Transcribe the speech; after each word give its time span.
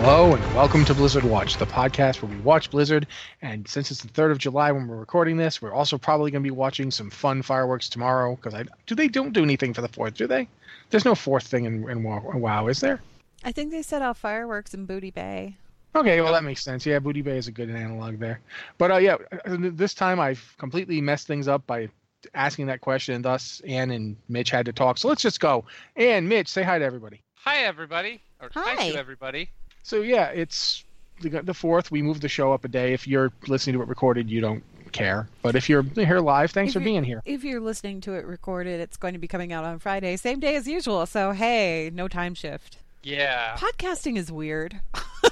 Hello 0.00 0.32
and 0.32 0.54
welcome 0.54 0.84
to 0.84 0.94
Blizzard 0.94 1.24
Watch, 1.24 1.56
the 1.56 1.66
podcast 1.66 2.22
where 2.22 2.30
we 2.30 2.40
watch 2.42 2.70
Blizzard. 2.70 3.08
And 3.42 3.66
since 3.66 3.90
it's 3.90 4.00
the 4.00 4.08
third 4.08 4.30
of 4.30 4.38
July 4.38 4.70
when 4.70 4.86
we're 4.86 4.96
recording 4.96 5.36
this, 5.36 5.60
we're 5.60 5.72
also 5.72 5.98
probably 5.98 6.30
going 6.30 6.40
to 6.40 6.46
be 6.46 6.52
watching 6.52 6.92
some 6.92 7.10
fun 7.10 7.42
fireworks 7.42 7.88
tomorrow. 7.88 8.36
Because 8.36 8.54
I 8.54 8.64
do 8.86 8.94
they 8.94 9.08
don't 9.08 9.32
do 9.32 9.42
anything 9.42 9.74
for 9.74 9.80
the 9.80 9.88
fourth, 9.88 10.14
do 10.14 10.28
they? 10.28 10.48
There's 10.90 11.04
no 11.04 11.16
fourth 11.16 11.48
thing 11.48 11.64
in, 11.64 11.90
in 11.90 12.04
WoW, 12.04 12.22
WoW, 12.32 12.68
is 12.68 12.78
there? 12.78 13.02
I 13.42 13.50
think 13.50 13.72
they 13.72 13.82
set 13.82 14.00
off 14.00 14.18
fireworks 14.18 14.72
in 14.72 14.86
Booty 14.86 15.10
Bay. 15.10 15.56
Okay, 15.96 16.20
well 16.20 16.32
that 16.32 16.44
makes 16.44 16.62
sense. 16.62 16.86
Yeah, 16.86 17.00
Booty 17.00 17.20
Bay 17.20 17.36
is 17.36 17.48
a 17.48 17.52
good 17.52 17.68
analog 17.68 18.20
there. 18.20 18.38
But 18.78 18.92
uh, 18.92 18.98
yeah, 18.98 19.16
this 19.46 19.94
time 19.94 20.20
I've 20.20 20.54
completely 20.58 21.00
messed 21.00 21.26
things 21.26 21.48
up 21.48 21.66
by 21.66 21.88
asking 22.34 22.66
that 22.66 22.82
question, 22.82 23.16
and 23.16 23.24
thus 23.24 23.60
Anne 23.66 23.90
and 23.90 24.16
Mitch 24.28 24.50
had 24.50 24.64
to 24.66 24.72
talk. 24.72 24.96
So 24.96 25.08
let's 25.08 25.22
just 25.22 25.40
go. 25.40 25.64
Anne, 25.96 26.28
Mitch, 26.28 26.46
say 26.46 26.62
hi 26.62 26.78
to 26.78 26.84
everybody. 26.84 27.20
Hi, 27.34 27.64
everybody. 27.64 28.22
Or 28.40 28.48
hi, 28.54 28.76
Hi. 28.76 28.90
to 28.92 28.96
everybody. 28.98 29.50
So 29.88 30.02
yeah, 30.02 30.26
it's 30.26 30.84
the, 31.22 31.30
the 31.40 31.54
fourth. 31.54 31.90
We 31.90 32.02
moved 32.02 32.20
the 32.20 32.28
show 32.28 32.52
up 32.52 32.62
a 32.66 32.68
day. 32.68 32.92
If 32.92 33.08
you're 33.08 33.32
listening 33.46 33.76
to 33.76 33.82
it 33.82 33.88
recorded, 33.88 34.28
you 34.28 34.42
don't 34.42 34.62
care. 34.92 35.30
But 35.40 35.56
if 35.56 35.70
you're 35.70 35.82
here 35.82 36.20
live, 36.20 36.50
thanks 36.50 36.76
If 36.76 36.82
for 36.82 36.84
being 36.84 37.04
here. 37.04 37.22
If 37.24 37.42
you're 37.42 37.58
listening 37.60 38.02
to 38.02 38.12
it 38.12 38.26
recorded, 38.26 38.80
it's 38.80 38.98
going 38.98 39.14
to 39.14 39.18
be 39.18 39.26
coming 39.26 39.50
out 39.50 39.64
on 39.64 39.78
Friday, 39.78 40.16
same 40.16 40.40
day 40.40 40.56
as 40.56 40.68
usual. 40.68 41.06
So 41.06 41.32
hey, 41.32 41.90
no 41.94 42.06
time 42.06 42.34
shift. 42.34 42.76
Yeah. 43.02 43.56
Podcasting 43.56 44.18
is 44.18 44.30
weird. 44.30 44.78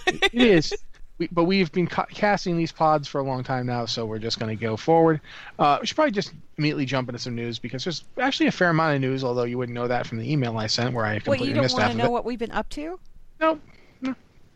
it 0.07 0.33
is. 0.33 0.75
We, 1.19 1.29
but 1.31 1.45
we've 1.45 1.71
been 1.71 1.87
ca- 1.87 2.07
casting 2.07 2.57
these 2.57 2.73
pods 2.73 3.07
for 3.09 3.21
a 3.21 3.25
long 3.25 3.45
time 3.45 3.67
now, 3.67 3.85
so 3.85 4.07
we're 4.07 4.19
just 4.19 4.39
going 4.39 4.57
to 4.57 4.61
go 4.61 4.79
forward. 4.79 5.21
Uh, 5.59 5.77
we 5.83 5.87
should 5.87 5.97
probably 5.97 6.13
just 6.13 6.33
immediately 6.57 6.87
jump 6.87 7.11
into 7.11 7.19
some 7.19 7.35
news 7.35 7.59
because 7.59 7.85
there's 7.85 8.05
actually 8.19 8.47
a 8.47 8.53
fair 8.53 8.71
amount 8.71 8.95
of 8.95 9.03
news, 9.03 9.23
although 9.23 9.45
you 9.45 9.59
wouldn't 9.59 9.75
know 9.75 9.89
that 9.89 10.07
from 10.07 10.17
the 10.17 10.33
email 10.33 10.57
I 10.57 10.67
sent 10.67 10.95
where 10.95 11.05
I 11.05 11.15
Wait, 11.15 11.25
completely 11.25 11.49
you 11.49 11.55
don't 11.55 11.65
missed 11.65 11.75
want 11.75 11.85
half 11.85 11.93
to 11.93 11.99
know 11.99 12.05
it. 12.07 12.11
what 12.13 12.25
we've 12.25 12.39
been 12.39 12.53
up 12.53 12.71
to? 12.71 12.99
Nope. 13.39 13.61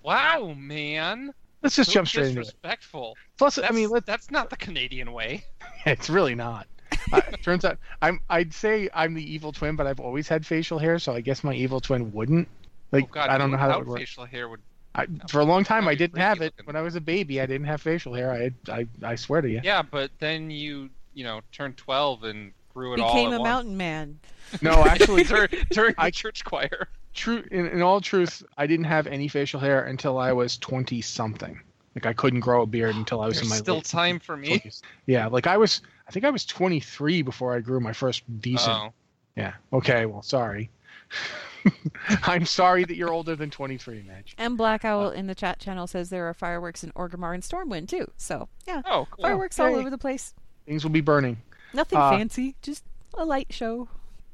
Wow, 0.03 0.55
man. 0.57 1.33
Let's 1.63 1.77
just 1.77 1.91
So 1.91 1.95
jump 1.95 2.09
straight 2.09 2.29
into 2.29 2.41
it. 2.41 2.45
disrespectful. 2.45 3.17
Plus, 3.37 3.57
That's, 3.57 3.71
I 3.71 3.75
mean, 3.75 3.91
let, 3.91 4.07
that's 4.07 4.31
not 4.31 4.49
the 4.51 4.57
Canadian 4.57 5.13
way. 5.13 5.45
it's 5.87 6.09
really 6.09 6.35
not. 6.35 6.67
uh, 7.13 7.21
turns 7.43 7.65
out 7.65 7.79
I'm. 8.03 8.21
I'd 8.31 8.53
say 8.53 8.89
I'm 8.95 9.15
the 9.15 9.33
evil 9.33 9.53
twin, 9.53 9.77
but 9.77 9.87
I've 9.87 10.01
always 10.01 10.27
had 10.27 10.45
facial 10.45 10.79
hair, 10.79 10.99
so 10.99 11.13
I 11.15 11.21
guess 11.21 11.45
my 11.45 11.55
evil 11.55 11.81
twin 11.81 12.13
wouldn't. 12.13 12.49
Like 12.93 13.05
oh, 13.05 13.09
God, 13.13 13.31
I 13.31 13.39
don't 13.39 13.51
know 13.51 13.57
how 13.57 13.69
that 13.69 13.79
would 13.79 13.87
work. 13.89 13.99
facial 13.99 14.25
hair 14.25 14.49
would. 14.49 14.61
I, 14.95 15.07
for 15.29 15.41
a 15.41 15.45
long 15.45 15.63
time, 15.63 15.87
I 15.87 15.95
didn't 15.95 16.19
have 16.19 16.39
it. 16.41 16.53
looking. 16.57 16.67
When 16.67 16.75
I 16.77 16.81
was 16.83 16.97
a 16.97 17.01
baby, 17.01 17.41
I 17.41 17.47
didn't 17.47 17.67
have 17.69 17.81
facial 17.81 18.13
hair. 18.13 18.33
I, 18.33 18.51
I, 18.73 18.87
I 19.05 19.15
swear 19.15 19.41
to 19.41 19.49
you. 19.49 19.61
Yeah, 19.63 19.83
but 19.83 20.11
then 20.19 20.51
you, 20.51 20.91
you 21.15 21.23
know, 21.23 21.43
turned 21.53 21.77
12 21.77 22.25
and 22.25 22.53
grew 22.75 22.95
it 22.95 23.01
all 23.01 23.15
Became 23.15 23.29
a 23.33 23.39
once. 23.39 23.43
mountain 23.45 23.77
man. 23.77 24.19
No, 24.61 24.85
actually, 24.85 25.23
during, 25.25 25.49
during 25.71 25.95
I- 25.97 26.07
the 26.09 26.13
church 26.13 26.45
choir. 26.45 26.89
True. 27.15 27.45
In, 27.51 27.67
in 27.67 27.83
all 27.83 28.01
truth, 28.01 28.43
I 28.57 28.67
didn't 28.67 28.85
have 28.87 29.07
any 29.07 29.29
facial 29.29 29.61
hair 29.61 29.85
until 29.85 30.19
I 30.19 30.33
was 30.33 30.57
twenty 30.59 31.01
something. 31.01 31.61
Like 31.95 32.07
I 32.07 32.13
couldn't 32.13 32.41
grow 32.41 32.63
a 32.63 32.67
beard 32.67 32.95
until 32.95 33.21
I 33.21 33.27
was 33.27 33.37
There's 33.37 33.47
in 33.47 33.51
my 33.51 33.57
still 33.57 33.75
late 33.77 33.85
time 33.85 34.19
for 34.21 34.37
me. 34.37 34.59
20s. 34.61 34.83
Yeah, 35.07 35.27
like 35.27 35.47
I 35.47 35.57
was. 35.57 35.83
I 36.09 36.13
think 36.13 36.25
I 36.25 36.31
was 36.31 36.45
twenty 36.45 36.81
three 36.81 37.23
before 37.23 37.55
I 37.55 37.61
grew 37.61 37.81
my 37.81 37.93
first 37.93 38.23
decent. 38.41 38.71
Oh. 38.77 38.93
Yeah. 39.37 39.55
Okay. 39.73 40.07
Well, 40.07 40.23
sorry. 40.23 40.71
I'm 42.23 42.47
sorry 42.47 42.85
that 42.85 42.97
you're 42.97 43.13
older 43.13 43.37
than 43.37 43.51
twenty 43.51 43.77
three, 43.77 44.03
Mitch. 44.07 44.35
And 44.39 44.57
Black 44.57 44.85
Owl 44.85 45.11
in 45.11 45.27
the 45.27 45.35
chat 45.35 45.59
channel 45.59 45.87
says 45.87 46.09
there 46.11 46.29
are 46.29 46.35
fireworks 46.35 46.83
in 46.85 46.91
Orgrimmar 46.93 47.35
and 47.35 47.43
Stormwind 47.43 47.89
too. 47.89 48.11
So 48.17 48.49
yeah, 48.67 48.83
Oh, 48.87 49.07
cool. 49.11 49.25
fireworks 49.25 49.59
all 49.59 49.75
over 49.75 49.91
the 49.91 49.99
place. 49.99 50.33
Things 50.67 50.85
will 50.85 50.91
be 50.91 51.01
burning. 51.01 51.37
Nothing 51.75 51.99
Uh, 51.99 52.11
fancy, 52.11 52.55
just 52.63 52.85
a 53.15 53.25
light 53.25 53.49
show. 53.51 53.89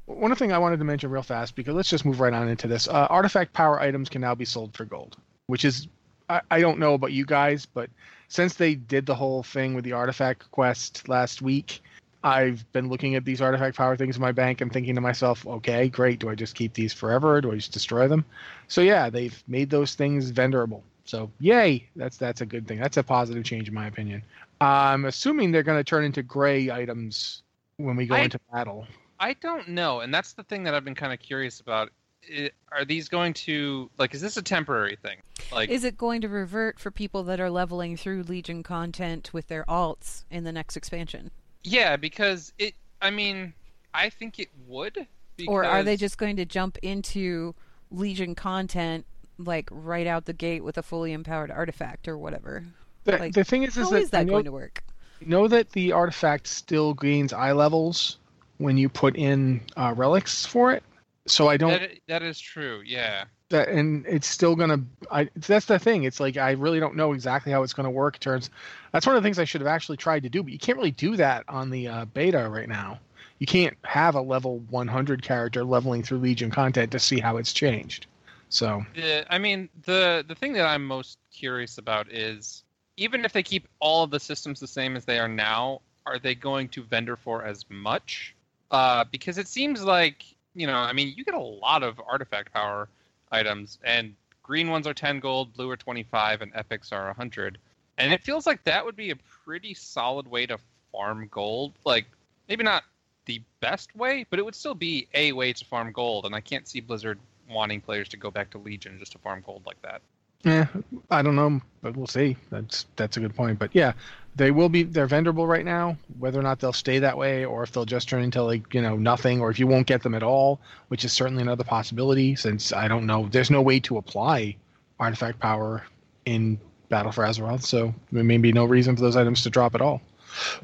One 0.07 0.35
thing 0.37 0.53
I 0.53 0.59
wanted 0.59 0.79
to 0.79 0.85
mention 0.85 1.11
real 1.11 1.23
fast 1.23 1.57
because 1.57 1.75
let's 1.75 1.91
just 1.91 2.05
move 2.05 2.21
right 2.21 2.33
on 2.33 2.49
into 2.49 2.69
this. 2.69 2.89
Uh, 2.89 3.07
artifact 3.11 3.53
power 3.53 3.81
items 3.81 4.09
can 4.09 4.21
now 4.21 4.35
be 4.35 4.45
sold 4.45 4.75
for 4.75 4.85
gold, 4.85 5.17
which 5.47 5.65
is 5.65 5.89
I, 6.29 6.41
I 6.51 6.61
don't 6.61 6.79
know 6.79 6.95
about 6.95 7.13
you 7.13 7.27
guys, 7.27 7.67
but 7.67 7.91
since 8.29 8.55
they 8.55 8.75
did 8.75 9.07
the 9.07 9.15
whole 9.15 9.43
thing 9.43 9.75
with 9.75 9.85
the 9.85 9.93
artifact 9.93 10.51
quest 10.51 11.09
last 11.09 11.43
week, 11.43 11.81
I've 12.23 12.71
been 12.73 12.89
looking 12.89 13.15
at 13.15 13.25
these 13.25 13.41
artifact 13.41 13.77
power 13.77 13.97
things 13.97 14.17
in 14.17 14.23
my 14.23 14.33
bank 14.33 14.61
and 14.61 14.73
thinking 14.73 14.95
to 14.97 15.01
myself, 15.01 15.47
okay, 15.47 15.89
great. 15.89 16.19
Do 16.19 16.29
I 16.29 16.35
just 16.35 16.55
keep 16.55 16.75
these 16.75 16.93
forever? 16.93 17.37
Or 17.37 17.41
do 17.41 17.53
I 17.53 17.57
just 17.57 17.73
destroy 17.73 18.09
them? 18.09 18.25
So 18.69 18.81
yeah, 18.81 19.11
they've 19.11 19.43
made 19.47 19.71
those 19.71 19.95
things 19.95 20.33
vendorable. 20.33 20.83
So 21.05 21.31
yay, 21.39 21.87
that's 21.95 22.17
that's 22.17 22.41
a 22.41 22.47
good 22.47 22.67
thing. 22.67 22.81
That's 22.81 22.97
a 22.97 23.03
positive 23.03 23.45
change 23.45 23.69
in 23.69 23.75
my 23.75 23.87
opinion. 23.87 24.23
I'm 24.61 25.05
assuming 25.05 25.53
they're 25.53 25.63
going 25.63 25.79
to 25.79 25.85
turn 25.85 26.05
into 26.05 26.23
gray 26.23 26.71
items 26.71 27.43
when 27.77 27.97
we 27.97 28.07
go 28.07 28.17
I- 28.17 28.21
into 28.21 28.41
battle. 28.53 28.87
I 29.21 29.35
don't 29.35 29.69
know, 29.69 30.01
and 30.01 30.13
that's 30.13 30.33
the 30.35 30.43
thing 30.43 30.65
that 30.65 30.75
I've 30.75 30.85
been 30.85 30.95
kind 30.95 31.13
of 31.13 31.19
curious 31.19 31.61
about. 31.61 31.91
I 32.29 32.51
are 32.73 32.85
these 32.85 33.09
going 33.09 33.35
to 33.35 33.89
like? 33.99 34.15
Is 34.15 34.21
this 34.21 34.37
a 34.37 34.43
temporary 34.43 34.97
thing? 35.01 35.19
Like, 35.53 35.69
Is 35.69 35.85
it 35.85 35.97
going 35.97 36.21
to 36.23 36.29
revert 36.29 36.81
for 36.81 36.91
people 36.91 37.23
that 37.25 37.39
are 37.41 37.51
leveling 37.51 37.97
through 37.97 38.25
Legion 38.25 38.63
content 38.65 39.33
with 39.33 39.47
their 39.47 39.65
alts 39.67 40.25
in 40.31 40.43
the 40.45 40.53
next 40.53 40.77
expansion? 40.77 41.31
yeah, 41.63 41.97
because 41.97 42.53
it. 42.59 42.75
I 43.01 43.11
mean, 43.11 43.53
I 43.95 44.09
think 44.11 44.39
it 44.39 44.49
would. 44.67 45.07
Because, 45.37 45.53
Or 45.53 45.65
are 45.65 45.83
they 45.83 45.97
just 45.97 46.17
going 46.19 46.37
to 46.37 46.45
jump 46.47 46.79
into 46.79 47.55
Legion 47.91 48.35
content 48.35 49.05
like 49.39 49.69
right 49.71 50.07
out 50.07 50.25
the 50.25 50.33
gate 50.33 50.65
with 50.65 50.79
a 50.79 50.83
fully 50.83 51.13
empowered 51.13 51.51
artifact 51.51 52.09
or 52.09 52.17
whatever? 52.17 52.65
The, 53.05 53.19
Like, 53.19 53.35
the 53.35 53.45
thing 53.45 53.63
is, 53.63 53.77
is 53.77 53.85
How 53.85 53.91
that, 53.91 54.03
is 54.03 54.09
I 54.15 54.19
that 54.21 54.27
know, 54.27 54.33
going 54.33 54.45
to 54.47 54.53
work? 54.53 54.83
know 55.21 55.47
that 55.47 55.71
the 55.73 55.93
artifact 55.93 56.47
still 56.47 56.95
gains 56.95 57.33
eye 57.33 57.53
levels 57.53 58.17
when 58.59 58.77
you 58.77 58.89
put 58.89 59.17
in 59.17 59.61
uh, 59.77 59.95
relics 59.97 60.47
for 60.47 60.73
it. 60.73 60.83
So 61.27 61.49
I 61.49 61.57
don't, 61.57 61.71
That, 61.71 61.91
that 62.09 62.23
is 62.23 62.39
true. 62.39 62.83
Yeah. 62.85 63.25
that, 63.49 63.69
and 63.69 64.07
it's 64.07 64.27
still 64.29 64.55
gonna. 64.55 64.79
I 65.11 65.29
that's 65.35 65.67
the 65.67 65.79
thing. 65.79 66.05
It's 66.05 66.21
like 66.21 66.37
I 66.37 66.53
really 66.53 66.79
don't 66.79 66.95
know 66.97 67.13
exactly 67.13 67.53
how 67.53 67.63
it's 67.63 67.73
gonna 67.73 67.91
work. 67.91 68.17
In 68.17 68.21
terms, 68.21 68.51
that's 68.93 69.07
one 69.07 69.17
of 69.17 69.23
the 69.23 69.27
things 69.27 69.39
I 69.39 69.45
should 69.45 69.61
have 69.61 69.69
actually 69.69 69.97
tried 69.97 70.23
to 70.23 70.29
do, 70.29 70.43
but 70.43 70.53
you 70.53 70.59
can't 70.59 70.79
really 70.79 70.93
do 70.93 71.17
that 71.17 71.45
on 71.49 71.71
the 71.71 71.89
uh, 71.89 72.05
beta 72.07 72.49
right 72.49 72.69
now. 72.69 73.01
You 73.39 73.47
can't 73.47 73.77
have 73.85 74.15
a 74.15 74.21
level 74.21 74.61
100 74.71 75.23
character 75.23 75.63
leveling 75.65 76.03
through 76.03 76.19
Legion 76.19 76.51
content 76.51 76.93
to 76.93 76.99
see 76.99 77.21
how 77.21 77.37
it's 77.37 77.53
changed. 77.53 78.07
So 78.49 78.87
The, 78.95 79.27
I 79.29 79.39
mean, 79.39 79.69
the 79.85 80.25
the 80.27 80.35
thing 80.35 80.53
that 80.55 80.67
I'm 80.67 80.87
most 80.87 81.19
curious 81.33 81.79
about 81.79 82.11
is 82.11 82.63
even 82.97 83.25
if 83.25 83.33
they 83.33 83.43
keep 83.43 83.67
all 83.81 84.05
of 84.05 84.11
the 84.11 84.21
systems 84.21 84.61
the 84.61 84.67
same 84.69 84.97
as 84.97 85.05
they 85.05 85.19
are 85.19 85.29
now, 85.29 85.81
are 86.07 86.19
they 86.19 86.35
going 86.35 86.69
to 86.69 86.85
vendor 86.85 87.17
for 87.17 87.45
as 87.45 87.65
much? 87.69 88.36
Uh, 88.71 89.05
because 89.11 89.39
it 89.39 89.49
seems 89.49 89.85
like 89.85 90.25
you 90.57 90.67
know, 90.67 90.75
I 90.77 90.93
mean, 90.93 91.13
you 91.17 91.25
get 91.25 91.35
a 91.35 91.39
lot 91.39 91.83
of 91.83 92.01
artifact 92.05 92.53
power 92.53 92.89
items, 93.31 93.79
and 93.85 94.15
green 94.43 94.71
ones 94.71 94.87
are 94.87 94.95
10 94.95 95.21
gold, 95.21 95.53
blue 95.53 95.71
are 95.71 95.77
25, 95.77 96.41
and 96.41 96.51
epics 96.55 96.91
are 96.93 97.07
100. 97.07 97.59
And 97.99 98.13
it 98.13 98.23
feels 98.23 98.47
like 98.47 98.65
that 98.65 98.85
would 98.85 98.97
be 98.97 99.11
a 99.11 99.17
pretty 99.45 99.75
solid 99.75 100.27
way 100.27 100.47
to 100.47 100.59
farm 100.91 101.29
gold. 101.31 101.75
Like, 101.85 102.07
maybe 102.49 102.65
not 102.65 102.85
the 103.27 103.43
best 103.61 103.95
way, 103.95 104.25
but 104.31 104.39
it 104.39 104.45
would 104.45 104.55
still 104.55 104.75
be 104.75 105.07
a 105.15 105.33
way 105.33 105.53
to 105.53 105.65
farm 105.65 105.93
gold. 105.93 106.25
And 106.25 106.35
I 106.35 106.41
can't 106.41 106.67
see 106.67 106.81
Blizzard 106.81 107.19
wanting 107.51 107.81
players 107.81 108.09
to 108.11 108.17
go 108.17 108.31
back 108.31 108.51
to 108.51 108.59
Legion 108.59 108.99
just 108.99 109.13
to 109.13 109.19
farm 109.19 109.43
gold 109.45 109.63
like 109.67 109.81
that. 109.83 110.01
Yeah, 110.43 110.67
I 111.11 111.23
don't 111.23 111.37
know, 111.37 111.61
but 111.83 111.97
we'll 111.97 112.07
see. 112.07 112.37
That's 112.51 112.87
that's 112.95 113.17
a 113.17 113.21
good 113.21 113.35
point. 113.35 113.59
But 113.59 113.75
yeah, 113.75 113.95
they 114.37 114.51
will 114.51 114.69
be 114.69 114.83
they're 114.83 115.09
vendorable 115.09 115.49
right 115.49 115.65
now. 115.65 115.97
Whether 116.19 116.39
or 116.39 116.43
not 116.43 116.61
they'll 116.61 116.73
stay 116.73 116.99
that 117.01 117.17
way, 117.17 117.45
or 117.45 117.63
if 117.63 117.73
they'll 117.73 117.85
just 117.87 118.09
turn 118.09 118.23
into 118.23 118.43
like 118.43 118.73
you 118.75 118.83
know 118.83 118.97
nothing, 118.97 119.41
or 119.41 119.51
if 119.51 119.59
you 119.59 119.67
won't 119.67 119.87
get 119.87 120.03
them 120.03 120.15
at 120.15 120.23
all, 120.23 120.61
which 120.89 121.05
is 121.05 121.13
certainly 121.13 121.43
another 121.43 121.65
possibility. 121.65 122.37
Since 122.37 122.73
I 122.73 122.87
don't 122.89 123.07
know, 123.07 123.29
there's 123.31 123.51
no 123.51 123.63
way 123.63 123.81
to 123.81 123.97
apply 123.97 124.57
artifact 125.01 125.41
power 125.41 125.85
in 126.27 126.59
Battle 126.89 127.13
for 127.13 127.25
Azeroth, 127.25 127.63
so 127.63 127.95
there 128.13 128.25
may 128.25 128.39
be 128.39 128.53
no 128.53 128.65
reason 128.65 128.95
for 128.95 129.03
those 129.03 129.17
items 129.17 129.43
to 129.43 129.51
drop 129.51 129.75
at 129.75 129.81
all. 129.81 130.01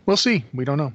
We'll 0.07 0.17
see. 0.17 0.45
We 0.55 0.65
don't 0.65 0.79
know. 0.79 0.93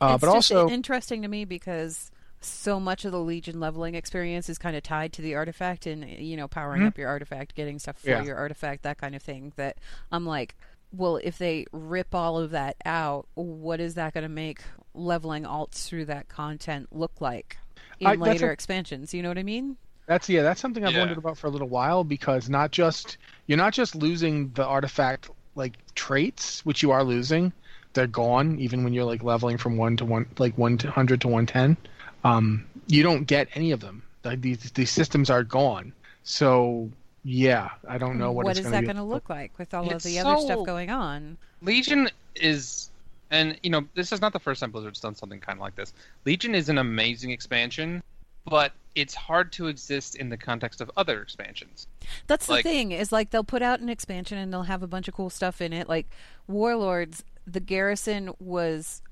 Uh, 0.00 0.12
it's 0.14 0.20
but 0.20 0.30
also, 0.30 0.68
interesting 0.68 1.22
to 1.22 1.28
me 1.28 1.44
because 1.44 2.10
so 2.40 2.80
much 2.80 3.04
of 3.04 3.12
the 3.12 3.20
Legion 3.20 3.60
leveling 3.60 3.94
experience 3.94 4.48
is 4.48 4.56
kind 4.56 4.74
of 4.74 4.82
tied 4.82 5.12
to 5.12 5.20
the 5.22 5.34
artifact 5.34 5.86
and 5.86 6.08
you 6.08 6.36
know 6.36 6.48
powering 6.48 6.82
Mhm. 6.82 6.86
up 6.86 6.98
your 6.98 7.08
artifact, 7.08 7.54
getting 7.54 7.78
stuff 7.78 7.98
for 7.98 8.08
Yeah. 8.08 8.22
your 8.22 8.36
artifact, 8.36 8.82
that 8.84 8.96
kind 8.98 9.14
of 9.14 9.22
thing. 9.22 9.52
That 9.56 9.76
I'm 10.10 10.24
like, 10.24 10.54
well, 10.92 11.16
if 11.22 11.38
they 11.38 11.66
rip 11.72 12.14
all 12.14 12.38
of 12.38 12.50
that 12.50 12.76
out, 12.84 13.26
what 13.34 13.80
is 13.80 13.94
that 13.94 14.14
going 14.14 14.22
to 14.22 14.28
make 14.28 14.62
leveling 14.94 15.44
alts 15.44 15.86
through 15.86 16.06
that 16.06 16.28
content 16.28 16.88
look 16.90 17.20
like 17.20 17.56
in 18.00 18.06
I- 18.08 18.14
later 18.14 18.50
a- 18.50 18.52
expansions? 18.52 19.14
You 19.14 19.22
know 19.22 19.28
what 19.28 19.38
I 19.38 19.42
mean? 19.42 19.76
That's 20.06 20.28
yeah, 20.28 20.42
that's 20.42 20.60
something 20.60 20.84
I've 20.84 20.92
Yeah. 20.92 21.00
wondered 21.00 21.18
about 21.18 21.38
for 21.38 21.46
a 21.46 21.50
little 21.50 21.68
while 21.68 22.02
because 22.02 22.48
not 22.48 22.72
just 22.72 23.16
you're 23.46 23.58
not 23.58 23.72
just 23.72 23.94
losing 23.94 24.50
the 24.54 24.64
artifact 24.64 25.30
like 25.54 25.78
traits, 25.94 26.64
which 26.66 26.82
you 26.82 26.90
are 26.90 27.04
losing, 27.04 27.52
they're 27.92 28.08
gone 28.08 28.58
even 28.58 28.82
when 28.82 28.92
you're 28.92 29.04
like 29.04 29.22
leveling 29.22 29.56
from 29.56 29.76
one 29.76 29.96
to 29.98 30.04
one 30.04 30.26
like 30.38 30.58
one 30.58 30.78
to 30.78 30.90
hundred 30.90 31.20
to 31.20 31.28
one 31.28 31.46
ten. 31.46 31.76
Um, 32.24 32.66
you 32.88 33.04
don't 33.04 33.24
get 33.24 33.48
any 33.54 33.70
of 33.70 33.80
them. 33.80 34.02
Like, 34.24 34.40
these 34.40 34.72
these 34.72 34.90
systems 34.90 35.30
are 35.30 35.44
gone. 35.44 35.92
So 36.24 36.90
yeah, 37.24 37.70
I 37.86 37.98
don't 37.98 38.18
know 38.18 38.32
what, 38.32 38.44
what 38.44 38.56
it's 38.56 38.66
is 38.66 38.72
that 38.72 38.84
going 38.84 38.96
to 38.96 39.02
look 39.02 39.28
like 39.28 39.58
with 39.58 39.74
all 39.74 39.86
of 39.86 39.92
It's 39.92 40.04
the 40.04 40.18
other 40.20 40.40
stuff 40.40 40.64
going 40.64 40.90
on? 40.90 41.36
Legion 41.62 42.08
is, 42.34 42.90
and 43.30 43.58
you 43.62 43.70
know, 43.70 43.86
this 43.94 44.12
is 44.12 44.20
not 44.20 44.32
the 44.32 44.40
first 44.40 44.60
time 44.60 44.70
Blizzard's 44.70 45.00
done 45.00 45.14
something 45.14 45.40
kind 45.40 45.58
of 45.58 45.60
like 45.60 45.76
this. 45.76 45.92
Legion 46.24 46.54
is 46.54 46.68
an 46.68 46.78
amazing 46.78 47.30
expansion, 47.30 48.02
but 48.46 48.72
it's 48.94 49.14
hard 49.14 49.52
to 49.52 49.66
exist 49.66 50.16
in 50.16 50.30
the 50.30 50.36
context 50.36 50.80
of 50.80 50.90
other 50.96 51.20
expansions. 51.22 51.86
That's 52.26 52.46
the 52.46 52.62
thing 52.62 52.92
is 52.92 53.12
like 53.12 53.30
they'll 53.30 53.44
put 53.44 53.62
out 53.62 53.80
an 53.80 53.88
expansion 53.88 54.38
and 54.38 54.52
they'll 54.52 54.62
have 54.62 54.82
a 54.82 54.88
bunch 54.88 55.06
of 55.06 55.14
cool 55.14 55.30
stuff 55.30 55.60
in 55.60 55.72
it. 55.72 55.88
Like 55.88 56.06
Warlords, 56.48 57.22
the 57.46 57.60
garrison 57.60 58.32
was. 58.40 59.02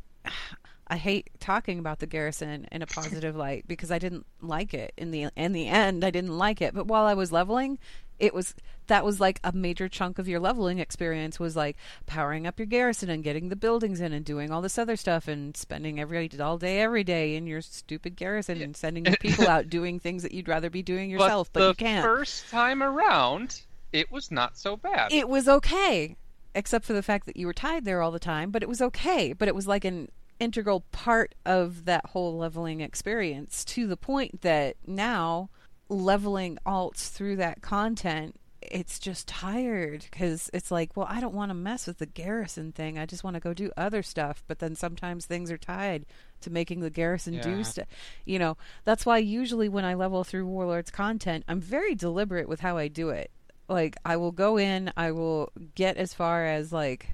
I 0.90 0.96
hate 0.96 1.29
talking 1.38 1.79
about 1.79 1.99
the 1.99 2.06
garrison 2.06 2.67
in 2.73 2.82
a 2.82 2.87
positive 2.87 3.37
light 3.37 3.64
because 3.67 3.90
I 3.90 3.99
didn't 3.99 4.26
like 4.40 4.73
it 4.73 4.93
in 4.96 5.11
the 5.11 5.29
in 5.37 5.52
the 5.52 5.69
end. 5.69 6.05
I 6.05 6.11
didn't 6.11 6.37
like 6.37 6.62
it, 6.62 6.75
but 6.75 6.87
while 6.87 7.05
I 7.05 7.14
was 7.14 7.31
leveling, 7.31 7.79
it 8.19 8.35
was 8.35 8.55
that 8.87 9.05
was 9.05 9.20
like 9.20 9.38
a 9.44 9.52
major 9.52 9.88
chunk 9.88 10.19
of 10.19 10.26
your 10.29 10.40
leveling 10.40 10.79
experience 10.79 11.38
was 11.38 11.55
like 11.55 11.76
powering 12.06 12.46
up 12.46 12.58
your 12.58 12.67
garrison 12.67 13.11
and 13.11 13.23
getting 13.23 13.50
the 13.50 13.56
buildings 13.56 14.00
in 14.00 14.12
and 14.12 14.25
doing 14.25 14.50
all 14.50 14.62
this 14.62 14.79
other 14.79 14.96
stuff 14.96 15.29
and 15.29 15.56
spending 15.56 16.00
every 16.00 16.31
all 16.40 16.56
day 16.58 16.81
every 16.81 17.05
day 17.05 17.37
in 17.37 17.46
your 17.46 17.61
stupid 17.61 18.17
garrison 18.17 18.61
and 18.62 18.76
sending 18.76 19.05
your 19.05 19.17
people 19.17 19.46
out 19.46 19.69
doing 19.69 20.00
things 20.00 20.23
that 20.23 20.32
you'd 20.32 20.49
rather 20.49 20.70
be 20.70 20.82
doing 20.82 21.11
yourself, 21.11 21.52
but, 21.52 21.61
the 21.61 21.69
you 21.69 21.75
can't 21.75 22.05
first 22.05 22.49
time 22.50 22.82
around, 22.82 23.61
it 23.93 24.11
was 24.11 24.31
not 24.31 24.56
so 24.56 24.76
bad. 24.76 25.12
it 25.12 25.29
was 25.29 25.49
okay 25.49 26.17
except 26.55 26.85
for 26.85 26.94
the 26.94 27.02
fact 27.02 27.26
that 27.26 27.37
you 27.37 27.46
were 27.46 27.52
tied 27.52 27.85
there 27.85 28.00
all 28.00 28.11
the 28.11 28.19
time 28.19 28.50
but 28.50 28.62
it 28.62 28.69
was 28.69 28.81
okay 28.81 29.35
but 29.35 29.49
it 29.49 29.55
was 29.55 29.67
like 29.67 29.85
an 29.85 30.08
integral 30.40 30.81
part 30.93 31.35
of 31.44 31.85
that 31.85 32.06
whole 32.06 32.37
leveling 32.37 32.81
experience 32.81 33.64
to 33.64 33.87
the 33.87 33.96
point 33.96 34.43
that 34.43 34.76
now 34.87 35.50
leveling 35.88 36.58
alts 36.67 37.08
through 37.11 37.37
that 37.37 37.61
content 37.62 38.35
it's 38.61 38.99
just 38.99 39.26
tired 39.29 40.05
because 40.11 40.50
it's 40.52 40.70
like 40.70 40.90
well 40.96 41.06
i 41.08 41.20
don't 41.20 41.32
want 41.35 41.49
to 41.49 41.55
mess 41.55 41.87
with 41.87 41.99
the 41.99 42.06
garrison 42.06 42.73
thing 42.73 42.99
i 42.99 43.06
just 43.06 43.23
want 43.25 43.35
to 43.35 43.40
go 43.40 43.55
do 43.55 43.70
other 43.76 44.02
stuff 44.02 44.43
but 44.49 44.58
then 44.58 44.75
sometimes 44.75 45.25
things 45.25 45.50
are 45.50 45.56
tied 45.56 46.05
to 46.40 46.50
making 46.50 46.81
the 46.81 46.90
garrison 46.90 47.35
Yeah. 47.35 47.43
do 47.43 47.64
stuff 47.64 47.87
you 48.26 48.38
know 48.38 48.56
that's 48.85 49.06
why 49.06 49.19
usually 49.19 49.69
when 49.69 49.85
i 49.85 49.94
level 49.94 50.25
through 50.25 50.46
warlords 50.46 50.90
content 50.90 51.44
i'm 51.49 51.61
very 51.61 51.94
deliberate 51.94 52.49
with 52.49 52.61
how 52.61 52.76
i 52.76 52.88
do 52.88 53.11
it 53.11 53.31
like 53.70 53.96
I 54.02 54.17
will 54.17 54.32
go 54.32 54.56
in, 54.56 54.90
I 54.96 55.11
will 55.12 55.52
get 55.75 55.99
as 55.99 56.14
far 56.14 56.46
as 56.46 56.73
like 56.73 57.11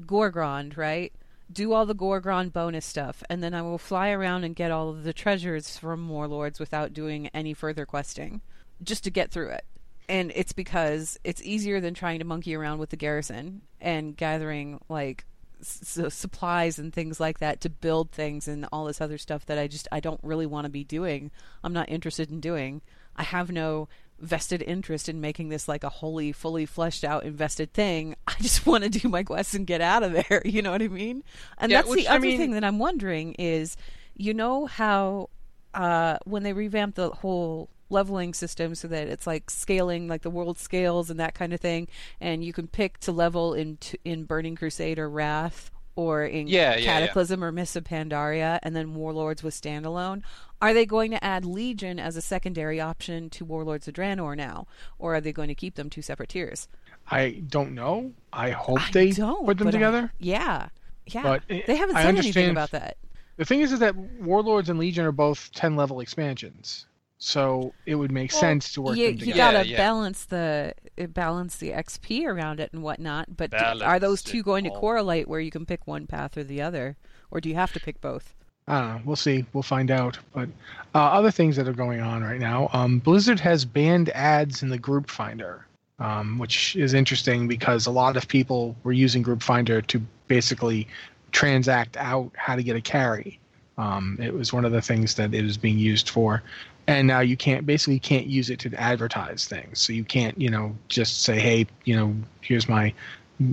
Gorgrond, 0.00 0.76
right? 0.76 1.12
Do 1.52 1.72
all 1.72 1.86
the 1.86 1.94
Gorgrond 1.94 2.52
bonus 2.52 2.86
stuff, 2.86 3.22
and 3.28 3.42
then 3.42 3.52
I 3.52 3.62
will 3.62 3.78
fly 3.78 4.10
around 4.10 4.44
and 4.44 4.56
get 4.56 4.70
all 4.70 4.88
of 4.88 5.04
the 5.04 5.12
treasures 5.12 5.76
from 5.76 6.08
Warlords 6.08 6.58
without 6.58 6.92
doing 6.92 7.28
any 7.28 7.52
further 7.52 7.84
questing, 7.84 8.40
just 8.82 9.04
to 9.04 9.10
get 9.10 9.30
through 9.30 9.50
it. 9.50 9.64
And 10.08 10.32
it's 10.34 10.52
because 10.52 11.18
it's 11.24 11.42
easier 11.42 11.80
than 11.80 11.94
trying 11.94 12.20
to 12.20 12.24
monkey 12.24 12.54
around 12.54 12.78
with 12.78 12.90
the 12.90 12.96
garrison 12.96 13.62
and 13.80 14.16
gathering 14.16 14.80
like 14.88 15.24
s- 15.60 16.06
supplies 16.10 16.78
and 16.78 16.92
things 16.92 17.20
like 17.20 17.38
that 17.38 17.60
to 17.62 17.70
build 17.70 18.10
things 18.10 18.48
and 18.48 18.66
all 18.72 18.84
this 18.84 19.00
other 19.00 19.18
stuff 19.18 19.46
that 19.46 19.58
I 19.58 19.66
just 19.68 19.88
I 19.92 20.00
don't 20.00 20.20
really 20.22 20.46
want 20.46 20.64
to 20.64 20.70
be 20.70 20.84
doing. 20.84 21.30
I'm 21.62 21.72
not 21.72 21.88
interested 21.88 22.30
in 22.30 22.40
doing. 22.40 22.82
I 23.16 23.22
have 23.22 23.50
no 23.50 23.88
vested 24.22 24.62
interest 24.62 25.08
in 25.08 25.20
making 25.20 25.48
this 25.50 25.66
like 25.68 25.84
a 25.84 25.88
wholly 25.90 26.32
fully 26.32 26.64
fleshed 26.64 27.04
out 27.04 27.24
invested 27.24 27.72
thing. 27.74 28.14
I 28.26 28.34
just 28.40 28.66
want 28.66 28.84
to 28.84 28.88
do 28.90 29.08
my 29.08 29.22
quests 29.24 29.54
and 29.54 29.66
get 29.66 29.80
out 29.82 30.02
of 30.02 30.12
there, 30.12 30.40
you 30.46 30.62
know 30.62 30.70
what 30.70 30.80
I 30.80 30.88
mean? 30.88 31.22
And 31.58 31.70
Yeah, 31.70 31.78
that's 31.82 31.90
which, 31.90 32.04
the 32.04 32.08
I 32.08 32.14
other 32.16 32.20
mean- 32.26 32.38
thing 32.38 32.50
that 32.52 32.64
I'm 32.64 32.78
wondering 32.78 33.34
is 33.34 33.76
you 34.16 34.32
know 34.34 34.66
how 34.66 35.28
uh 35.74 36.18
when 36.24 36.42
they 36.42 36.52
revamped 36.52 36.96
the 36.96 37.08
whole 37.10 37.68
leveling 37.88 38.32
system 38.34 38.74
so 38.74 38.86
that 38.88 39.08
it's 39.08 39.26
like 39.26 39.50
scaling 39.50 40.06
like 40.08 40.22
the 40.22 40.30
world 40.30 40.58
scales 40.58 41.10
and 41.10 41.18
that 41.20 41.34
kind 41.34 41.52
of 41.52 41.60
thing 41.60 41.86
and 42.20 42.42
you 42.44 42.52
can 42.52 42.66
pick 42.66 42.98
to 42.98 43.10
level 43.12 43.52
in 43.54 43.76
t- 43.78 43.98
in 44.04 44.24
Burning 44.24 44.54
Crusade 44.56 44.98
or 44.98 45.08
Wrath 45.10 45.70
or 45.96 46.24
in 46.24 46.46
Yeah, 46.48 46.72
yeah, 46.72 46.76
yeah. 46.78 46.84
Cataclysm 47.00 47.42
or 47.44 47.52
Mists 47.52 47.76
of 47.76 47.84
Pandaria 47.84 48.58
and 48.62 48.74
then 48.74 48.94
Warlords 48.94 49.42
was 49.42 49.54
standalone. 49.60 50.22
Are 50.60 50.72
they 50.72 50.86
going 50.86 51.10
to 51.10 51.22
add 51.24 51.44
Legion 51.44 51.98
as 51.98 52.16
a 52.16 52.22
secondary 52.22 52.80
option 52.80 53.28
to 53.30 53.44
Warlords 53.44 53.88
of 53.88 53.94
Draenor 53.94 54.36
now 54.36 54.66
or 54.98 55.14
are 55.16 55.20
they 55.20 55.32
going 55.32 55.48
to 55.48 55.54
keep 55.54 55.74
them 55.74 55.90
two 55.90 56.02
separate 56.02 56.28
tiers? 56.30 56.68
I 57.10 57.42
don't 57.48 57.74
know. 57.74 58.12
I 58.32 58.50
hope 58.50 58.80
I 58.80 58.90
they 58.92 59.10
don't, 59.10 59.44
put 59.44 59.58
them 59.58 59.66
but 59.66 59.74
I- 59.74 59.78
together. 59.78 60.12
yeah. 60.18 60.68
Yeah. 61.06 61.22
But, 61.24 61.42
they 61.48 61.74
haven't 61.76 61.96
I 61.96 62.04
said 62.04 62.16
anything 62.16 62.50
about 62.50 62.70
that. 62.70 62.96
The 63.38 63.44
thing 63.44 63.60
is, 63.60 63.72
is 63.72 63.80
that 63.80 63.96
Warlords 63.96 64.68
and 64.68 64.78
Legion 64.78 65.04
are 65.04 65.10
both 65.12 65.50
ten 65.52 65.74
level 65.74 65.98
expansions, 66.00 66.86
so 67.24 67.72
it 67.86 67.94
would 67.94 68.10
make 68.10 68.32
sense 68.32 68.72
to 68.72 68.82
work 68.82 68.96
you, 68.96 69.12
them 69.14 69.18
you 69.28 69.34
got- 69.34 69.52
gotta 69.54 69.68
Yeah, 69.68 69.72
yeah. 69.72 69.76
balance 69.76 70.24
the 70.24 70.74
uh, 71.00 71.06
balance 71.06 71.56
the 71.56 71.70
XP 71.70 72.26
around 72.26 72.58
it 72.58 72.72
and 72.72 72.82
whatnot. 72.82 73.36
But 73.36 73.52
d- 73.52 73.56
are 73.58 74.00
those 74.00 74.22
two 74.22 74.38
it 74.38 74.44
going 74.44 74.64
to 74.64 74.70
correlate 74.70 75.28
where 75.28 75.38
you 75.40 75.52
can 75.52 75.64
pick 75.64 75.86
one 75.86 76.06
path 76.08 76.36
or 76.36 76.42
the 76.42 76.60
other, 76.60 76.96
or 77.30 77.40
do 77.40 77.48
you 77.48 77.54
have 77.54 77.72
to 77.74 77.80
pick 77.80 78.00
both? 78.00 78.34
I 78.66 78.80
don't 78.80 78.88
know. 78.96 79.00
We'll 79.04 79.16
see. 79.16 79.44
We'll 79.52 79.62
find 79.62 79.90
out. 79.90 80.18
But 80.34 80.48
uh, 80.94 80.98
other 80.98 81.30
things 81.30 81.54
that 81.56 81.68
are 81.68 81.72
going 81.72 82.00
on 82.00 82.22
right 82.24 82.40
now, 82.40 82.68
um, 82.72 82.98
Blizzard 82.98 83.38
has 83.40 83.64
banned 83.64 84.08
ads 84.10 84.62
in 84.64 84.68
the 84.68 84.78
Group 84.78 85.08
Finder, 85.08 85.64
um, 86.00 86.38
which 86.38 86.74
is 86.76 86.92
interesting 86.92 87.46
because 87.48 87.86
a 87.86 87.90
lot 87.90 88.16
of 88.16 88.26
people 88.28 88.74
were 88.82 88.92
using 88.92 89.22
Group 89.22 89.42
Finder 89.42 89.80
to 89.82 90.00
basically 90.26 90.88
transact 91.30 91.96
out 91.96 92.30
how 92.36 92.56
to 92.56 92.62
get 92.62 92.74
a 92.76 92.80
carry. 92.80 93.38
Um, 93.78 94.18
it 94.20 94.34
was 94.34 94.52
one 94.52 94.64
of 94.64 94.72
the 94.72 94.82
things 94.82 95.14
that 95.14 95.32
it 95.34 95.42
was 95.42 95.56
being 95.56 95.78
used 95.78 96.10
for, 96.10 96.42
and 96.86 97.06
now 97.06 97.20
you 97.20 97.36
can't 97.36 97.64
basically 97.66 97.98
can't 97.98 98.26
use 98.26 98.50
it 98.50 98.58
to 98.60 98.74
advertise 98.74 99.46
things. 99.46 99.80
So 99.80 99.92
you 99.92 100.04
can't, 100.04 100.38
you 100.40 100.50
know, 100.50 100.76
just 100.88 101.22
say, 101.22 101.38
hey, 101.38 101.66
you 101.84 101.96
know, 101.96 102.14
here's 102.40 102.68
my, 102.68 102.92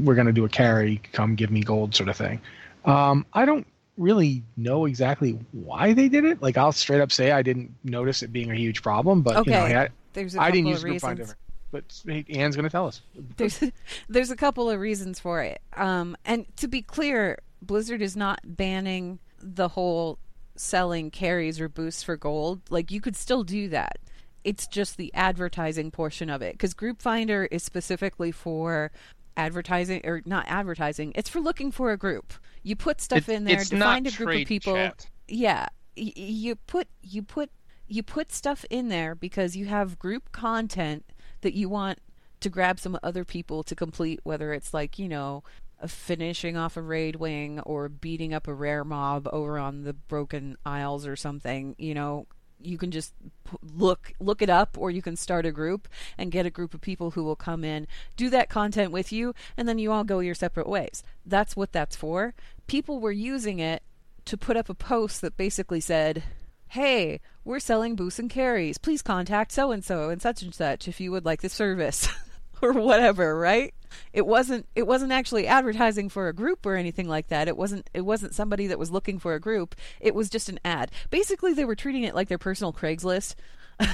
we're 0.04 0.16
gonna 0.16 0.34
do 0.34 0.46
a 0.46 0.50
carry, 0.50 1.02
come 1.14 1.36
give 1.36 1.52
me 1.52 1.62
gold, 1.62 1.96
sort 1.96 2.10
of 2.10 2.18
thing. 2.18 2.42
Um, 2.86 3.26
I 3.34 3.46
don't 3.46 3.68
really 3.98 4.44
know 4.56 4.86
exactly 4.86 5.38
why 5.52 5.94
they 5.94 6.08
did 6.10 6.26
it. 6.26 6.42
Like 6.42 6.58
I'll 6.58 6.72
straight 6.72 7.02
up 7.02 7.12
say 7.12 7.32
I 7.32 7.42
didn't 7.42 7.74
notice 7.84 8.24
it 8.24 8.32
being 8.32 8.50
a 8.52 8.56
huge 8.56 8.82
problem, 8.82 9.22
but 9.22 9.46
you 9.46 9.52
know, 9.52 9.66
Okay. 9.66 9.76
I, 9.78 9.90
There's 10.14 10.36
a 10.36 10.42
I 10.42 10.52
didn't 10.52 10.68
use 10.68 10.84
Group. 10.84 11.02
Finder. 11.02 11.26
But 11.72 11.84
Anne's 12.30 12.56
gonna 12.56 12.70
tell 12.70 12.88
us. 12.88 13.02
there's 13.38 13.64
there's 14.10 14.32
a 14.32 14.36
couple 14.36 14.70
of 14.70 14.80
reasons 14.80 15.20
for 15.20 15.44
it. 15.44 15.62
Um, 15.76 16.18
and 16.26 16.46
to 16.58 16.68
be 16.68 16.82
clear, 16.82 17.38
Blizzard 17.62 18.02
is 18.02 18.16
not 18.16 18.40
banning 18.44 19.20
the 19.40 19.68
whole 19.68 20.18
selling 20.60 21.10
carries 21.10 21.60
or 21.60 21.70
boosts 21.70 22.04
for 22.04 22.18
gold. 22.18 22.62
Like 22.70 22.92
you 22.92 23.00
could 23.02 23.16
still 23.16 23.44
do 23.44 23.70
that. 23.70 23.98
It's 24.44 24.68
just 24.68 24.98
the 24.98 25.14
advertising 25.14 25.92
portion 25.92 26.30
of 26.30 26.42
it 26.42 26.54
because 26.54 26.74
Group 26.74 27.02
Finder 27.02 27.46
is 27.52 27.64
specifically 27.64 28.32
for 28.32 28.92
advertising 29.38 30.02
or 30.06 30.22
not 30.26 30.46
advertising. 30.48 31.12
It's 31.16 31.30
for 31.30 31.40
looking 31.40 31.72
for 31.72 31.92
a 31.92 31.98
group. 31.98 32.34
You 32.64 32.76
put 32.76 33.00
stuff 33.02 33.20
It's- 33.20 33.38
in 33.38 33.46
there 33.46 33.64
to 33.64 33.80
find 33.80 34.08
a 34.08 34.12
group 34.12 34.42
of 34.42 34.48
people. 34.48 34.74
chat. 34.74 35.08
Yeah, 35.28 35.68
y- 35.96 36.12
you 36.16 36.56
put 36.56 36.88
you 37.02 37.22
put 37.24 37.50
you 37.88 38.04
put 38.04 38.32
stuff 38.32 38.66
in 38.70 38.90
there 38.90 39.16
because 39.16 39.56
you 39.56 39.66
have 39.66 39.98
group 39.98 40.32
content 40.32 41.06
that 41.42 41.54
you 41.54 41.70
want 41.70 42.00
to 42.42 42.50
grab 42.50 42.80
some 42.80 42.98
other 43.04 43.26
people 43.26 43.64
to 43.64 43.76
complete 43.76 44.20
whether 44.24 44.54
it's 44.54 44.74
like, 44.74 45.00
you 45.00 45.10
know, 45.10 45.44
finishing 45.88 46.58
off 46.58 46.78
a 46.78 46.82
raid 46.82 47.16
wing 47.16 47.60
or 47.62 47.90
beating 47.90 48.34
up 48.34 48.48
a 48.48 48.54
rare 48.54 48.84
mob 48.84 49.28
over 49.32 49.58
on 49.58 49.84
the 49.84 49.94
broken 49.94 50.58
isles 50.66 51.06
or 51.06 51.16
something, 51.16 51.76
you 51.78 51.94
know, 51.94 52.28
you 52.62 52.78
can 52.78 52.92
just 52.92 53.14
look 53.62 54.14
look 54.20 54.42
it 54.42 54.50
up 54.50 54.78
or 54.78 54.92
you 54.92 55.02
can 55.02 55.16
start 55.16 55.46
a 55.46 55.52
group 55.52 55.88
and 56.18 56.32
get 56.32 56.46
a 56.46 56.50
group 56.50 56.74
of 56.74 56.82
people 56.82 57.12
who 57.12 57.24
will 57.24 57.36
come 57.36 57.64
in 57.64 57.88
do 58.18 58.30
that 58.30 58.50
content 58.50 58.92
with 58.92 59.12
you 59.12 59.34
and 59.56 59.68
then 59.68 59.80
you 59.80 59.92
all 59.92 60.04
go 60.04 60.20
your 60.20 60.36
separate 60.36 60.68
ways. 60.68 61.04
That's 61.26 61.56
what 61.56 61.72
that's 61.72 61.96
for. 61.96 62.34
People 62.68 63.00
were 63.00 63.12
using 63.12 63.60
it 63.60 63.82
to 64.26 64.38
put 64.38 64.58
up 64.58 64.70
a 64.70 64.76
post 64.76 65.22
that 65.22 65.38
basically 65.38 65.80
said 65.80 66.24
hey 66.68 67.20
we're 67.44 67.60
selling 67.60 67.96
boosts 67.96 68.20
and 68.20 68.30
carries. 68.30 68.78
Please 68.78 69.02
contact 69.02 69.52
so 69.52 69.72
and 69.72 69.84
so 69.84 70.10
and 70.10 70.22
such 70.22 70.42
and 70.42 70.54
such 70.54 70.88
if 70.88 71.00
you 71.00 71.12
would 71.12 71.26
like 71.26 71.42
the 71.42 71.50
service 71.50 72.10
or 72.62 72.74
whatever 72.74 73.38
right? 73.38 73.74
It 74.14 74.26
wasn't 74.28 74.68
it 74.76 74.86
wasn't 74.88 75.12
actually 75.12 75.48
advertising 75.48 76.10
for 76.10 76.28
a 76.28 76.34
group 76.34 76.66
or 76.66 76.76
anything 76.76 77.08
like 77.08 77.28
that. 77.30 77.48
It 77.48 77.58
wasn't 77.58 77.90
it 77.94 78.02
wasn't 78.02 78.36
somebody 78.36 78.68
that 78.68 78.80
was 78.80 78.92
looking 78.92 79.18
for 79.20 79.34
a 79.34 79.40
group. 79.40 79.76
It 80.00 80.14
was 80.14 80.30
just 80.30 80.50
an 80.50 80.60
ad. 80.64 80.92
Basically 81.10 81.54
they 81.54 81.66
were 81.66 81.76
treating 81.76 82.04
it 82.04 82.16
like 82.16 82.28
their 82.28 82.38
personal 82.38 82.74
craigslist. 82.74 83.36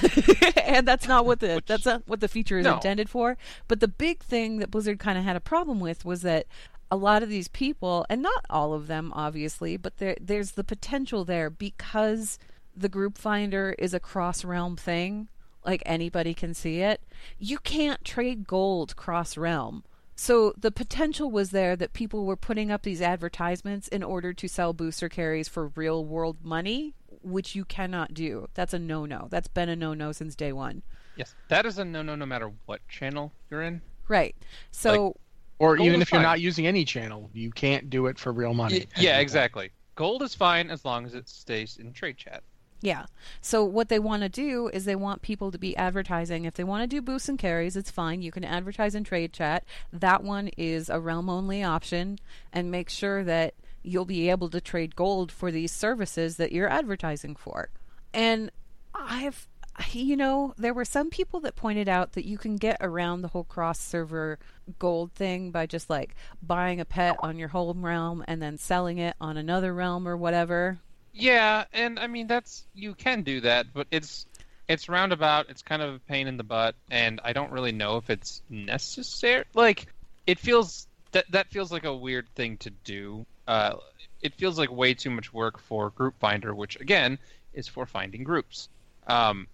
And 0.66 0.86
that's 0.86 1.06
not 1.06 1.24
what 1.24 1.38
the 1.40 1.62
that's 1.64 1.86
not 1.86 2.02
what 2.06 2.20
the 2.20 2.28
feature 2.28 2.58
is 2.58 2.64
No. 2.64 2.74
intended 2.74 3.08
for. 3.08 3.36
But 3.68 3.80
the 3.80 3.88
big 3.88 4.22
thing 4.22 4.58
that 4.58 4.70
blizzard 4.70 4.98
kind 4.98 5.16
of 5.16 5.24
had 5.24 5.36
a 5.36 5.40
problem 5.40 5.78
with 5.80 6.04
was 6.04 6.22
that 6.22 6.46
a 6.90 6.96
lot 6.96 7.22
of 7.22 7.28
these 7.28 7.48
people 7.48 8.04
and 8.10 8.20
not 8.22 8.44
all 8.50 8.72
of 8.74 8.86
them 8.86 9.12
obviously 9.14 9.76
but 9.76 9.96
there 9.98 10.16
there's 10.20 10.52
the 10.52 10.62
potential 10.64 11.24
there 11.24 11.50
because 11.50 12.38
the 12.76 12.88
group 12.88 13.18
finder 13.18 13.74
is 13.78 13.92
a 13.94 13.98
cross 14.00 14.44
realm 14.44 14.76
thing 14.76 15.28
like 15.66 15.82
anybody 15.84 16.32
can 16.32 16.54
see 16.54 16.80
it 16.80 17.00
you 17.38 17.58
can't 17.58 18.04
trade 18.04 18.46
gold 18.46 18.96
cross 18.96 19.36
realm 19.36 19.82
so 20.18 20.54
the 20.56 20.70
potential 20.70 21.30
was 21.30 21.50
there 21.50 21.76
that 21.76 21.92
people 21.92 22.24
were 22.24 22.36
putting 22.36 22.70
up 22.70 22.82
these 22.82 23.02
advertisements 23.02 23.86
in 23.88 24.02
order 24.02 24.32
to 24.32 24.48
sell 24.48 24.72
booster 24.72 25.08
carries 25.10 25.48
for 25.48 25.68
real 25.74 26.04
world 26.04 26.38
money 26.42 26.94
which 27.22 27.54
you 27.54 27.64
cannot 27.64 28.14
do 28.14 28.46
that's 28.54 28.72
a 28.72 28.78
no-no 28.78 29.26
that's 29.30 29.48
been 29.48 29.68
a 29.68 29.76
no-no 29.76 30.12
since 30.12 30.34
day 30.34 30.52
one 30.52 30.82
Yes, 31.16 31.34
that 31.48 31.64
is 31.64 31.78
a 31.78 31.84
no 31.84 32.02
no 32.02 32.14
no 32.14 32.26
matter 32.26 32.52
what 32.66 32.86
channel 32.88 33.32
you're 33.50 33.62
in. 33.62 33.80
right 34.06 34.36
so 34.70 35.16
Or 35.58 35.76
Gold 35.76 35.86
even 35.88 36.00
is 36.00 36.06
if 36.08 36.12
you're 36.12 36.18
fine. 36.18 36.24
not 36.28 36.40
using 36.42 36.66
any 36.66 36.84
channel, 36.84 37.30
you 37.32 37.50
can't 37.50 37.88
do 37.88 38.06
it 38.08 38.18
for 38.18 38.30
real 38.32 38.52
money. 38.52 38.80
Y- 38.80 38.86
yeah, 39.02 39.18
exactly. 39.20 39.70
Gold 39.94 40.20
is 40.22 40.34
fine 40.34 40.68
as 40.70 40.84
long 40.84 41.06
as 41.06 41.14
it 41.14 41.26
stays 41.30 41.78
in 41.78 41.94
trade 41.94 42.18
chat. 42.18 42.42
Yeah. 42.80 43.06
So 43.40 43.64
what 43.64 43.88
they 43.88 43.98
want 43.98 44.22
to 44.22 44.28
do 44.28 44.68
is 44.68 44.84
they 44.84 44.96
want 44.96 45.22
people 45.22 45.50
to 45.50 45.58
be 45.58 45.76
advertising. 45.76 46.44
If 46.44 46.54
they 46.54 46.64
want 46.64 46.82
to 46.82 46.86
do 46.86 47.00
boosts 47.00 47.28
and 47.28 47.38
carries, 47.38 47.76
it's 47.76 47.90
fine. 47.90 48.22
You 48.22 48.30
can 48.30 48.44
advertise 48.44 48.94
in 48.94 49.04
trade 49.04 49.32
chat. 49.32 49.64
That 49.92 50.22
one 50.22 50.48
is 50.56 50.88
a 50.90 51.00
realm 51.00 51.28
only 51.28 51.62
option 51.62 52.18
and 52.52 52.70
make 52.70 52.90
sure 52.90 53.24
that 53.24 53.54
you'll 53.82 54.04
be 54.04 54.28
able 54.28 54.50
to 54.50 54.60
trade 54.60 54.96
gold 54.96 55.32
for 55.32 55.50
these 55.50 55.72
services 55.72 56.36
that 56.36 56.52
you're 56.52 56.68
advertising 56.68 57.36
for. 57.36 57.70
And 58.12 58.50
I've 58.94 59.48
you 59.92 60.16
know, 60.16 60.54
there 60.56 60.72
were 60.72 60.84
some 60.84 61.10
people 61.10 61.40
that 61.40 61.54
pointed 61.54 61.88
out 61.88 62.12
that 62.12 62.24
you 62.24 62.38
can 62.38 62.56
get 62.56 62.78
around 62.80 63.20
the 63.20 63.28
whole 63.28 63.44
cross 63.44 63.78
server 63.78 64.38
gold 64.78 65.12
thing 65.12 65.50
by 65.50 65.66
just 65.66 65.90
like 65.90 66.14
buying 66.42 66.80
a 66.80 66.84
pet 66.84 67.16
on 67.20 67.38
your 67.38 67.48
home 67.48 67.84
realm 67.84 68.24
and 68.26 68.40
then 68.40 68.56
selling 68.56 68.98
it 68.98 69.14
on 69.20 69.36
another 69.36 69.74
realm 69.74 70.08
or 70.08 70.16
whatever. 70.16 70.78
Yeah, 71.18 71.64
and 71.72 71.98
I 71.98 72.06
mean 72.08 72.26
that's 72.26 72.66
you 72.74 72.94
can 72.94 73.22
do 73.22 73.40
that, 73.40 73.72
but 73.72 73.86
it's 73.90 74.26
it's 74.68 74.88
roundabout. 74.88 75.46
It's 75.48 75.62
kind 75.62 75.80
of 75.80 75.94
a 75.94 75.98
pain 75.98 76.26
in 76.26 76.36
the 76.36 76.44
butt, 76.44 76.74
and 76.90 77.20
I 77.24 77.32
don't 77.32 77.50
really 77.52 77.72
know 77.72 77.96
if 77.96 78.10
it's 78.10 78.42
necessary. 78.50 79.44
Like 79.54 79.86
it 80.26 80.38
feels 80.38 80.86
that 81.12 81.24
that 81.30 81.48
feels 81.48 81.72
like 81.72 81.84
a 81.84 81.94
weird 81.94 82.28
thing 82.34 82.58
to 82.58 82.70
do. 82.70 83.24
Uh, 83.48 83.76
it 84.20 84.34
feels 84.34 84.58
like 84.58 84.70
way 84.70 84.92
too 84.92 85.10
much 85.10 85.32
work 85.32 85.58
for 85.58 85.88
Group 85.90 86.18
Finder, 86.18 86.54
which 86.54 86.78
again 86.80 87.18
is 87.54 87.66
for 87.66 87.86
finding 87.86 88.22
groups. 88.22 88.68
Um, 89.06 89.46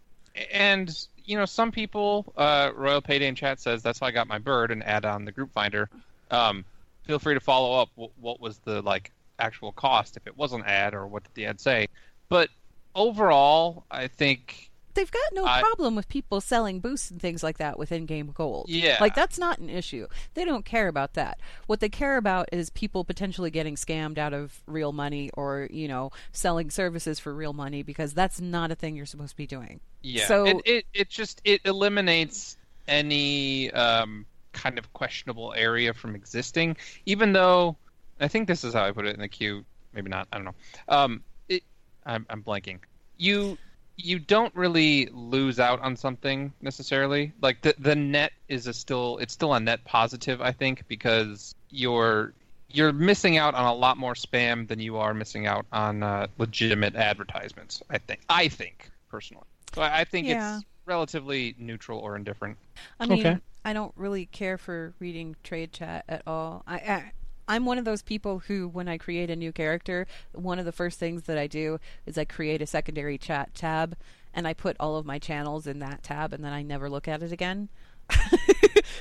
and 0.52 0.92
you 1.24 1.36
know, 1.36 1.44
some 1.44 1.70
people, 1.70 2.32
uh, 2.36 2.70
Royal 2.74 3.00
Payday 3.00 3.28
in 3.28 3.36
chat 3.36 3.60
says 3.60 3.84
that's 3.84 4.00
how 4.00 4.06
I 4.06 4.10
got 4.10 4.26
my 4.26 4.38
bird 4.38 4.72
and 4.72 4.82
add 4.82 5.04
on 5.04 5.24
the 5.24 5.30
Group 5.30 5.52
Finder. 5.52 5.88
Um, 6.32 6.64
feel 7.04 7.20
free 7.20 7.34
to 7.34 7.40
follow 7.40 7.80
up. 7.80 7.90
What, 7.94 8.10
what 8.20 8.40
was 8.40 8.58
the 8.58 8.82
like 8.82 9.12
actual 9.42 9.72
cost 9.72 10.16
if 10.16 10.26
it 10.26 10.36
was 10.36 10.52
an 10.52 10.62
ad, 10.64 10.94
or 10.94 11.06
what 11.06 11.24
did 11.24 11.34
the 11.34 11.46
ad 11.46 11.60
say? 11.60 11.88
But 12.28 12.48
overall, 12.94 13.84
I 13.90 14.06
think 14.08 14.68
They've 14.94 15.10
got 15.10 15.22
no 15.32 15.46
I- 15.46 15.60
problem 15.62 15.96
with 15.96 16.06
people 16.08 16.42
selling 16.42 16.78
boosts 16.80 17.10
and 17.10 17.18
things 17.18 17.42
like 17.42 17.56
that 17.56 17.78
with 17.78 17.92
in-game 17.92 18.30
gold. 18.34 18.66
Yeah. 18.68 18.98
Like 19.00 19.14
that's 19.14 19.38
not 19.38 19.56
an 19.58 19.70
issue. 19.70 20.06
They 20.34 20.44
don't 20.44 20.66
care 20.66 20.86
about 20.86 21.14
that. 21.14 21.40
What 21.66 21.80
they 21.80 21.88
care 21.88 22.18
about 22.18 22.50
is 22.52 22.68
people 22.68 23.02
potentially 23.02 23.50
getting 23.50 23.76
scammed 23.76 24.18
out 24.18 24.34
of 24.34 24.60
real 24.66 24.92
money 24.92 25.30
or, 25.32 25.66
you 25.70 25.88
know, 25.88 26.10
selling 26.32 26.70
services 26.70 27.18
for 27.18 27.32
real 27.34 27.54
money 27.54 27.82
because 27.82 28.12
that's 28.12 28.38
not 28.38 28.70
a 28.70 28.74
thing 28.74 28.94
you're 28.94 29.06
supposed 29.06 29.30
to 29.30 29.36
be 29.38 29.46
doing. 29.46 29.80
yeah, 30.02 30.26
So 30.26 30.44
it, 30.44 30.56
it 30.66 30.84
it 30.92 31.08
just 31.08 31.40
it 31.44 31.62
eliminates 31.64 32.58
any 32.86 33.70
um, 33.70 34.26
kind 34.52 34.78
of 34.78 34.92
questionable 34.92 35.54
area 35.56 35.94
from 35.94 36.14
existing. 36.14 36.76
Even 37.06 37.32
though 37.32 37.78
I 38.22 38.28
think 38.28 38.48
this 38.48 38.64
is 38.64 38.74
how 38.74 38.84
I 38.84 38.92
put 38.92 39.06
it 39.06 39.14
in 39.14 39.20
the 39.20 39.28
queue. 39.28 39.64
Maybe 39.92 40.08
not. 40.08 40.28
I 40.32 40.36
don't 40.36 40.44
know. 40.46 40.54
Um, 40.88 41.22
it 41.48 41.62
I'm, 42.06 42.24
I'm 42.30 42.42
blanking. 42.42 42.78
You 43.18 43.58
you 43.96 44.18
don't 44.18 44.54
really 44.54 45.06
lose 45.12 45.60
out 45.60 45.80
on 45.80 45.96
something 45.96 46.52
necessarily. 46.62 47.32
Like 47.42 47.60
the 47.62 47.74
the 47.78 47.94
net 47.94 48.32
is 48.48 48.66
a 48.66 48.72
still 48.72 49.18
it's 49.18 49.32
still 49.34 49.52
a 49.54 49.60
net 49.60 49.84
positive. 49.84 50.40
I 50.40 50.52
think 50.52 50.86
because 50.88 51.54
you're 51.70 52.32
you're 52.70 52.92
missing 52.92 53.36
out 53.36 53.54
on 53.54 53.66
a 53.66 53.74
lot 53.74 53.98
more 53.98 54.14
spam 54.14 54.66
than 54.66 54.80
you 54.80 54.96
are 54.96 55.12
missing 55.12 55.46
out 55.46 55.66
on 55.72 56.02
uh, 56.02 56.26
legitimate 56.38 56.94
advertisements. 56.96 57.82
I 57.90 57.98
think. 57.98 58.20
I 58.30 58.48
think 58.48 58.90
personally. 59.10 59.44
So 59.74 59.82
I, 59.82 60.00
I 60.00 60.04
think 60.04 60.26
Yeah. 60.26 60.56
it's 60.56 60.66
relatively 60.86 61.54
neutral 61.58 61.98
or 61.98 62.16
indifferent. 62.16 62.56
I 62.98 63.06
mean, 63.06 63.26
Okay. 63.26 63.38
I 63.64 63.72
don't 63.74 63.92
really 63.94 64.24
care 64.26 64.56
for 64.58 64.94
reading 64.98 65.36
trade 65.44 65.72
chat 65.72 66.04
at 66.08 66.22
all. 66.26 66.62
I, 66.66 66.76
I 66.76 67.12
I'm 67.48 67.64
one 67.66 67.78
of 67.78 67.84
those 67.84 68.02
people 68.02 68.40
who, 68.40 68.68
when 68.68 68.88
I 68.88 68.98
create 68.98 69.30
a 69.30 69.36
new 69.36 69.52
character, 69.52 70.06
one 70.32 70.58
of 70.58 70.64
the 70.64 70.72
first 70.72 70.98
things 70.98 71.24
that 71.24 71.38
I 71.38 71.46
do 71.46 71.78
is 72.06 72.16
I 72.16 72.24
create 72.24 72.62
a 72.62 72.66
secondary 72.66 73.18
chat 73.18 73.54
tab, 73.54 73.96
and 74.34 74.46
I 74.48 74.54
put 74.54 74.76
all 74.80 74.96
of 74.96 75.04
my 75.04 75.18
channels 75.18 75.66
in 75.66 75.78
that 75.80 76.02
tab, 76.02 76.32
and 76.32 76.44
then 76.44 76.52
I 76.52 76.62
never 76.62 76.88
look 76.88 77.08
at 77.08 77.22
it 77.22 77.32
again. 77.32 77.68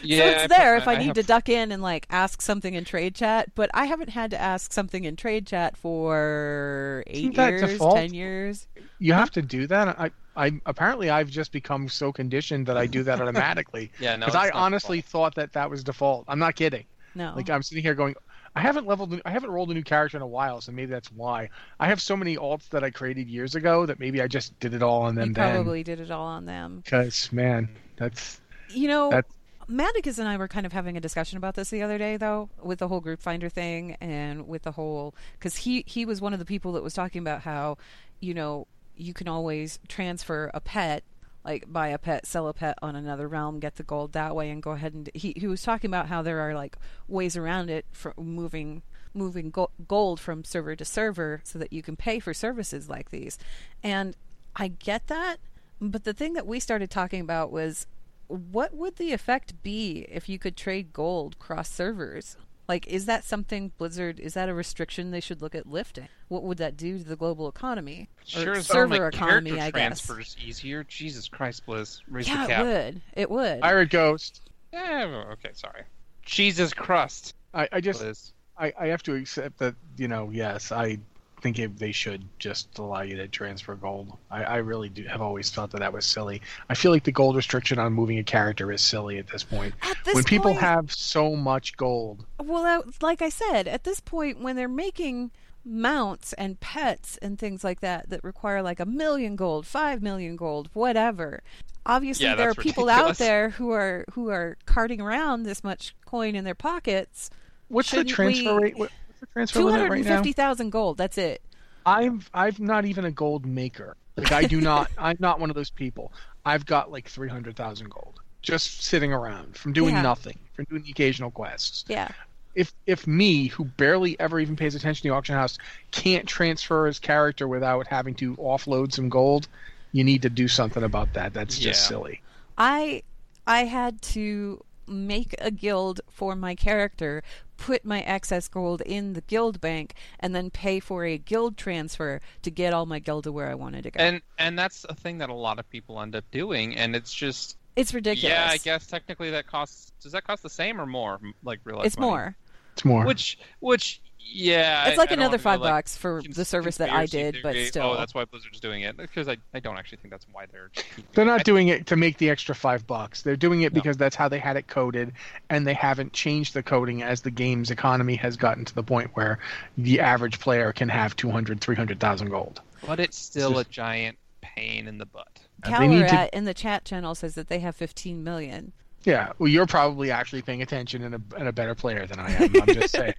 Yeah, 0.03 0.17
so 0.17 0.25
it's 0.31 0.41
put- 0.43 0.49
there 0.57 0.75
if 0.77 0.87
I, 0.87 0.93
I 0.93 0.97
need 0.97 1.05
have- 1.07 1.15
to 1.15 1.23
duck 1.23 1.47
in 1.47 1.71
and 1.71 1.81
like 1.83 2.07
ask 2.09 2.41
something 2.41 2.73
in 2.73 2.85
trade 2.85 3.13
chat, 3.13 3.53
but 3.53 3.69
I 3.73 3.85
haven't 3.85 4.09
had 4.09 4.31
to 4.31 4.41
ask 4.41 4.73
something 4.73 5.03
in 5.03 5.15
trade 5.15 5.45
chat 5.45 5.77
for 5.77 7.03
eight 7.07 7.35
years, 7.37 7.61
default? 7.61 7.95
ten 7.97 8.13
years. 8.13 8.67
You 8.99 9.13
have 9.13 9.29
to 9.31 9.41
do 9.43 9.67
that. 9.67 9.99
I, 9.99 10.11
I 10.35 10.59
apparently 10.65 11.09
I've 11.11 11.29
just 11.29 11.51
become 11.51 11.87
so 11.87 12.11
conditioned 12.11 12.65
that 12.65 12.77
I 12.77 12.87
do 12.87 13.03
that 13.03 13.21
automatically. 13.21 13.91
Yeah, 13.99 14.15
no. 14.15 14.25
Because 14.25 14.43
it's 14.45 14.55
I 14.55 14.57
honestly 14.59 14.97
default. 15.01 15.35
thought 15.35 15.41
that 15.41 15.53
that 15.53 15.69
was 15.69 15.83
default. 15.83 16.25
I'm 16.27 16.39
not 16.39 16.55
kidding. 16.55 16.85
No, 17.13 17.33
Like 17.35 17.49
I'm 17.49 17.61
sitting 17.61 17.83
here 17.83 17.93
going, 17.93 18.15
I 18.55 18.61
haven't 18.61 18.85
leveled, 18.85 19.21
I 19.23 19.31
haven't 19.31 19.51
rolled 19.51 19.71
a 19.71 19.73
new 19.73 19.83
character 19.83 20.17
in 20.17 20.21
a 20.23 20.27
while, 20.27 20.59
so 20.61 20.71
maybe 20.71 20.91
that's 20.91 21.11
why. 21.11 21.49
I 21.79 21.87
have 21.87 22.01
so 22.01 22.17
many 22.17 22.35
alts 22.35 22.67
that 22.69 22.83
I 22.83 22.89
created 22.89 23.29
years 23.29 23.55
ago 23.55 23.85
that 23.85 23.99
maybe 23.99 24.21
I 24.21 24.27
just 24.27 24.59
did 24.59 24.73
it 24.73 24.83
all 24.83 25.03
on 25.03 25.15
them 25.15 25.29
you 25.29 25.33
then. 25.33 25.53
probably 25.55 25.83
did 25.83 25.99
it 26.01 26.11
all 26.11 26.25
on 26.25 26.45
them. 26.45 26.81
Because 26.83 27.31
man, 27.31 27.69
that's 27.95 28.41
You 28.69 28.87
know, 28.87 29.09
That's- 29.09 29.33
Maticus 29.69 30.19
and 30.19 30.27
I 30.27 30.35
were 30.35 30.49
kind 30.49 30.65
of 30.65 30.73
having 30.73 30.97
a 30.97 30.99
discussion 30.99 31.37
about 31.37 31.55
this 31.55 31.69
the 31.69 31.81
other 31.81 31.97
day, 31.97 32.17
though, 32.17 32.49
with 32.61 32.79
the 32.79 32.89
whole 32.89 32.99
group 32.99 33.21
finder 33.21 33.47
thing 33.47 33.95
and 34.01 34.45
with 34.47 34.63
the 34.63 34.71
whole 34.73 35.15
because 35.39 35.55
he 35.57 35.85
he 35.87 36.05
was 36.05 36.19
one 36.19 36.33
of 36.33 36.39
the 36.39 36.45
people 36.45 36.73
that 36.73 36.83
was 36.83 36.93
talking 36.93 37.21
about 37.21 37.41
how, 37.41 37.77
you 38.19 38.33
know, 38.33 38.67
you 38.97 39.13
can 39.13 39.29
always 39.29 39.79
transfer 39.87 40.51
a 40.53 40.59
pet, 40.59 41.03
like 41.43 41.71
buy 41.71 41.87
a 41.89 41.97
pet, 41.97 42.25
sell 42.25 42.47
a 42.47 42.53
pet 42.53 42.77
on 42.81 42.95
another 42.95 43.27
realm, 43.27 43.59
get 43.59 43.75
the 43.75 43.83
gold 43.83 44.13
that 44.13 44.35
way, 44.35 44.49
and 44.49 44.61
go 44.61 44.71
ahead 44.71 44.93
and 44.93 45.09
he 45.13 45.33
he 45.35 45.47
was 45.47 45.61
talking 45.61 45.89
about 45.89 46.07
how 46.07 46.21
there 46.21 46.39
are 46.39 46.53
like 46.53 46.77
ways 47.07 47.35
around 47.35 47.69
it 47.69 47.85
for 47.91 48.13
moving 48.17 48.83
moving 49.13 49.49
go- 49.49 49.71
gold 49.87 50.19
from 50.19 50.43
server 50.43 50.75
to 50.75 50.85
server 50.85 51.41
so 51.43 51.59
that 51.59 51.73
you 51.73 51.81
can 51.81 51.95
pay 51.95 52.19
for 52.19 52.33
services 52.33 52.89
like 52.89 53.09
these, 53.09 53.37
and 53.83 54.15
I 54.55 54.67
get 54.69 55.07
that. 55.07 55.37
But 55.79 56.03
the 56.03 56.13
thing 56.13 56.33
that 56.33 56.45
we 56.45 56.59
started 56.59 56.91
talking 56.91 57.21
about 57.21 57.51
was 57.51 57.87
what 58.27 58.73
would 58.73 58.95
the 58.95 59.11
effect 59.11 59.61
be 59.61 60.05
if 60.09 60.29
you 60.29 60.39
could 60.39 60.55
trade 60.55 60.93
gold 60.93 61.37
cross 61.39 61.69
servers? 61.69 62.37
Like, 62.71 62.87
is 62.87 63.05
that 63.07 63.25
something 63.25 63.73
Blizzard? 63.77 64.17
Is 64.17 64.33
that 64.35 64.47
a 64.47 64.53
restriction 64.53 65.11
they 65.11 65.19
should 65.19 65.41
look 65.41 65.55
at 65.55 65.67
lifting? 65.67 66.07
What 66.29 66.43
would 66.43 66.57
that 66.59 66.77
do 66.77 66.99
to 66.99 67.03
the 67.03 67.17
global 67.17 67.49
economy 67.49 68.07
or 68.33 68.43
Sure 68.43 68.53
as 68.53 68.65
hell 68.65 68.87
server 68.87 69.09
economy? 69.09 69.59
I 69.59 69.71
guess. 69.71 69.99
transfers 69.99 70.37
easier. 70.41 70.85
Jesus 70.85 71.27
Christ, 71.27 71.67
Blizz, 71.67 71.99
raise 72.07 72.29
Yeah, 72.29 72.47
the 72.47 72.53
it 72.53 72.63
would. 72.63 73.01
It 73.11 73.29
would. 73.29 73.59
Pirate 73.59 73.89
Ghost. 73.89 74.49
Yeah, 74.71 75.25
okay, 75.33 75.49
sorry. 75.51 75.81
Jesus 76.21 76.73
Christ. 76.73 77.35
I, 77.53 77.67
I 77.73 77.81
just 77.81 78.01
Liz. 78.01 78.31
I, 78.57 78.71
I 78.79 78.87
have 78.87 79.03
to 79.03 79.15
accept 79.15 79.57
that 79.57 79.75
you 79.97 80.07
know 80.07 80.29
yes 80.31 80.71
I 80.71 80.99
think 81.41 81.59
it, 81.59 81.77
they 81.77 81.91
should 81.91 82.23
just 82.39 82.77
allow 82.77 83.01
you 83.01 83.15
to 83.17 83.27
transfer 83.27 83.75
gold. 83.75 84.17
I, 84.29 84.43
I 84.43 84.57
really 84.57 84.89
do 84.89 85.03
have 85.05 85.21
always 85.21 85.49
thought 85.49 85.71
that 85.71 85.79
that 85.79 85.91
was 85.91 86.05
silly. 86.05 86.41
I 86.69 86.75
feel 86.75 86.91
like 86.91 87.03
the 87.03 87.11
gold 87.11 87.35
restriction 87.35 87.79
on 87.79 87.93
moving 87.93 88.19
a 88.19 88.23
character 88.23 88.71
is 88.71 88.81
silly 88.81 89.17
at 89.17 89.27
this 89.27 89.43
point. 89.43 89.73
At 89.81 89.97
this 90.05 90.15
when 90.15 90.23
people 90.23 90.51
point- 90.51 90.61
have 90.61 90.91
so 90.91 91.35
much 91.35 91.75
gold, 91.77 92.25
Well, 92.39 92.65
uh, 92.65 92.83
like 93.01 93.21
I 93.21 93.29
said, 93.29 93.67
at 93.67 93.83
this 93.83 93.99
point, 93.99 94.39
when 94.41 94.55
they're 94.55 94.67
making 94.67 95.31
mounts 95.63 96.33
and 96.33 96.59
pets 96.59 97.17
and 97.21 97.37
things 97.37 97.63
like 97.63 97.81
that 97.81 98.09
that 98.09 98.23
require 98.23 98.61
like 98.61 98.79
a 98.79 98.85
million 98.85 99.35
gold, 99.35 99.65
five 99.67 100.01
million 100.01 100.35
gold, 100.35 100.69
whatever. 100.73 101.41
Obviously, 101.85 102.25
Yeah, 102.25 102.35
there 102.35 102.49
are 102.49 102.53
that's 102.53 102.63
people 102.63 102.89
out 102.89 103.17
there 103.17 103.49
who 103.51 103.71
are 103.71 104.05
who 104.13 104.29
are 104.29 104.57
carting 104.65 105.01
around 105.01 105.43
this 105.43 105.63
much 105.63 105.95
coin 106.05 106.35
in 106.35 106.43
their 106.43 106.55
pockets. 106.55 107.29
what's 107.69 107.89
the 107.91 107.97
Shouldn't 107.97 108.15
transfer 108.15 108.55
we- 108.59 108.61
rate? 108.73 108.91
What, 109.21 109.29
what's 109.33 109.51
transfer 109.51 109.59
Two 109.59 109.65
limit 109.65 109.89
right 109.89 110.03
now? 110.03 110.17
fifty 110.17 110.33
thousand 110.33 110.69
gold. 110.71 110.97
That's 110.97 111.17
it. 111.17 111.41
I'm 111.85 112.21
I'm 112.33 112.55
not 112.59 112.85
even 112.85 113.05
a 113.05 113.11
gold 113.11 113.45
maker. 113.45 113.95
Like 114.17 114.31
I 114.31 114.43
do 114.43 114.59
not. 114.61 114.91
I'm 114.97 115.17
not 115.19 115.39
one 115.39 115.49
of 115.49 115.55
those 115.55 115.69
people. 115.69 116.11
I've 116.45 116.65
got 116.65 116.91
like 116.91 117.07
three 117.07 117.29
hundred 117.29 117.55
thousand 117.55 117.89
gold 117.89 118.19
just 118.41 118.81
sitting 118.83 119.13
around 119.13 119.55
from 119.55 119.71
doing 119.73 119.93
Yeah. 119.93 120.01
nothing, 120.01 120.37
from 120.53 120.65
doing 120.65 120.81
the 120.83 120.89
occasional 120.91 121.29
quests. 121.31 121.85
Yeah. 121.87 122.09
if 122.55 122.73
if 122.87 123.05
me 123.07 123.47
who 123.47 123.63
barely 123.65 124.19
ever 124.19 124.39
even 124.39 124.55
pays 124.55 124.75
attention 124.75 125.03
to 125.03 125.09
the 125.09 125.13
auction 125.15 125.35
house 125.35 125.57
can't 125.91 126.27
transfer 126.27 126.87
his 126.87 126.99
character 126.99 127.47
without 127.47 127.87
having 127.87 128.13
to 128.15 128.35
offload 128.37 128.91
some 128.91 129.07
gold 129.09 129.47
you 129.93 130.03
need 130.03 130.21
to 130.23 130.29
do 130.29 130.47
something 130.49 130.83
about 130.83 131.13
that 131.13 131.33
that's 131.33 131.57
just 131.57 131.81
Yeah. 131.83 131.87
silly 131.87 132.21
I 132.57 133.03
I 133.47 133.63
had 133.65 134.01
to 134.13 134.61
make 134.87 135.35
a 135.39 135.51
guild 135.51 136.01
for 136.09 136.35
my 136.35 136.55
character, 136.55 137.23
put 137.57 137.85
my 137.85 138.01
excess 138.01 138.47
gold 138.47 138.81
in 138.81 139.13
the 139.13 139.21
guild 139.21 139.61
bank, 139.61 139.93
and 140.19 140.33
then 140.35 140.49
pay 140.49 140.79
for 140.79 141.05
a 141.05 141.17
guild 141.17 141.57
transfer 141.57 142.19
to 142.41 142.51
get 142.51 142.73
all 142.73 142.85
my 142.85 142.99
gold 142.99 143.23
to 143.25 143.31
where 143.31 143.49
I 143.49 143.55
wanted 143.55 143.83
to 143.83 143.91
go. 143.91 143.99
And 143.99 144.21
and 144.37 144.57
that's 144.57 144.85
a 144.89 144.95
thing 144.95 145.19
that 145.19 145.29
a 145.29 145.33
lot 145.33 145.59
of 145.59 145.69
people 145.69 146.01
end 146.01 146.15
up 146.15 146.25
doing, 146.31 146.75
and 146.75 146.95
it's 146.95 147.13
just 147.13 147.57
it's 147.75 147.93
ridiculous. 147.93 148.33
yeah. 148.33 148.49
I 148.49 148.57
guess 148.57 148.87
technically 148.87 149.31
that 149.31 149.47
costs. 149.47 149.91
Does 150.01 150.11
that 150.13 150.25
cost 150.25 150.43
the 150.43 150.49
same 150.49 150.79
or 150.81 150.85
more? 150.85 151.19
Like 151.43 151.59
real 151.63 151.77
life 151.77 151.85
it's 151.87 151.97
money? 151.97 152.09
more. 152.09 152.35
it's 152.73 152.85
more 152.85 153.05
Which 153.05 153.37
which 153.59 154.01
yeah. 154.23 154.87
It's 154.87 154.97
like 154.97 155.11
I 155.11 155.15
don't 155.15 155.19
another 155.23 155.31
wanna 155.31 155.37
go, 155.37 155.43
five 155.43 155.61
like, 155.61 155.71
bucks 155.73 155.97
for 155.97 156.21
cons- 156.21 156.35
the 156.35 156.45
service 156.45 156.77
that 156.77 156.89
I 156.89 157.01
conspiracy 157.01 157.31
did, 157.33 157.43
but 157.43 157.55
oh, 157.55 157.63
still. 157.65 157.83
Oh, 157.83 157.97
that's 157.97 158.13
why 158.13 158.25
Blizzard's 158.25 158.59
doing 158.59 158.81
it 158.81 158.97
because 158.97 159.27
I, 159.27 159.37
I 159.53 159.59
don't 159.59 159.77
actually 159.77 159.97
think 159.97 160.11
that's 160.11 160.25
why 160.31 160.45
they're. 160.51 160.71
they're 161.13 161.25
not 161.25 161.41
I- 161.41 161.43
doing 161.43 161.67
it 161.69 161.87
to 161.87 161.95
make 161.95 162.17
the 162.17 162.29
extra 162.29 162.55
five 162.55 162.85
bucks 162.87 163.21
they're 163.21 163.35
doing 163.35 163.61
it 163.63 163.73
No. 163.73 163.81
because 163.81 163.97
that's 163.97 164.15
how 164.15 164.27
they 164.29 164.39
had 164.39 164.57
it 164.57 164.67
coded 164.67 165.13
and 165.49 165.65
they 165.67 165.73
haven't 165.73 166.13
changed 166.13 166.53
the 166.53 166.63
coding 166.63 167.03
as 167.03 167.21
the 167.21 167.31
game's 167.31 167.71
economy 167.71 168.15
has 168.15 168.37
gotten 168.37 168.65
to 168.65 168.75
the 168.75 168.83
point 168.83 169.11
where 169.15 169.39
the 169.77 169.99
average 169.99 170.39
player 170.39 170.71
can 170.73 170.89
have 170.89 171.15
200 171.15 171.59
300000 171.61 172.29
gold 172.29 172.61
But 172.85 172.99
it's 172.99 173.17
still 173.17 173.51
just- 173.53 173.67
a 173.67 173.71
giant 173.71 174.17
pain 174.41 174.87
in 174.87 174.97
the 174.97 175.05
butt. 175.05 175.27
they 175.63 175.87
need 175.87 176.07
to- 176.07 176.35
in 176.35 176.45
the 176.45 176.53
chat 176.53 176.85
channel 176.85 177.15
says 177.15 177.35
that 177.35 177.47
they 177.47 177.59
have 177.59 177.75
15 177.75 178.23
million. 178.23 178.71
Yeah 179.03 179.31
well 179.39 179.47
you're 179.47 179.65
probably 179.65 180.11
actually 180.11 180.41
paying 180.41 180.61
attention 180.61 181.03
and 181.03 181.15
a, 181.15 181.21
and 181.37 181.47
a 181.47 181.51
better 181.51 181.75
player 181.75 182.05
than 182.05 182.19
i 182.19 182.31
am 182.31 182.61
i'm 182.61 182.73
just 182.73 182.91
saying 182.95 183.13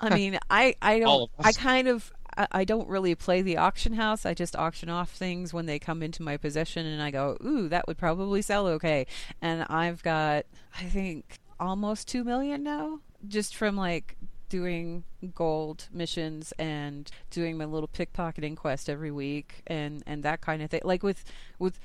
I 0.00 0.14
mean, 0.14 0.38
I 0.50 0.74
I 0.80 1.00
don't 1.00 1.22
of 1.22 1.30
I 1.38 1.52
kind 1.52 1.88
of 1.88 2.12
I 2.36 2.46
I 2.52 2.64
don't 2.64 2.88
really 2.88 3.14
play 3.14 3.42
the 3.42 3.56
auction 3.56 3.94
house. 3.94 4.24
I 4.24 4.34
just 4.34 4.56
auction 4.56 4.88
off 4.88 5.10
things 5.10 5.52
when 5.52 5.66
they 5.66 5.78
come 5.78 6.02
into 6.02 6.22
my 6.22 6.36
possession, 6.36 6.86
and 6.86 7.02
I 7.02 7.10
go, 7.10 7.36
"Ooh, 7.44 7.68
that 7.68 7.86
would 7.86 7.98
probably 7.98 8.42
sell 8.42 8.66
okay." 8.68 9.06
And 9.42 9.64
I've 9.64 10.02
got, 10.02 10.46
I 10.78 10.84
think, 10.84 11.38
almost 11.58 12.08
two 12.08 12.24
million 12.24 12.62
now, 12.62 13.00
just 13.26 13.56
from 13.56 13.76
like 13.76 14.16
doing 14.48 15.04
gold 15.34 15.88
missions 15.92 16.54
and 16.58 17.10
doing 17.30 17.58
my 17.58 17.66
little 17.66 17.88
pickpocketing 17.88 18.56
quest 18.56 18.88
every 18.88 19.10
week, 19.10 19.62
and 19.66 20.02
and 20.06 20.22
that 20.22 20.40
kind 20.40 20.62
of 20.62 20.70
thing. 20.70 20.82
Like 20.84 21.02
with 21.02 21.24
with 21.58 21.78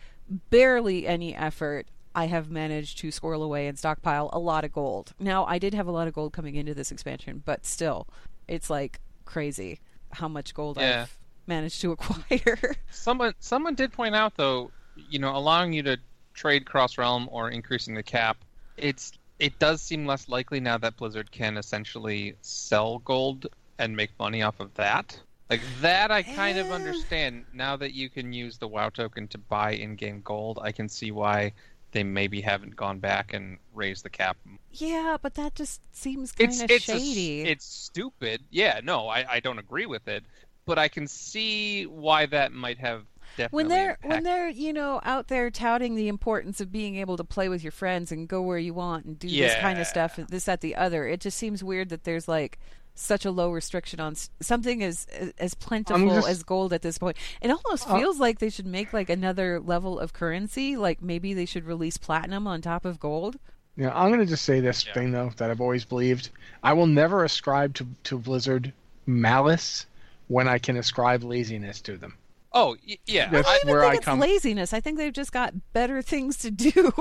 barely 0.49 1.07
any 1.07 1.35
effort. 1.35 1.87
I 2.15 2.27
have 2.27 2.49
managed 2.49 2.99
to 2.99 3.11
squirrel 3.11 3.43
away 3.43 3.67
and 3.67 3.77
stockpile 3.77 4.29
a 4.33 4.39
lot 4.39 4.63
of 4.63 4.71
gold. 4.71 5.13
Now, 5.19 5.45
I 5.45 5.57
did 5.57 5.73
have 5.73 5.87
a 5.87 5.91
lot 5.91 6.07
of 6.07 6.13
gold 6.13 6.33
coming 6.33 6.55
into 6.55 6.73
this 6.73 6.91
expansion, 6.91 7.41
but 7.45 7.65
still, 7.65 8.07
it's 8.47 8.69
like 8.69 8.99
crazy 9.25 9.79
how 10.11 10.27
much 10.27 10.53
gold 10.53 10.77
Yeah. 10.77 11.03
I've 11.03 11.17
managed 11.47 11.81
to 11.81 11.91
acquire. 11.93 12.75
Someone 12.91 13.33
someone 13.39 13.75
did 13.75 13.91
point 13.91 14.15
out 14.15 14.35
though, 14.35 14.71
you 15.09 15.19
know, 15.19 15.35
allowing 15.35 15.73
you 15.73 15.83
to 15.83 15.97
trade 16.33 16.65
cross 16.65 16.97
realm 16.97 17.27
or 17.31 17.49
increasing 17.49 17.95
the 17.95 18.03
cap, 18.03 18.37
it's 18.77 19.13
it 19.39 19.57
does 19.59 19.81
seem 19.81 20.05
less 20.05 20.29
likely 20.29 20.59
now 20.59 20.77
that 20.77 20.97
Blizzard 20.97 21.31
can 21.31 21.57
essentially 21.57 22.35
sell 22.41 22.99
gold 22.99 23.47
and 23.79 23.95
make 23.95 24.11
money 24.19 24.41
off 24.41 24.59
of 24.59 24.73
that. 24.75 25.19
Like 25.49 25.61
that 25.81 26.11
I 26.11 26.23
kind 26.23 26.57
of 26.57 26.71
understand. 26.71 27.45
Now 27.53 27.75
that 27.75 27.93
you 27.93 28.09
can 28.09 28.31
use 28.31 28.57
the 28.57 28.67
WoW 28.67 28.89
token 28.89 29.27
to 29.29 29.37
buy 29.37 29.71
in-game 29.71 30.21
gold, 30.23 30.59
I 30.61 30.71
can 30.71 30.87
see 30.87 31.11
why 31.11 31.53
they 31.93 32.03
maybe 32.03 32.41
haven't 32.41 32.75
gone 32.75 32.99
back 32.99 33.33
and 33.33 33.57
raised 33.73 34.03
the 34.03 34.09
cap. 34.09 34.37
yeah, 34.71 35.17
but 35.21 35.35
that 35.35 35.55
just 35.55 35.81
seems 35.91 36.31
kind 36.33 36.51
of 36.51 36.69
it's 36.69 36.89
a 36.89 36.99
shady. 36.99 37.41
it's 37.43 37.65
stupid. 37.65 38.41
Yeah, 38.51 38.81
no, 38.83 39.07
I, 39.07 39.25
I 39.35 39.39
don't 39.39 39.59
agree 39.59 39.85
with 39.85 40.07
it, 40.07 40.23
but 40.65 40.77
I 40.77 40.87
can 40.89 41.07
see 41.07 41.85
why 41.85 42.25
that 42.27 42.51
might 42.51 42.79
have 42.79 43.03
definitely 43.37 43.55
when 43.63 43.67
they're 43.69 43.97
when 44.03 44.23
they're 44.23 44.49
you 44.49 44.73
know 44.73 44.99
out 45.03 45.27
there 45.27 45.49
touting 45.49 45.95
the 45.95 46.07
importance 46.07 46.59
of 46.61 46.71
being 46.71 46.97
able 46.97 47.17
to 47.17 47.23
play 47.23 47.49
with 47.49 47.63
your 47.63 47.71
friends 47.71 48.11
and 48.11 48.27
go 48.27 48.41
where 48.41 48.59
you 48.59 48.73
want 48.75 49.05
and 49.05 49.17
do 49.17 49.27
this 49.29 49.55
kind 49.55 49.79
of 49.79 49.87
stuff 49.87 50.15
Yeah. 50.17 50.25
this 50.29 50.45
that 50.45 50.61
the 50.61 50.75
other 50.75 51.07
it 51.07 51.19
just 51.21 51.37
seems 51.37 51.63
weird 51.63 51.89
that 51.89 52.03
there's 52.03 52.27
like 52.27 52.59
such 52.95 53.25
a 53.25 53.31
low 53.31 53.51
restriction 53.51 53.99
on 53.99 54.15
something 54.39 54.83
as 54.83 55.07
as 55.39 55.53
plentiful 55.55 56.07
just- 56.09 56.27
as 56.27 56.43
gold 56.43 56.71
at 56.73 56.81
this 56.83 56.97
point 56.97 57.17
it 57.41 57.49
almost 57.49 57.89
Uh, 57.89 57.97
feels 57.97 58.19
like 58.19 58.39
they 58.39 58.49
should 58.49 58.67
make 58.67 58.93
like 58.93 59.09
another 59.09 59.59
level 59.59 59.99
of 59.99 60.13
currency 60.13 60.77
like 60.77 61.01
maybe 61.01 61.33
they 61.33 61.45
should 61.45 61.65
release 61.65 61.97
platinum 61.97 62.45
on 62.47 62.61
top 62.61 62.85
of 62.85 62.99
gold 62.99 63.37
Yeah, 63.75 63.91
I'm 63.97 64.09
going 64.09 64.19
to 64.19 64.27
just 64.27 64.45
say 64.45 64.59
this 64.59 64.85
Yeah. 64.85 64.93
thing 64.93 65.11
though 65.11 65.31
that 65.37 65.49
I've 65.49 65.59
always 65.61 65.83
believed. 65.85 66.29
I 66.61 66.73
will 66.73 66.85
never 66.85 67.23
ascribe 67.23 67.73
to 67.75 67.87
to 68.03 68.19
Blizzard 68.19 68.71
malice 69.07 69.87
when 70.27 70.47
I 70.47 70.59
can 70.59 70.77
ascribe 70.77 71.23
laziness 71.23 71.81
to 71.81 71.97
them. 71.97 72.13
Oh 72.55 72.75
yeah, 73.07 73.29
That's 73.29 73.47
I 73.47 73.51
I, 73.51 73.53
don't 73.55 73.61
even 73.63 73.71
where 73.73 73.81
think 73.81 73.93
I 73.93 73.95
it's 73.97 74.05
come- 74.05 74.19
laziness. 74.19 74.73
I 74.73 74.79
think 74.79 74.97
they've 74.99 75.11
just 75.13 75.31
got 75.31 75.53
better 75.73 76.01
things 76.03 76.37
to 76.37 76.51
do. 76.51 76.91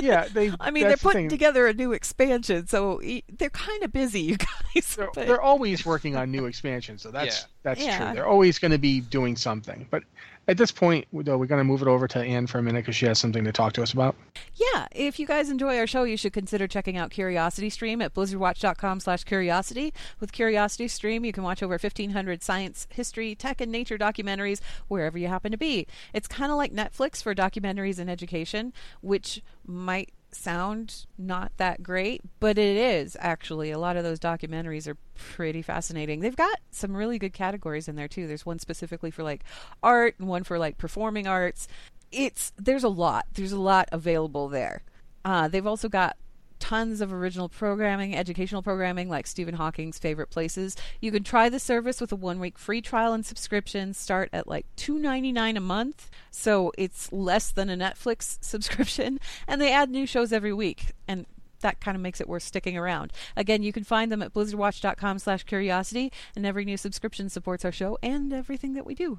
Yeah, 0.00 0.28
they. 0.32 0.52
I 0.60 0.70
mean, 0.70 0.82
they're 0.82 0.90
that's 0.90 1.02
the 1.02 1.08
putting 1.08 1.28
together 1.28 1.66
a 1.66 1.74
new 1.74 1.92
expansion, 1.92 2.66
so 2.68 3.02
e- 3.02 3.24
they're 3.38 3.50
kind 3.50 3.82
of 3.82 3.92
busy, 3.92 4.20
you 4.20 4.36
guys. 4.36 4.94
They're, 4.96 5.08
but- 5.12 5.26
they're 5.26 5.40
always 5.42 5.84
working 5.84 6.14
on 6.16 6.30
new 6.30 6.46
expansions, 6.46 7.02
so 7.02 7.10
that's 7.10 7.40
Yeah. 7.40 7.46
that's 7.64 7.80
Yeah. 7.84 7.98
true. 8.06 8.14
They're 8.14 8.26
always 8.28 8.58
going 8.60 8.70
to 8.72 8.78
be 8.78 9.00
doing 9.00 9.34
something. 9.36 9.86
But 9.90 10.04
at 10.48 10.56
this 10.56 10.72
point, 10.72 11.06
though, 11.12 11.38
we're 11.38 11.46
going 11.46 11.60
to 11.60 11.64
move 11.64 11.82
it 11.82 11.88
over 11.88 12.08
to 12.08 12.18
Anne 12.18 12.46
for 12.46 12.58
a 12.58 12.62
minute 12.62 12.80
because 12.80 12.96
she 12.96 13.06
has 13.06 13.18
something 13.18 13.44
to 13.44 13.52
talk 13.52 13.72
to 13.74 13.82
us 13.82 13.92
about. 13.92 14.16
Yeah, 14.54 14.86
if 14.90 15.18
you 15.20 15.26
guys 15.26 15.50
enjoy 15.50 15.78
our 15.78 15.86
show, 15.86 16.02
you 16.02 16.16
should 16.16 16.32
consider 16.32 16.66
checking 16.66 16.96
out 16.96 17.10
Curiosity 17.10 17.70
Stream 17.70 18.02
at 18.02 18.12
blizzardwatch.com 18.12 19.00
slash 19.00 19.24
curiosity. 19.24 19.94
With 20.18 20.32
Curiosity 20.32 20.88
Stream, 20.88 21.24
you 21.24 21.32
can 21.32 21.44
watch 21.44 21.62
over 21.62 21.74
1,500 21.74 22.42
science, 22.42 22.88
history, 22.90 23.34
tech, 23.34 23.60
and 23.60 23.70
nature 23.70 23.96
documentaries 23.96 24.60
wherever 24.88 25.16
you 25.16 25.28
happen 25.28 25.52
to 25.52 25.58
be. 25.58 25.86
It's 26.12 26.26
kind 26.26 26.50
of 26.50 26.58
like 26.58 26.72
Netflix 26.72 27.22
for 27.22 27.34
documentaries 27.34 27.98
and 27.98 28.10
education, 28.10 28.72
which 29.00 29.42
might 29.64 30.12
sound 30.32 31.06
not 31.18 31.52
that 31.56 31.82
great, 31.82 32.22
but 32.40 32.58
it 32.58 32.76
is 32.76 33.16
actually. 33.20 33.70
A 33.70 33.78
lot 33.78 33.96
of 33.96 34.04
those 34.04 34.18
documentaries 34.18 34.88
are 34.88 34.96
pretty 35.14 35.62
fascinating. 35.62 36.20
They've 36.20 36.36
got 36.36 36.60
some 36.70 36.96
really 36.96 37.18
good 37.18 37.32
categories 37.32 37.88
in 37.88 37.96
there 37.96 38.08
too. 38.08 38.26
There's 38.26 38.46
one 38.46 38.58
specifically 38.58 39.10
for 39.10 39.22
like 39.22 39.44
art 39.82 40.16
and 40.18 40.28
one 40.28 40.44
for 40.44 40.58
like 40.58 40.78
performing 40.78 41.26
arts. 41.26 41.68
It's 42.10 42.52
there's 42.56 42.84
a 42.84 42.88
lot. 42.88 43.26
There's 43.34 43.52
a 43.52 43.60
lot 43.60 43.88
available 43.92 44.48
there. 44.48 44.82
Uh, 45.24 45.48
they've 45.48 45.66
also 45.66 45.88
got 45.88 46.16
tons 46.62 47.00
of 47.00 47.12
original 47.12 47.48
programming, 47.48 48.14
educational 48.14 48.62
programming, 48.62 49.08
like 49.08 49.26
Stephen 49.26 49.56
Hawking's 49.56 49.98
favorite 49.98 50.30
places. 50.30 50.76
You 51.00 51.10
can 51.10 51.24
try 51.24 51.48
the 51.48 51.58
service 51.58 52.00
with 52.00 52.12
a 52.12 52.16
one 52.16 52.38
week 52.38 52.56
free 52.56 52.80
trial 52.80 53.12
and 53.12 53.26
subscription. 53.26 53.92
Start 53.94 54.30
at 54.32 54.46
like 54.46 54.64
two 54.76 54.96
ninety 54.96 55.32
nine 55.32 55.56
a 55.56 55.60
month, 55.60 56.08
so 56.30 56.70
it's 56.78 57.12
less 57.12 57.50
than 57.50 57.68
a 57.68 57.76
Netflix 57.76 58.38
subscription. 58.44 59.18
And 59.48 59.60
they 59.60 59.72
add 59.72 59.90
new 59.90 60.06
shows 60.06 60.32
every 60.32 60.52
week, 60.52 60.92
and 61.08 61.26
that 61.62 61.80
kind 61.80 61.96
of 61.96 62.00
makes 62.00 62.20
it 62.20 62.28
worth 62.28 62.44
sticking 62.44 62.78
around. 62.78 63.12
Again, 63.36 63.64
you 63.64 63.72
can 63.72 63.82
find 63.82 64.12
them 64.12 64.22
at 64.22 64.32
blizzardwatch.com 64.32 65.18
slash 65.18 65.42
curiosity, 65.42 66.12
and 66.36 66.46
every 66.46 66.64
new 66.64 66.76
subscription 66.76 67.28
supports 67.28 67.64
our 67.64 67.72
show 67.72 67.98
and 68.04 68.32
everything 68.32 68.74
that 68.74 68.86
we 68.86 68.94
do. 68.94 69.18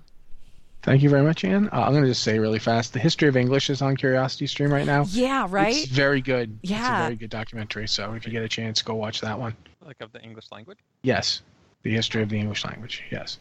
Thank 0.83 1.01
you 1.01 1.09
very 1.09 1.23
much, 1.23 1.45
Anne. 1.45 1.69
Uh, 1.71 1.81
I'm 1.81 1.91
going 1.91 2.03
to 2.03 2.09
just 2.09 2.23
say 2.23 2.39
really 2.39 2.59
fast: 2.59 2.91
the 2.93 2.99
history 2.99 3.29
of 3.29 3.37
English 3.37 3.69
is 3.69 3.81
on 3.81 3.95
Curiosity 3.95 4.47
Stream 4.47 4.71
right 4.71 4.85
now. 4.85 5.05
Yeah, 5.09 5.47
right? 5.49 5.75
It's 5.75 5.85
very 5.87 6.19
good. 6.21 6.59
Yeah, 6.61 6.75
It's 6.77 6.85
a 6.87 6.91
Yeah. 6.91 7.01
very 7.03 7.15
good 7.15 7.29
documentary. 7.29 7.87
So 7.87 8.13
if 8.13 8.25
you 8.25 8.31
get 8.33 8.43
a 8.43 8.49
chance, 8.49 8.81
go 8.81 8.93
watch 8.95 9.21
that 9.21 9.39
one. 9.39 9.55
like 9.85 9.99
of 10.01 10.11
the 10.13 10.21
English 10.21 10.45
language. 10.51 10.77
Yes, 11.01 11.41
the 11.83 11.91
history 11.91 12.21
of 12.23 12.29
the 12.29 12.37
English 12.39 12.63
language. 12.63 13.03
Yes. 13.11 13.39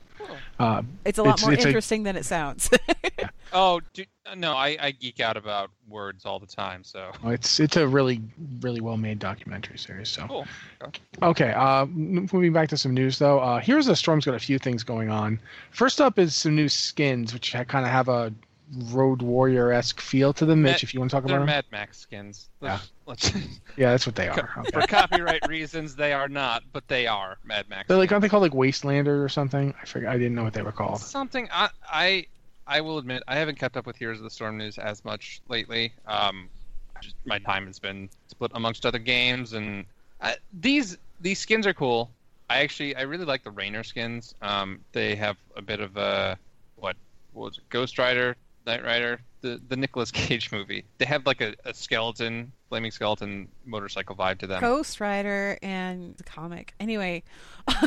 Uh, 0.58 0.82
It's 1.04 1.18
a 1.18 1.22
lot 1.22 1.34
It's- 1.34 1.42
more 1.44 1.52
it's 1.52 1.64
a- 1.64 1.68
interesting 1.68 2.02
than 2.04 2.16
it 2.16 2.24
sounds. 2.24 2.68
Oh, 3.52 3.80
do, 3.92 4.04
no, 4.36 4.52
I, 4.52 4.76
I 4.80 4.90
geek 4.92 5.20
out 5.20 5.36
about 5.36 5.70
words 5.88 6.24
all 6.24 6.38
the 6.38 6.46
time. 6.46 6.84
So 6.84 7.12
Well, 7.22 7.32
It's 7.32 7.60
it's 7.60 7.76
a 7.76 7.86
really 7.86 8.20
really 8.60 8.80
well 8.80 8.96
made 8.96 9.18
documentary 9.18 9.78
series. 9.78 10.08
So 10.08 10.26
cool. 10.26 10.46
okay, 11.22 11.52
uh, 11.52 11.86
moving 11.86 12.52
back 12.52 12.68
to 12.70 12.76
some 12.76 12.94
news 12.94 13.18
though. 13.18 13.40
Uh, 13.40 13.60
Heroes 13.60 13.86
of 13.86 13.92
the 13.92 13.96
Storm's 13.96 14.24
got 14.24 14.34
a 14.34 14.38
few 14.38 14.58
things 14.58 14.82
going 14.82 15.10
on. 15.10 15.38
First 15.70 16.00
up 16.00 16.18
is 16.18 16.34
some 16.34 16.56
new 16.56 16.68
skins, 16.68 17.32
which 17.32 17.52
kind 17.52 17.84
of 17.84 17.90
have 17.90 18.08
a 18.08 18.32
Road 18.90 19.20
Warrior 19.20 19.70
esque 19.70 20.00
feel 20.00 20.32
to 20.32 20.46
them. 20.46 20.62
Mitch, 20.62 20.72
Mad- 20.72 20.82
if 20.82 20.94
you 20.94 21.00
want 21.00 21.10
to 21.10 21.16
talk 21.16 21.24
about 21.24 21.38
them, 21.38 21.46
Mad 21.46 21.66
Max 21.70 21.98
skins. 21.98 22.48
Let's, 22.60 22.90
let's, 23.06 23.30
yeah, 23.76 23.90
that's 23.90 24.06
what 24.06 24.14
they 24.14 24.28
are. 24.28 24.48
for 24.72 24.80
copyright 24.86 25.46
reasons, 25.46 25.94
they 25.94 26.12
are 26.14 26.28
not, 26.28 26.62
but 26.72 26.88
they 26.88 27.06
are 27.06 27.36
Mad 27.44 27.68
Max. 27.68 27.88
They're 27.88 27.98
like 27.98 28.10
aren't 28.12 28.22
they 28.22 28.30
called 28.30 28.42
like 28.42 28.52
Wastelander 28.52 29.22
or 29.22 29.28
something? 29.28 29.74
I 29.80 29.84
forget. 29.84 30.08
I 30.08 30.16
didn't 30.16 30.34
know 30.34 30.44
what 30.44 30.54
they 30.54 30.62
were 30.62 30.72
called. 30.72 31.00
Something 31.00 31.48
I, 31.52 31.68
I 31.90 32.26
I 32.66 32.80
will 32.80 32.98
admit 32.98 33.22
I 33.28 33.36
haven't 33.36 33.58
kept 33.58 33.76
up 33.76 33.86
with 33.86 33.96
Heroes 33.96 34.18
of 34.18 34.24
the 34.24 34.30
Storm 34.30 34.56
news 34.56 34.78
as 34.78 35.04
much 35.04 35.40
lately. 35.48 35.92
Um, 36.06 36.48
just, 37.00 37.16
my 37.24 37.38
time 37.38 37.66
has 37.66 37.78
been 37.78 38.08
split 38.28 38.52
amongst 38.54 38.86
other 38.86 38.98
games, 38.98 39.52
and 39.54 39.84
I, 40.20 40.36
these 40.60 40.98
these 41.20 41.38
skins 41.38 41.66
are 41.66 41.74
cool. 41.74 42.10
I 42.48 42.60
actually 42.60 42.94
I 42.94 43.02
really 43.02 43.24
like 43.24 43.42
the 43.42 43.50
Raynor 43.50 43.82
skins. 43.82 44.34
Um, 44.42 44.80
they 44.92 45.16
have 45.16 45.36
a 45.56 45.62
bit 45.62 45.80
of 45.80 45.96
a 45.96 46.38
what, 46.76 46.96
what 47.32 47.44
was 47.44 47.58
it, 47.58 47.68
Ghost 47.70 47.98
Rider, 47.98 48.36
Knight 48.66 48.84
Rider, 48.84 49.20
the 49.40 49.60
the 49.68 49.76
Nicolas 49.76 50.10
Cage 50.12 50.52
movie. 50.52 50.84
They 50.98 51.04
have 51.04 51.26
like 51.26 51.40
a, 51.40 51.54
a 51.64 51.74
skeleton, 51.74 52.52
flaming 52.68 52.90
skeleton 52.90 53.48
motorcycle 53.64 54.16
vibe 54.16 54.38
to 54.38 54.46
them. 54.46 54.60
Ghost 54.60 55.00
Rider 55.00 55.58
and 55.62 56.16
the 56.16 56.24
comic. 56.24 56.74
Anyway, 56.80 57.22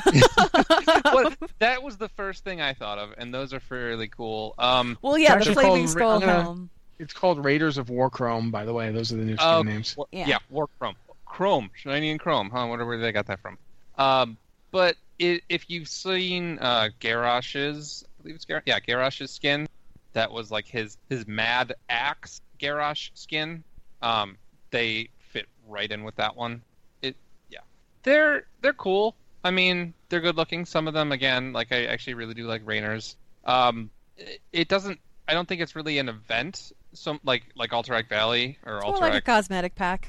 well, 1.06 1.34
that 1.60 1.82
was 1.84 1.98
the 1.98 2.10
first 2.10 2.44
thing 2.44 2.62
I 2.62 2.74
thought 2.74 2.98
of, 2.98 3.14
and 3.18 3.34
those 3.34 3.54
are 3.54 3.60
fairly 3.60 4.08
cool. 4.08 4.56
Um, 4.58 4.98
well, 5.02 5.18
yeah, 5.18 5.38
the 5.38 5.54
flaming 5.54 5.88
skull 5.88 6.12
I'm 6.18 6.22
helm. 6.22 6.70
It's 6.98 7.14
called 7.14 7.44
Raiders 7.44 7.78
of 7.78 7.90
War 7.90 8.10
Chrome, 8.10 8.52
by 8.52 8.64
the 8.64 8.74
way. 8.74 8.92
Those 8.92 9.12
are 9.12 9.18
the 9.18 9.26
new 9.26 9.36
skin 9.36 9.48
Oh, 9.48 9.62
names. 9.64 9.98
War- 9.98 10.08
Yeah. 10.12 10.28
yeah. 10.28 10.38
War 10.50 10.68
Chrome, 10.80 10.96
Chrome, 11.26 11.70
shiny 11.76 12.10
and 12.10 12.20
Chrome, 12.20 12.50
huh? 12.50 12.68
Whatever 12.68 12.90
where 12.92 12.98
they 13.00 13.12
got 13.12 13.28
that 13.28 13.42
from. 13.42 13.58
Um, 13.98 14.38
but 14.72 14.96
it, 15.20 15.42
if 15.50 15.70
you've 15.70 15.90
seen 15.90 16.58
uh, 16.60 16.90
Garrosh's, 17.00 18.06
I 18.08 18.22
believe 18.22 18.36
it's 18.36 18.46
Gar- 18.46 18.64
yeah, 18.66 18.80
Garrosh's 18.80 19.32
skin, 19.32 19.68
that 20.16 20.32
was 20.32 20.50
like 20.50 20.66
his 20.66 20.98
his 21.10 21.28
Mad 21.28 21.74
Axe 21.90 22.42
Garrosh 22.60 23.12
skin. 23.14 23.64
Um, 24.02 24.38
they 24.72 25.10
fit 25.20 25.46
right 25.68 25.92
in 25.92 26.04
with 26.04 26.16
that 26.16 26.36
one. 26.36 26.62
It, 27.02 27.16
yeah, 27.50 27.60
they're 28.04 28.46
they're 28.62 28.74
cool. 28.74 29.16
I 29.44 29.52
mean, 29.52 29.94
they're 30.10 30.22
good 30.22 30.38
looking. 30.38 30.66
Some 30.66 30.88
of 30.88 30.96
them, 30.96 31.12
again, 31.12 31.54
like 31.54 31.72
I 31.72 31.86
actually 31.86 32.16
really 32.16 32.34
do 32.34 32.48
like 32.48 32.66
Raynor's. 32.66 33.16
Um, 33.46 33.92
it, 34.18 34.42
it 34.52 34.68
doesn't. 34.68 35.00
I 35.28 35.34
don't 35.34 35.48
think 35.48 35.62
it's 35.62 35.76
really 35.76 36.00
an 36.00 36.10
event. 36.10 36.72
Some 36.94 37.20
like 37.24 37.44
like 37.56 37.72
Alterac 37.72 38.08
Valley 38.10 38.58
or 38.66 38.78
It's 38.78 38.86
more 38.86 38.96
Alterac. 38.96 39.02
like 39.02 39.14
a 39.16 39.22
cosmetic 39.22 39.76
pack. 39.76 40.08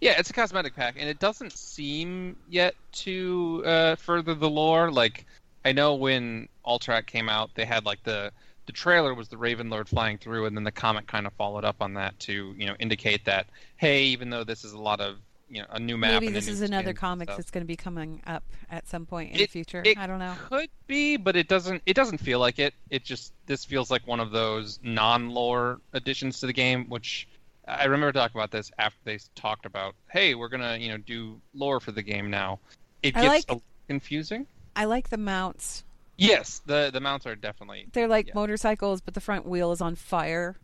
Yeah, 0.00 0.16
it's 0.18 0.28
a 0.28 0.32
cosmetic 0.34 0.74
pack, 0.74 0.96
and 0.98 1.08
it 1.08 1.20
doesn't 1.20 1.52
seem 1.52 2.36
yet 2.50 2.74
to 2.92 3.62
uh, 3.64 3.94
further 3.96 4.34
the 4.34 4.50
lore. 4.50 4.90
Like, 4.90 5.24
I 5.64 5.72
know 5.72 5.94
when 5.94 6.48
Alterac 6.66 7.06
came 7.06 7.30
out, 7.30 7.50
they 7.54 7.64
had 7.64 7.86
like 7.86 8.02
the 8.02 8.30
the 8.66 8.72
trailer 8.72 9.14
was 9.14 9.28
the 9.28 9.38
Raven 9.38 9.70
Lord 9.70 9.88
flying 9.88 10.18
through, 10.18 10.46
and 10.46 10.56
then 10.56 10.64
the 10.64 10.72
comic 10.72 11.06
kind 11.06 11.26
of 11.26 11.32
followed 11.34 11.64
up 11.64 11.76
on 11.80 11.94
that 11.94 12.18
to 12.20 12.54
you 12.58 12.66
know 12.66 12.74
indicate 12.78 13.24
that 13.24 13.46
hey, 13.76 14.04
even 14.04 14.30
though 14.30 14.44
this 14.44 14.64
is 14.64 14.72
a 14.72 14.78
lot 14.78 15.00
of 15.00 15.16
you 15.48 15.60
know 15.62 15.66
a 15.70 15.78
new 15.78 15.96
map, 15.96 16.14
Maybe 16.14 16.26
and 16.28 16.36
this 16.36 16.48
is 16.48 16.60
another 16.60 16.92
comic 16.92 17.28
that's 17.28 17.50
going 17.50 17.62
to 17.62 17.66
be 17.66 17.76
coming 17.76 18.20
up 18.26 18.42
at 18.70 18.88
some 18.88 19.06
point 19.06 19.32
in 19.32 19.38
the 19.38 19.46
future. 19.46 19.82
it 19.84 19.96
I 19.96 20.06
don't 20.06 20.18
know. 20.18 20.34
Could 20.48 20.70
be, 20.86 21.16
but 21.16 21.36
it 21.36 21.48
doesn't. 21.48 21.82
It 21.86 21.94
doesn't 21.94 22.18
feel 22.18 22.40
like 22.40 22.58
it. 22.58 22.74
It 22.90 23.04
just 23.04 23.32
this 23.46 23.64
feels 23.64 23.90
like 23.90 24.06
one 24.06 24.20
of 24.20 24.32
those 24.32 24.80
non-lore 24.82 25.80
additions 25.92 26.40
to 26.40 26.46
the 26.46 26.52
game, 26.52 26.86
which 26.88 27.28
I 27.66 27.84
remember 27.84 28.12
talking 28.12 28.38
about 28.38 28.50
this 28.50 28.70
after 28.78 28.98
they 29.04 29.18
talked 29.34 29.66
about, 29.66 29.94
hey, 30.10 30.34
we're 30.34 30.48
gonna 30.48 30.76
you 30.76 30.88
know 30.88 30.98
do 30.98 31.40
lore 31.54 31.80
for 31.80 31.92
the 31.92 32.02
game 32.02 32.30
now. 32.30 32.58
It 33.02 33.16
I 33.16 33.22
gets 33.22 33.48
like- 33.48 33.62
confusing. 33.88 34.46
I 34.74 34.84
like 34.84 35.08
the 35.08 35.16
mounts. 35.16 35.84
Yes, 36.18 36.60
the 36.66 36.90
the 36.92 37.00
mounts 37.00 37.26
are 37.26 37.36
definitely. 37.36 37.86
They're 37.92 38.08
like 38.08 38.28
Yeah. 38.28 38.32
motorcycles, 38.34 39.00
but 39.00 39.14
the 39.14 39.20
front 39.20 39.46
wheel 39.46 39.72
is 39.72 39.80
on 39.80 39.94
fire. 39.96 40.56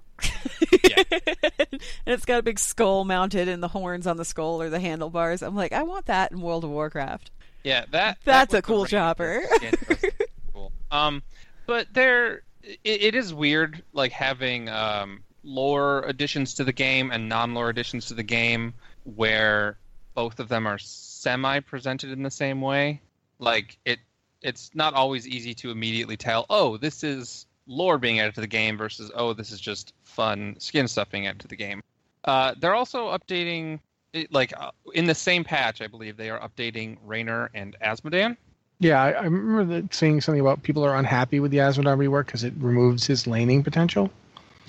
Yeah. 0.85 1.03
and 1.11 1.81
it's 2.07 2.25
got 2.25 2.39
a 2.39 2.43
big 2.43 2.59
skull 2.59 3.05
mounted 3.05 3.49
and 3.49 3.63
the 3.63 3.69
horns 3.69 4.07
on 4.07 4.17
the 4.17 4.25
skull 4.25 4.61
or 4.63 4.71
the 4.71 4.81
handlebars. 4.81 5.43
I'm 5.43 5.55
like, 5.57 5.73
I 5.73 5.83
want 5.83 6.07
that 6.07 6.33
in 6.33 6.41
World 6.41 6.65
of 6.65 6.71
Warcraft. 6.71 7.31
Yeah, 7.65 7.81
that 7.91 7.91
that 7.91 8.25
That's 8.25 8.53
was 8.53 8.59
a 8.59 8.63
cool 8.63 8.87
chopper. 8.87 9.39
of 9.51 9.57
skin 9.57 9.75
was 9.89 10.05
cool. 10.53 10.73
Um, 10.91 11.23
but 11.67 11.87
there, 11.93 12.43
it, 12.63 12.81
it 12.85 13.15
is 13.15 13.33
weird, 13.33 13.83
like 13.93 14.13
having 14.13 14.69
um, 14.69 15.23
lore 15.45 16.01
additions 16.07 16.55
to 16.55 16.65
the 16.65 16.73
game 16.73 17.11
and 17.11 17.29
non-lore 17.29 17.69
additions 17.69 18.07
to 18.07 18.15
the 18.15 18.23
game, 18.23 18.75
where 19.05 19.77
both 20.15 20.41
of 20.41 20.49
them 20.49 20.67
are 20.67 20.79
semi-presented 20.79 22.11
in 22.11 22.23
the 22.23 22.31
same 22.31 22.61
way. 22.61 23.01
Like 23.39 23.79
it, 23.85 23.99
it's 24.43 24.71
not 24.75 24.95
always 24.95 25.27
easy 25.27 25.55
to 25.55 25.71
immediately 25.71 26.17
tell. 26.17 26.47
Oh, 26.51 26.77
this 26.77 27.05
is 27.05 27.47
lore 27.67 27.99
being 27.99 28.21
added 28.21 28.35
to 28.35 28.41
the 28.41 28.47
game 28.47 28.77
versus 28.77 29.11
oh, 29.15 29.33
this 29.33 29.51
is 29.51 29.61
just 29.61 29.95
fun 30.03 30.57
skin 30.59 30.89
stuff 30.89 31.11
being 31.11 31.27
added 31.27 31.41
to 31.41 31.49
the 31.49 31.57
game. 31.57 31.83
Uh, 32.25 32.55
they're 32.59 32.75
also 32.75 33.09
updating 33.09 33.81
it, 34.13 34.33
like 34.33 34.53
uh, 34.59 34.71
in 34.95 35.07
the 35.07 35.15
same 35.15 35.45
patch, 35.45 35.81
I 35.81 35.87
believe 35.87 36.17
they 36.17 36.31
are 36.31 36.39
updating 36.41 36.99
Raynor 37.05 37.51
and 37.55 37.77
Azmodan. 37.83 38.37
Yeah, 38.79 39.03
I, 39.03 39.11
I 39.13 39.23
remember 39.25 39.65
that 39.81 39.95
saying 39.95 40.21
something 40.21 40.41
about 40.41 40.63
people 40.63 40.85
are 40.85 40.97
unhappy 40.97 41.41
with 41.41 41.51
the 41.51 41.59
Azmodan 41.59 41.99
rework 41.99 42.27
because 42.27 42.45
it 42.45 42.53
removes 42.59 43.07
his 43.07 43.27
laning 43.27 43.63
potential. 43.63 44.11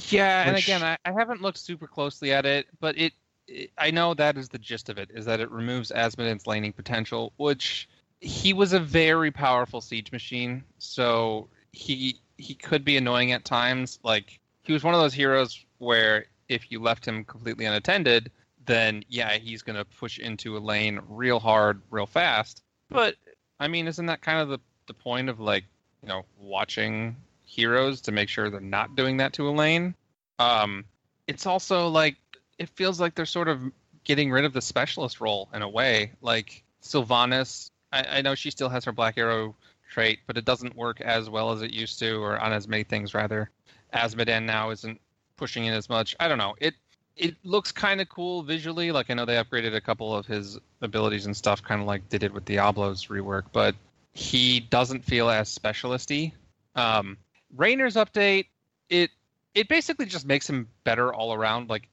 Yeah, 0.10 0.48
and 0.48 0.58
again, 0.58 0.84
I, 0.84 0.98
I 1.06 1.12
haven't 1.12 1.42
looked 1.42 1.58
super 1.58 1.88
closely 1.88 2.32
at 2.34 2.46
it, 2.46 2.68
but 2.80 2.98
it, 2.98 3.14
it, 3.48 3.72
I 3.78 3.92
know 3.92 4.14
that 4.14 4.38
is 4.38 4.50
the 4.50 4.58
gist 4.58 4.90
of 4.90 4.98
it, 4.98 5.10
is 5.14 5.26
that 5.26 5.40
it 5.40 5.52
removes 5.52 5.92
Azmodan's 5.92 6.48
laning 6.48 6.74
potential, 6.74 7.34
which 7.38 7.88
he 8.24 8.54
was 8.54 8.72
a 8.72 8.80
very 8.80 9.32
powerful 9.32 9.82
siege 9.82 10.12
machine, 10.14 10.64
so 10.78 11.50
he 11.74 12.18
he 12.38 12.56
could 12.56 12.86
be 12.86 12.96
annoying 12.96 13.34
at 13.34 13.44
times. 13.44 14.00
Like 14.02 14.40
he 14.64 14.72
was 14.72 14.84
one 14.84 14.94
of 14.94 15.02
those 15.02 15.14
heroes 15.14 15.66
where 15.80 16.26
if 16.48 16.72
you 16.72 16.82
left 16.82 17.06
him 17.06 17.26
completely 17.26 17.66
unattended, 17.66 18.32
then 18.66 19.04
yeah, 19.10 19.34
he's 19.34 19.62
gonna 19.62 19.84
push 19.84 20.20
into 20.20 20.56
a 20.58 20.60
lane 20.60 21.02
real 21.10 21.40
hard, 21.40 21.82
real 21.92 22.06
fast. 22.06 22.64
But 22.90 23.16
I 23.60 23.68
mean, 23.68 23.88
isn't 23.88 24.06
that 24.06 24.22
kind 24.22 24.40
of 24.40 24.48
the 24.48 24.60
the 24.88 24.94
point 24.94 25.28
of 25.28 25.42
like 25.42 25.66
you 26.02 26.08
know 26.08 26.24
watching 26.40 27.18
heroes 27.44 28.00
to 28.02 28.14
make 28.14 28.30
sure 28.30 28.50
they're 28.50 28.62
not 28.62 28.96
doing 28.96 29.18
that 29.18 29.34
to 29.34 29.50
a 29.50 29.52
lane? 29.52 29.96
Um, 30.40 30.86
it's 31.28 31.46
also 31.46 31.90
like 31.90 32.16
it 32.58 32.70
feels 32.70 33.02
like 33.02 33.16
they're 33.16 33.26
sort 33.26 33.50
of 33.50 33.62
getting 34.06 34.32
rid 34.32 34.46
of 34.46 34.54
the 34.54 34.62
specialist 34.62 35.20
role 35.20 35.50
in 35.54 35.62
a 35.62 35.68
way. 35.68 36.14
Like 36.22 36.64
Sylvanas, 36.82 37.70
I, 37.94 38.18
I 38.18 38.22
know 38.22 38.36
she 38.36 38.50
still 38.52 38.70
has 38.70 38.84
her 38.86 38.92
Black 38.92 39.18
Arrow 39.18 39.56
trait, 39.90 40.20
but 40.26 40.38
it 40.38 40.46
doesn't 40.46 40.76
work 40.76 41.00
as 41.00 41.30
well 41.30 41.52
as 41.52 41.62
it 41.62 41.72
used 41.72 42.00
to, 42.00 42.16
or 42.22 42.40
on 42.40 42.52
as 42.52 42.68
many 42.68 42.84
things 42.84 43.14
rather. 43.14 43.50
Azmodan 43.94 44.44
now 44.44 44.72
isn't 44.72 45.00
pushing 45.38 45.66
in 45.66 45.74
as 45.74 45.88
much. 45.88 46.16
I 46.20 46.28
don't 46.28 46.40
know. 46.40 46.56
It 46.60 46.74
it 47.16 47.36
looks 47.44 47.72
kind 47.72 48.02
of 48.02 48.10
cool 48.10 48.42
visually. 48.42 48.92
Like 48.92 49.12
I 49.12 49.14
know 49.14 49.26
they 49.26 49.36
upgraded 49.36 49.76
a 49.76 49.82
couple 49.82 50.16
of 50.16 50.26
his 50.26 50.58
abilities 50.82 51.28
and 51.28 51.38
stuff, 51.38 51.62
kind 51.62 51.80
of 51.80 51.86
like 51.86 52.10
they 52.10 52.18
did 52.18 52.32
it 52.32 52.34
with 52.34 52.46
Diablo's 52.46 53.06
rework, 53.08 53.44
but 53.54 53.76
he 54.14 54.60
doesn't 54.60 55.04
feel 55.04 55.30
as 55.30 55.48
specialisty. 55.48 56.34
Um, 56.76 57.18
Raynor's 57.56 57.96
update, 57.96 58.48
it 58.90 59.12
it 59.54 59.68
basically 59.68 60.08
just 60.08 60.26
makes 60.26 60.50
him 60.50 60.68
better 60.84 61.14
all 61.14 61.34
around. 61.34 61.70
Like 61.70 61.88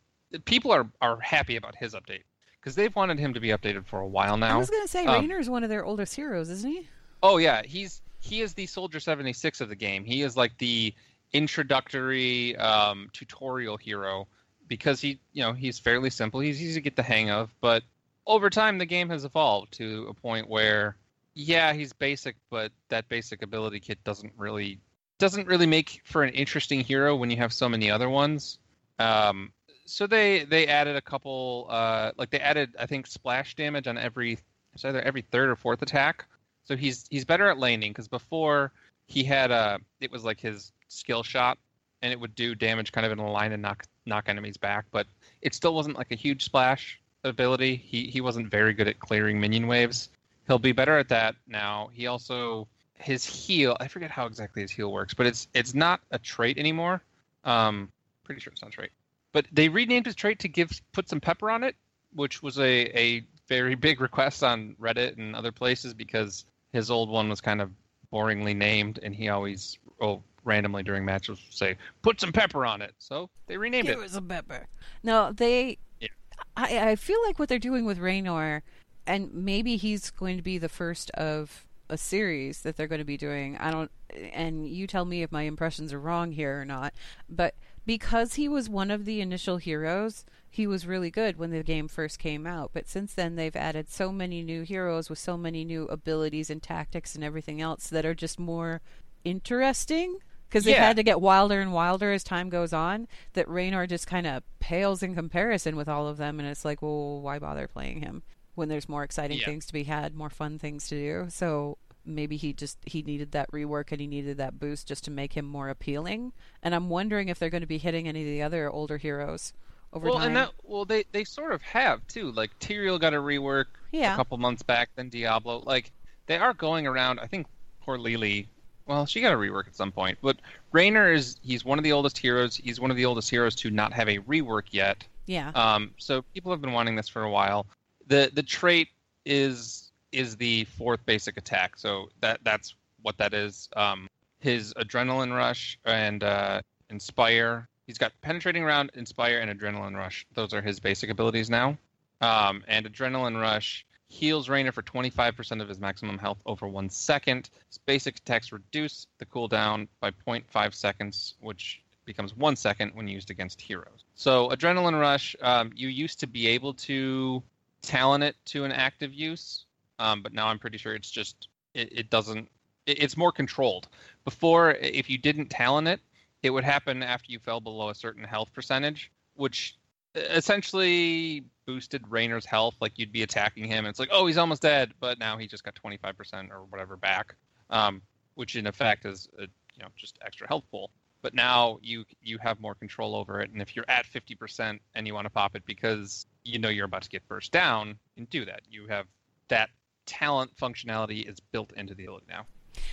people 0.46 0.70
are 0.72 0.88
are 1.02 1.20
happy 1.20 1.56
about 1.56 1.76
his 1.76 1.92
update 1.92 2.22
because 2.60 2.74
they've 2.74 2.94
wanted 2.94 3.18
him 3.18 3.34
to 3.34 3.40
be 3.40 3.48
updated 3.48 3.86
for 3.86 4.00
a 4.00 4.06
while 4.06 4.36
now. 4.36 4.54
I 4.54 4.58
was 4.58 4.70
going 4.70 4.82
to 4.82 4.88
say, 4.88 5.06
um, 5.06 5.24
Raynor's 5.24 5.48
one 5.48 5.62
of 5.62 5.70
their 5.70 5.84
oldest 5.84 6.14
heroes, 6.14 6.50
isn't 6.50 6.70
he? 6.70 6.88
Oh 7.22 7.38
yeah, 7.38 7.62
he's 7.64 8.02
he 8.20 8.42
is 8.42 8.54
the 8.54 8.66
Soldier 8.66 9.00
76 9.00 9.60
of 9.60 9.68
the 9.68 9.76
game. 9.76 10.04
He 10.04 10.22
is 10.22 10.36
like 10.36 10.56
the 10.58 10.94
introductory 11.32 12.56
um, 12.56 13.08
tutorial 13.12 13.76
hero 13.76 14.26
because 14.68 15.00
he, 15.00 15.18
you 15.32 15.42
know, 15.42 15.52
he's 15.52 15.78
fairly 15.78 16.10
simple. 16.10 16.40
He's 16.40 16.60
easy 16.62 16.74
to 16.74 16.80
get 16.80 16.96
the 16.96 17.02
hang 17.02 17.30
of, 17.30 17.50
but 17.60 17.82
over 18.26 18.50
time 18.50 18.78
the 18.78 18.86
game 18.86 19.08
has 19.08 19.24
evolved 19.24 19.72
to 19.74 20.06
a 20.08 20.14
point 20.14 20.48
where 20.48 20.96
yeah, 21.34 21.72
he's 21.72 21.92
basic, 21.92 22.36
but 22.50 22.72
that 22.88 23.08
basic 23.08 23.42
ability 23.42 23.80
kit 23.80 24.02
doesn't 24.04 24.32
really 24.36 24.78
doesn't 25.18 25.46
really 25.46 25.66
make 25.66 26.00
for 26.04 26.22
an 26.22 26.32
interesting 26.34 26.80
hero 26.80 27.14
when 27.14 27.30
you 27.30 27.36
have 27.36 27.52
so 27.52 27.68
many 27.68 27.90
other 27.90 28.08
ones. 28.08 28.58
Um, 28.98 29.52
so 29.90 30.06
they 30.06 30.44
they 30.44 30.66
added 30.66 30.96
a 30.96 31.00
couple 31.00 31.66
uh, 31.68 32.12
like 32.16 32.30
they 32.30 32.40
added 32.40 32.74
I 32.78 32.86
think 32.86 33.06
splash 33.06 33.54
damage 33.54 33.86
on 33.86 33.98
every 33.98 34.38
it's 34.72 34.84
either 34.84 35.02
every 35.02 35.22
third 35.22 35.50
or 35.50 35.56
fourth 35.56 35.82
attack. 35.82 36.24
So 36.64 36.76
he's 36.76 37.06
he's 37.10 37.24
better 37.24 37.48
at 37.48 37.58
laning 37.58 37.90
because 37.90 38.08
before 38.08 38.72
he 39.06 39.24
had 39.24 39.50
a 39.50 39.80
it 40.00 40.10
was 40.10 40.24
like 40.24 40.40
his 40.40 40.72
skill 40.88 41.22
shot 41.22 41.58
and 42.02 42.12
it 42.12 42.20
would 42.20 42.34
do 42.34 42.54
damage 42.54 42.92
kind 42.92 43.04
of 43.04 43.12
in 43.12 43.18
a 43.18 43.30
line 43.30 43.52
and 43.52 43.62
knock 43.62 43.84
knock 44.06 44.28
enemies 44.28 44.56
back, 44.56 44.86
but 44.90 45.06
it 45.42 45.54
still 45.54 45.74
wasn't 45.74 45.96
like 45.96 46.12
a 46.12 46.16
huge 46.16 46.44
splash 46.44 47.00
ability. 47.24 47.76
He 47.76 48.04
he 48.04 48.20
wasn't 48.20 48.50
very 48.50 48.72
good 48.72 48.88
at 48.88 49.00
clearing 49.00 49.40
minion 49.40 49.66
waves. 49.66 50.08
He'll 50.46 50.58
be 50.58 50.72
better 50.72 50.96
at 50.98 51.08
that 51.08 51.34
now. 51.46 51.90
He 51.92 52.06
also 52.06 52.68
his 52.94 53.24
heal 53.24 53.76
I 53.80 53.88
forget 53.88 54.10
how 54.10 54.26
exactly 54.26 54.62
his 54.62 54.70
heal 54.70 54.92
works, 54.92 55.14
but 55.14 55.26
it's 55.26 55.48
it's 55.52 55.74
not 55.74 56.00
a 56.12 56.18
trait 56.18 56.58
anymore. 56.58 57.02
Um, 57.44 57.90
pretty 58.24 58.40
sure 58.40 58.52
it's 58.52 58.62
not 58.62 58.70
trait. 58.70 58.90
But 59.32 59.46
they 59.52 59.68
renamed 59.68 60.06
his 60.06 60.14
trait 60.14 60.40
to 60.40 60.48
give 60.48 60.70
put 60.92 61.08
some 61.08 61.20
pepper 61.20 61.50
on 61.50 61.62
it, 61.62 61.76
which 62.14 62.42
was 62.42 62.58
a, 62.58 62.98
a 62.98 63.24
very 63.48 63.74
big 63.86 64.00
request 64.00 64.42
on 64.42 64.76
Reddit 64.80 65.18
and 65.18 65.36
other 65.36 65.52
places 65.52 65.94
because 65.94 66.44
his 66.72 66.90
old 66.90 67.08
one 67.08 67.28
was 67.28 67.40
kind 67.40 67.60
of 67.60 67.70
boringly 68.12 68.56
named, 68.56 68.98
and 69.02 69.14
he 69.14 69.28
always 69.28 69.78
oh 70.00 70.22
randomly 70.44 70.82
during 70.82 71.04
matches 71.04 71.38
say 71.50 71.76
put 72.02 72.20
some 72.20 72.32
pepper 72.32 72.64
on 72.64 72.82
it. 72.82 72.94
So 72.98 73.30
they 73.46 73.56
renamed 73.56 73.88
Give 73.88 74.00
it. 74.00 74.04
us 74.04 74.16
a 74.16 74.22
pepper. 74.22 74.66
No, 75.02 75.32
they. 75.32 75.78
Yeah. 76.00 76.08
I 76.56 76.90
I 76.90 76.96
feel 76.96 77.18
like 77.24 77.38
what 77.38 77.48
they're 77.48 77.58
doing 77.58 77.84
with 77.84 77.98
Raynor, 77.98 78.62
and 79.06 79.32
maybe 79.32 79.76
he's 79.76 80.10
going 80.10 80.36
to 80.36 80.42
be 80.42 80.58
the 80.58 80.68
first 80.68 81.10
of 81.10 81.66
a 81.88 81.98
series 81.98 82.62
that 82.62 82.76
they're 82.76 82.86
going 82.86 83.00
to 83.00 83.04
be 83.04 83.16
doing. 83.16 83.56
I 83.58 83.70
don't. 83.70 83.90
And 84.32 84.66
you 84.66 84.86
tell 84.86 85.04
me 85.04 85.22
if 85.22 85.30
my 85.30 85.42
impressions 85.42 85.92
are 85.92 86.00
wrong 86.00 86.32
here 86.32 86.60
or 86.60 86.64
not. 86.64 86.94
But 87.28 87.54
because 87.90 88.34
he 88.34 88.48
was 88.48 88.68
one 88.68 88.88
of 88.88 89.04
the 89.04 89.20
initial 89.20 89.56
heroes, 89.56 90.24
he 90.48 90.64
was 90.64 90.86
really 90.86 91.10
good 91.10 91.36
when 91.36 91.50
the 91.50 91.60
game 91.64 91.88
first 91.88 92.20
came 92.20 92.46
out. 92.46 92.70
But 92.72 92.86
since 92.88 93.14
then, 93.14 93.34
they've 93.34 93.56
added 93.56 93.90
so 93.90 94.12
many 94.12 94.42
new 94.44 94.62
heroes 94.62 95.10
with 95.10 95.18
so 95.18 95.36
many 95.36 95.64
new 95.64 95.86
abilities 95.86 96.50
and 96.50 96.62
tactics 96.62 97.16
and 97.16 97.24
everything 97.24 97.60
else 97.60 97.88
that 97.88 98.06
are 98.06 98.14
just 98.14 98.38
more 98.38 98.80
interesting. 99.24 100.18
Because 100.48 100.62
they've 100.62 100.76
Yeah. 100.76 100.86
had 100.86 100.96
to 100.98 101.02
get 101.02 101.20
wilder 101.20 101.60
and 101.60 101.72
wilder 101.72 102.12
as 102.12 102.22
time 102.22 102.48
goes 102.48 102.72
on. 102.72 103.08
That 103.32 103.48
Raynor 103.48 103.88
just 103.88 104.06
kind 104.06 104.26
of 104.28 104.44
pales 104.60 105.02
in 105.02 105.16
comparison 105.16 105.74
with 105.74 105.88
all 105.88 106.06
of 106.06 106.16
them, 106.16 106.38
and 106.38 106.48
it's 106.48 106.64
like, 106.64 106.82
well, 106.82 107.20
why 107.20 107.40
bother 107.40 107.66
playing 107.66 108.02
him 108.02 108.22
when 108.54 108.68
there's 108.68 108.88
more 108.88 109.02
exciting 109.02 109.38
Yeah. 109.38 109.46
things 109.46 109.66
to 109.66 109.72
be 109.72 109.82
had, 109.82 110.14
more 110.14 110.30
fun 110.30 110.60
things 110.60 110.86
to 110.90 110.94
do? 110.94 111.28
So 111.28 111.76
maybe 112.14 112.36
he 112.36 112.52
just 112.52 112.78
he 112.84 113.02
needed 113.02 113.32
that 113.32 113.50
rework 113.52 113.92
and 113.92 114.00
he 114.00 114.06
needed 114.06 114.36
that 114.38 114.58
boost 114.58 114.86
just 114.88 115.04
to 115.04 115.10
make 115.10 115.32
him 115.34 115.44
more 115.44 115.68
appealing. 115.68 116.32
And 116.62 116.74
I'm 116.74 116.88
wondering 116.88 117.28
if 117.28 117.38
they're 117.38 117.50
going 117.50 117.60
to 117.62 117.66
be 117.66 117.78
hitting 117.78 118.08
any 118.08 118.22
of 118.22 118.26
the 118.28 118.42
other 118.42 118.70
older 118.70 118.96
heroes 118.98 119.52
over 119.92 120.06
well, 120.08 120.18
time. 120.18 120.28
and 120.28 120.36
that 120.36 120.50
well 120.64 120.84
they 120.84 121.04
they 121.12 121.24
sort 121.24 121.52
of 121.52 121.62
have 121.62 122.06
too. 122.06 122.30
Like 122.32 122.50
Tyrael 122.60 123.00
got 123.00 123.14
a 123.14 123.18
rework 123.18 123.66
Yeah. 123.92 124.12
a 124.12 124.16
couple 124.16 124.36
months 124.38 124.62
back, 124.62 124.90
then 124.96 125.08
Diablo. 125.08 125.62
Like 125.66 125.90
they 126.26 126.36
are 126.36 126.54
going 126.54 126.86
around. 126.86 127.18
I 127.20 127.26
think 127.26 127.46
poor 127.80 127.98
Li 127.98 128.16
Li. 128.16 128.48
Well, 128.86 129.06
she 129.06 129.20
got 129.20 129.32
a 129.32 129.36
rework 129.36 129.68
at 129.68 129.76
some 129.76 129.92
point, 129.92 130.18
but 130.20 130.36
Raynor 130.72 131.12
is 131.12 131.36
he's 131.42 131.64
one 131.64 131.78
of 131.78 131.84
the 131.84 131.92
oldest 131.92 132.18
heroes. 132.18 132.56
He's 132.56 132.80
one 132.80 132.90
of 132.90 132.96
the 132.96 133.04
oldest 133.04 133.30
heroes 133.30 133.54
to 133.56 133.70
not 133.70 133.92
have 133.92 134.08
a 134.08 134.18
rework 134.20 134.64
yet. 134.72 135.06
yeah. 135.26 135.50
Um, 135.54 135.92
so 135.96 136.22
people 136.34 136.50
have 136.50 136.60
been 136.60 136.72
wanting 136.72 136.96
this 136.96 137.08
for 137.08 137.22
a 137.22 137.30
while. 137.30 137.66
The 138.08 138.30
the 138.32 138.42
trait 138.42 138.88
is 139.24 139.89
is 140.12 140.36
the 140.36 140.64
fourth 140.64 141.04
basic 141.06 141.36
attack. 141.36 141.76
So 141.76 142.08
that 142.20 142.40
that's 142.42 142.74
what 143.02 143.18
that 143.18 143.34
is. 143.34 143.68
Um, 143.76 144.08
his 144.40 144.74
adrenaline 144.74 145.36
rush 145.36 145.78
and 145.84 146.22
uh, 146.22 146.62
inspire. 146.88 147.68
He's 147.86 147.98
got 147.98 148.12
penetrating 148.22 148.64
round, 148.64 148.90
inspire, 148.94 149.40
and 149.40 149.50
adrenaline 149.58 149.96
rush. 149.96 150.26
Those 150.34 150.54
are 150.54 150.62
his 150.62 150.80
basic 150.80 151.10
abilities 151.10 151.50
now. 151.50 151.76
Um, 152.20 152.64
and 152.68 152.86
adrenaline 152.86 153.40
rush 153.40 153.84
heals 154.08 154.48
Raynor 154.48 154.72
for 154.72 154.82
25% 154.82 155.62
of 155.62 155.68
his 155.68 155.78
maximum 155.78 156.18
health 156.18 156.38
over 156.44 156.68
one 156.68 156.90
second. 156.90 157.48
His 157.68 157.78
basic 157.78 158.18
attacks 158.18 158.52
reduce 158.52 159.06
the 159.18 159.26
cooldown 159.26 159.88
by 160.00 160.10
0.5 160.10 160.74
seconds, 160.74 161.34
which 161.40 161.80
becomes 162.04 162.36
one 162.36 162.56
second 162.56 162.92
when 162.94 163.06
used 163.06 163.30
against 163.30 163.60
heroes. 163.60 164.04
So 164.16 164.48
adrenaline 164.48 165.00
rush, 165.00 165.36
um, 165.40 165.70
you 165.76 165.88
used 165.88 166.20
to 166.20 166.26
be 166.26 166.48
able 166.48 166.74
to 166.74 167.42
talent 167.82 168.24
it 168.24 168.36
to 168.46 168.64
an 168.64 168.72
active 168.72 169.14
use, 169.14 169.64
um, 170.00 170.22
but 170.22 170.32
now 170.32 170.48
I'm 170.48 170.58
pretty 170.58 170.78
sure 170.78 170.94
it's 170.94 171.10
just 171.10 171.48
it, 171.74 171.92
it 171.92 172.10
doesn't. 172.10 172.48
It, 172.86 173.02
it's 173.02 173.16
more 173.16 173.30
controlled. 173.30 173.88
Before, 174.24 174.72
if 174.72 175.10
you 175.10 175.18
didn't 175.18 175.50
talent 175.50 175.86
it, 175.86 176.00
it 176.42 176.50
would 176.50 176.64
happen 176.64 177.02
after 177.02 177.30
you 177.30 177.38
fell 177.38 177.60
below 177.60 177.90
a 177.90 177.94
certain 177.94 178.24
health 178.24 178.52
percentage, 178.52 179.12
which 179.34 179.76
essentially 180.14 181.44
boosted 181.66 182.02
Raynor's 182.08 182.46
health. 182.46 182.74
Like 182.80 182.98
you'd 182.98 183.12
be 183.12 183.22
attacking 183.22 183.66
him, 183.66 183.84
and 183.84 183.88
it's 183.88 184.00
like, 184.00 184.08
oh, 184.10 184.26
he's 184.26 184.38
almost 184.38 184.62
dead, 184.62 184.92
but 184.98 185.18
now 185.18 185.36
he 185.36 185.46
just 185.46 185.62
got 185.62 185.74
25% 185.74 186.50
or 186.50 186.64
whatever 186.70 186.96
back, 186.96 187.34
um, 187.68 188.00
which 188.34 188.56
in 188.56 188.66
effect 188.66 189.04
is 189.04 189.28
a, 189.38 189.42
you 189.42 189.82
know 189.82 189.88
just 189.96 190.18
extra 190.24 190.48
health 190.48 190.64
pool. 190.70 190.90
But 191.22 191.34
now 191.34 191.78
you 191.82 192.06
you 192.22 192.38
have 192.38 192.58
more 192.58 192.74
control 192.74 193.14
over 193.14 193.42
it, 193.42 193.50
and 193.50 193.60
if 193.60 193.76
you're 193.76 193.84
at 193.86 194.06
50% 194.06 194.80
and 194.94 195.06
you 195.06 195.12
want 195.12 195.26
to 195.26 195.30
pop 195.30 195.54
it 195.54 195.66
because 195.66 196.26
you 196.42 196.58
know 196.58 196.70
you're 196.70 196.86
about 196.86 197.02
to 197.02 197.10
get 197.10 197.28
burst 197.28 197.52
down, 197.52 197.98
can 198.16 198.24
do 198.30 198.46
that. 198.46 198.62
You 198.70 198.86
have 198.86 199.04
that 199.48 199.68
talent 200.10 200.50
functionality 200.56 201.28
is 201.28 201.38
built 201.52 201.72
into 201.76 201.94
the 201.94 202.04
ability 202.04 202.26
now. 202.28 202.46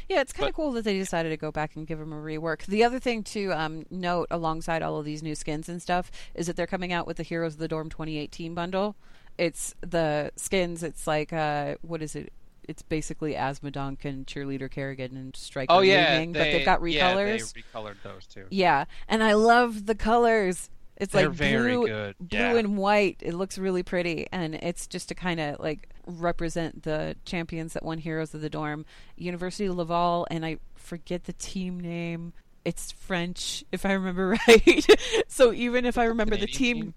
Yeah, 0.08 0.22
it's 0.22 0.34
kind 0.34 0.50
of 0.50 0.56
cool 0.56 0.72
that 0.74 0.84
they 0.84 0.98
decided 0.98 1.30
to 1.30 1.38
go 1.38 1.52
back 1.52 1.76
and 1.76 1.86
give 1.88 2.00
him 2.00 2.12
a 2.14 2.16
rework. 2.16 2.66
The 2.66 2.84
other 2.84 3.00
thing 3.00 3.24
to 3.24 3.52
um, 3.54 3.86
note 3.90 4.28
alongside 4.32 4.82
all 4.82 4.98
of 4.98 5.06
these 5.06 5.22
new 5.24 5.36
skins 5.36 5.70
and 5.70 5.82
stuff 5.82 6.12
is 6.34 6.48
that 6.48 6.56
they're 6.56 6.68
coming 6.68 6.94
out 6.94 7.06
with 7.08 7.18
the 7.18 7.24
Heroes 7.24 7.54
of 7.54 7.60
the 7.60 7.68
Dorm 7.68 7.90
2018 7.90 8.54
bundle. 8.54 8.96
It's 9.38 9.76
the 9.82 10.32
skins. 10.36 10.84
It's 10.84 11.06
like 11.08 11.32
uh, 11.34 11.76
what 11.82 12.02
is 12.02 12.16
it? 12.16 12.34
It's 12.68 12.82
basically 12.82 13.34
Azmodunk 13.34 14.04
and 14.04 14.26
Cheerleader 14.28 14.70
Kerrigan 14.70 15.16
and 15.16 15.36
Striker 15.36 15.72
Oh 15.72 15.80
yeah, 15.80 16.14
Li-Ming, 16.14 16.34
but 16.34 16.44
they've 16.44 16.66
got 16.66 16.82
recolors. 16.82 16.94
yeah, 16.94 17.14
they 17.14 17.80
recolored 17.80 17.96
those 18.04 18.26
too. 18.26 18.46
Yeah, 18.50 18.86
and 19.08 19.24
I 19.24 19.34
love 19.34 19.86
the 19.86 19.96
colors. 19.96 20.70
It's 21.00 21.14
They're 21.14 21.30
like 21.30 21.38
blue, 21.38 21.86
blue 21.88 22.14
Yeah. 22.32 22.56
and 22.56 22.76
white. 22.78 23.18
It 23.22 23.34
looks 23.36 23.58
really 23.58 23.84
pretty, 23.84 24.28
and 24.32 24.56
it's 24.56 24.88
just 24.88 25.10
to 25.10 25.16
kind 25.16 25.40
of 25.40 25.60
like 25.60 25.90
represent 26.08 26.84
the 26.84 27.16
champions 27.26 27.74
that 27.74 27.84
won 27.84 28.00
Heroes 28.00 28.34
of 28.34 28.42
the 28.42 28.50
Dorm, 28.50 28.86
University 29.16 29.66
of 29.68 29.76
Laval, 29.78 30.26
and 30.32 30.46
I 30.46 30.58
forget 30.76 31.26
the 31.26 31.34
team 31.34 31.80
name. 31.80 32.34
It's 32.66 32.92
French, 32.92 33.64
if 33.72 33.86
I 33.86 33.94
remember 33.94 34.30
right. 34.48 34.86
so 35.28 35.54
even 35.54 35.86
if 35.86 35.98
I 35.98 36.06
remember 36.06 36.36
the 36.36 36.48
Canadian 36.48 36.82
team, 36.82 36.94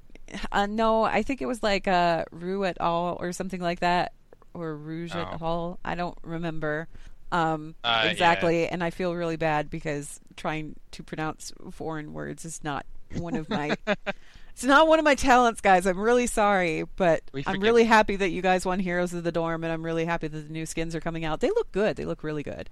uh, 0.50 0.66
no, 0.66 1.02
I 1.04 1.22
think 1.22 1.42
it 1.42 1.46
was 1.46 1.62
like 1.62 1.86
uh, 1.86 2.24
Rue 2.32 2.64
et 2.64 2.76
al. 2.80 3.16
or 3.20 3.32
something 3.32 3.60
like 3.60 3.80
that, 3.80 4.12
or 4.54 4.74
Rouge 4.76 5.14
et 5.14 5.28
Oh. 5.40 5.44
al. 5.46 5.78
I 5.84 5.94
don't 5.94 6.16
remember 6.22 6.88
um, 7.32 7.74
Uh, 7.84 8.02
yeah. 8.04 8.10
exactly, 8.10 8.66
and 8.68 8.82
I 8.82 8.90
feel 8.90 9.14
really 9.14 9.36
bad 9.36 9.68
because 9.70 10.20
trying 10.36 10.74
to 10.92 11.02
pronounce 11.04 11.52
foreign 11.70 12.12
words 12.14 12.44
is 12.44 12.64
not 12.64 12.86
one 13.16 13.36
of 13.36 13.48
my. 13.48 13.76
it's 14.50 14.64
not 14.64 14.88
one 14.88 14.98
of 14.98 15.04
my 15.04 15.14
talents, 15.14 15.60
guys. 15.60 15.86
I'm 15.86 15.98
really 15.98 16.26
sorry, 16.26 16.84
but 16.96 17.22
I'm 17.46 17.60
really 17.60 17.84
happy 17.84 18.16
that 18.16 18.30
you 18.30 18.42
guys 18.42 18.64
won 18.64 18.78
Heroes 18.78 19.12
of 19.14 19.24
the 19.24 19.32
Dorm, 19.32 19.64
and 19.64 19.72
I'm 19.72 19.82
really 19.84 20.04
happy 20.04 20.28
that 20.28 20.38
the 20.48 20.52
new 20.52 20.66
skins 20.66 20.94
are 20.94 21.00
coming 21.00 21.24
out. 21.24 21.40
They 21.40 21.48
look 21.48 21.70
good. 21.72 21.96
They 21.96 22.04
look 22.04 22.22
really 22.22 22.42
good. 22.42 22.68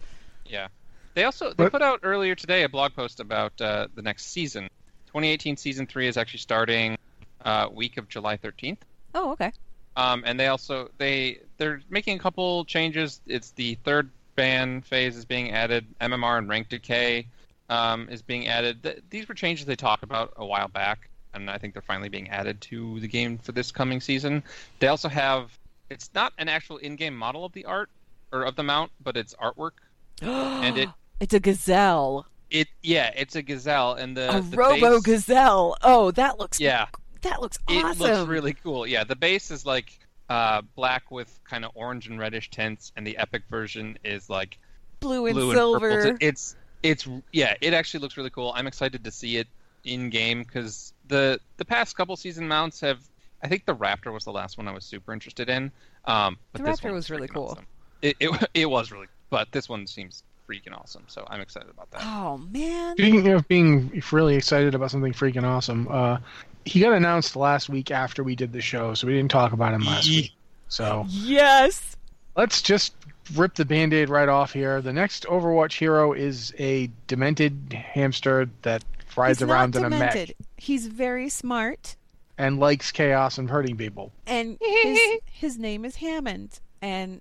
Yeah. 0.47 0.69
They 1.15 1.25
also 1.25 1.53
they 1.53 1.65
What- 1.65 1.73
put 1.73 1.83
out 1.83 2.01
earlier 2.03 2.35
today 2.35 2.63
a 2.63 2.69
blog 2.69 2.95
post 2.95 3.21
about 3.21 3.59
uh, 3.61 3.89
the 3.95 4.03
next 4.03 4.27
season. 4.27 4.69
2018 5.07 5.57
season 5.57 5.87
three 5.87 6.07
is 6.07 6.17
actually 6.17 6.39
starting 6.41 6.97
uh, 7.45 7.69
week 7.73 7.97
of 7.97 8.09
July 8.09 8.37
13th. 8.37 8.79
Oh, 9.15 9.33
okay. 9.33 9.51
Um, 9.97 10.23
and 10.27 10.39
they 10.39 10.47
also 10.47 10.91
they 10.99 11.41
they're 11.57 11.81
making 11.91 12.17
a 12.17 12.21
couple 12.21 12.65
changes. 12.67 13.21
It's 13.27 13.51
the 13.53 13.75
third 13.85 14.11
ban 14.37 14.83
phase 14.83 15.17
is 15.17 15.25
being 15.25 15.51
added. 15.51 15.87
MMR 16.01 16.39
and 16.39 16.49
rank 16.49 16.69
decay 16.69 17.27
um, 17.69 18.09
is 18.11 18.23
being 18.23 18.49
added. 18.49 18.83
Th- 18.83 19.03
these 19.11 19.29
were 19.29 19.35
changes 19.35 19.67
they 19.67 19.77
talked 19.77 20.03
about 20.03 20.33
a 20.37 20.45
while 20.47 20.69
back, 20.69 21.09
and 21.35 21.51
I 21.51 21.59
think 21.59 21.73
they're 21.75 21.83
finally 21.83 22.09
being 22.09 22.29
added 22.31 22.61
to 22.63 22.99
the 23.01 23.09
game 23.09 23.39
for 23.39 23.53
this 23.53 23.71
coming 23.73 24.01
season. 24.01 24.43
They 24.81 24.89
also 24.89 25.09
have 25.09 25.51
it's 25.91 26.11
not 26.15 26.33
an 26.39 26.49
actual 26.49 26.77
in-game 26.79 27.17
model 27.17 27.45
of 27.45 27.53
the 27.53 27.65
art 27.65 27.89
or 28.33 28.43
of 28.45 28.57
the 28.57 28.63
mount, 28.63 28.93
but 29.03 29.17
it's 29.17 29.35
artwork. 29.35 29.73
And 30.23 30.77
it- 30.79 30.89
it's 31.21 31.35
a 31.35 31.41
gazelle, 31.41 32.27
It 32.51 32.69
yeah, 32.83 33.11
it's 33.17 33.35
a 33.35 33.43
gazelle, 33.43 33.95
and 33.95 34.17
the 34.17 34.37
a 34.37 34.41
the 34.41 34.57
robo 34.57 34.97
base- 34.97 35.03
gazelle. 35.03 35.77
Oh, 35.83 36.11
that 36.13 36.39
looks 36.39 36.61
Yeah, 36.61 36.87
that 37.23 37.41
looks 37.43 37.59
awesome. 37.69 37.91
it 37.91 37.99
looks 37.99 38.29
really 38.29 38.53
cool. 38.55 38.87
Yeah, 38.87 39.03
the 39.05 39.17
base 39.17 39.51
is 39.51 39.67
like 39.67 39.99
uh, 40.31 40.63
black 40.77 41.11
with 41.11 41.41
kind 41.45 41.65
of 41.65 41.73
orange 41.75 42.07
and 42.07 42.19
reddish 42.21 42.51
tints, 42.51 42.93
and 42.97 43.05
the 43.07 43.17
epic 43.19 43.43
version 43.51 43.99
is 44.05 44.31
like 44.31 44.59
blue 45.01 45.27
and 45.27 45.35
blue 45.35 45.53
silver. 45.55 45.89
and 45.91 46.03
purple. 46.11 46.19
It's 46.29 46.55
it's 46.83 47.09
yeah, 47.33 47.55
it 47.61 47.75
actually 47.75 48.01
looks 48.01 48.17
really 48.17 48.31
cool. 48.31 48.53
I'm 48.55 48.67
excited 48.67 49.05
to 49.05 49.11
see 49.11 49.37
it 49.37 49.47
in 49.85 50.11
game 50.11 50.43
because 50.43 50.93
the 51.09 51.41
the 51.57 51.65
past 51.65 51.97
couple 51.97 52.17
season 52.17 52.47
mounts 52.49 52.81
have. 52.81 53.01
I 53.43 53.47
think 53.47 53.67
the 53.67 53.75
Raptor 53.75 54.13
was 54.13 54.25
the 54.25 54.33
last 54.33 54.59
one 54.59 54.67
I 54.67 54.73
was 54.73 54.85
super 54.85 55.13
interested 55.13 55.49
in. 55.49 55.71
Um, 56.07 56.39
but 56.53 56.63
The 56.63 56.71
this 56.71 56.81
Raptor 56.81 56.93
was 56.93 57.09
really 57.09 57.29
cool. 57.29 57.49
Awesome. 57.53 57.67
It, 58.03 58.17
it 58.21 58.49
it 58.55 58.67
was 58.67 58.91
really, 58.91 59.07
but 59.31 59.49
this 59.53 59.69
one 59.69 59.87
seems 59.87 60.23
freaking 60.49 60.77
awesome. 60.77 61.05
So 61.09 61.25
I'm 61.29 61.41
excited 61.41 61.69
about 61.71 61.91
that. 61.93 62.01
oh 62.05 62.39
man. 62.39 62.97
Speaking 62.97 63.29
of 63.29 63.47
being 63.49 64.03
really 64.11 64.35
excited 64.35 64.75
about 64.75 64.91
something 64.91 65.13
freaking 65.13 65.45
awesome, 65.45 65.87
uh, 65.91 66.19
he 66.65 66.81
got 66.81 66.93
announced 66.95 67.37
last 67.37 67.69
week 67.69 67.91
after 67.91 68.25
we 68.25 68.35
did 68.35 68.53
the 68.53 68.61
show, 68.61 68.95
so 68.95 69.07
we 69.07 69.13
didn't 69.15 69.31
talk 69.31 69.53
about 69.53 69.73
him 69.75 69.83
last 69.83 70.09
week. 70.09 70.33
So 70.69 71.05
Yes. 71.09 71.97
let's 72.37 72.61
just 72.61 72.95
rip 73.35 73.55
the 73.55 73.65
band-aid 73.65 74.09
right 74.09 74.29
off 74.29 74.53
here. 74.53 74.81
The 74.81 74.93
next 74.93 75.25
Overwatch 75.25 75.79
hero 75.79 76.13
is 76.13 76.55
a 76.59 76.91
demented 77.07 77.73
hamster 77.73 78.49
that 78.63 78.85
rides 79.17 79.39
He's 79.41 79.49
around 79.49 79.75
not 79.75 79.81
in 79.81 79.87
a 79.87 79.91
mech 79.91 80.13
demented. 80.13 80.37
He's 80.57 80.87
very 80.87 81.29
smart, 81.29 81.97
and 82.37 82.59
likes 82.59 82.93
chaos 82.93 83.39
and 83.39 83.51
hurting 83.51 83.77
people. 83.77 84.13
and 84.27 84.59
his 84.61 84.99
his 85.31 85.59
name 85.59 85.85
is 85.85 85.97
Hammond. 85.97 86.61
And 86.81 87.21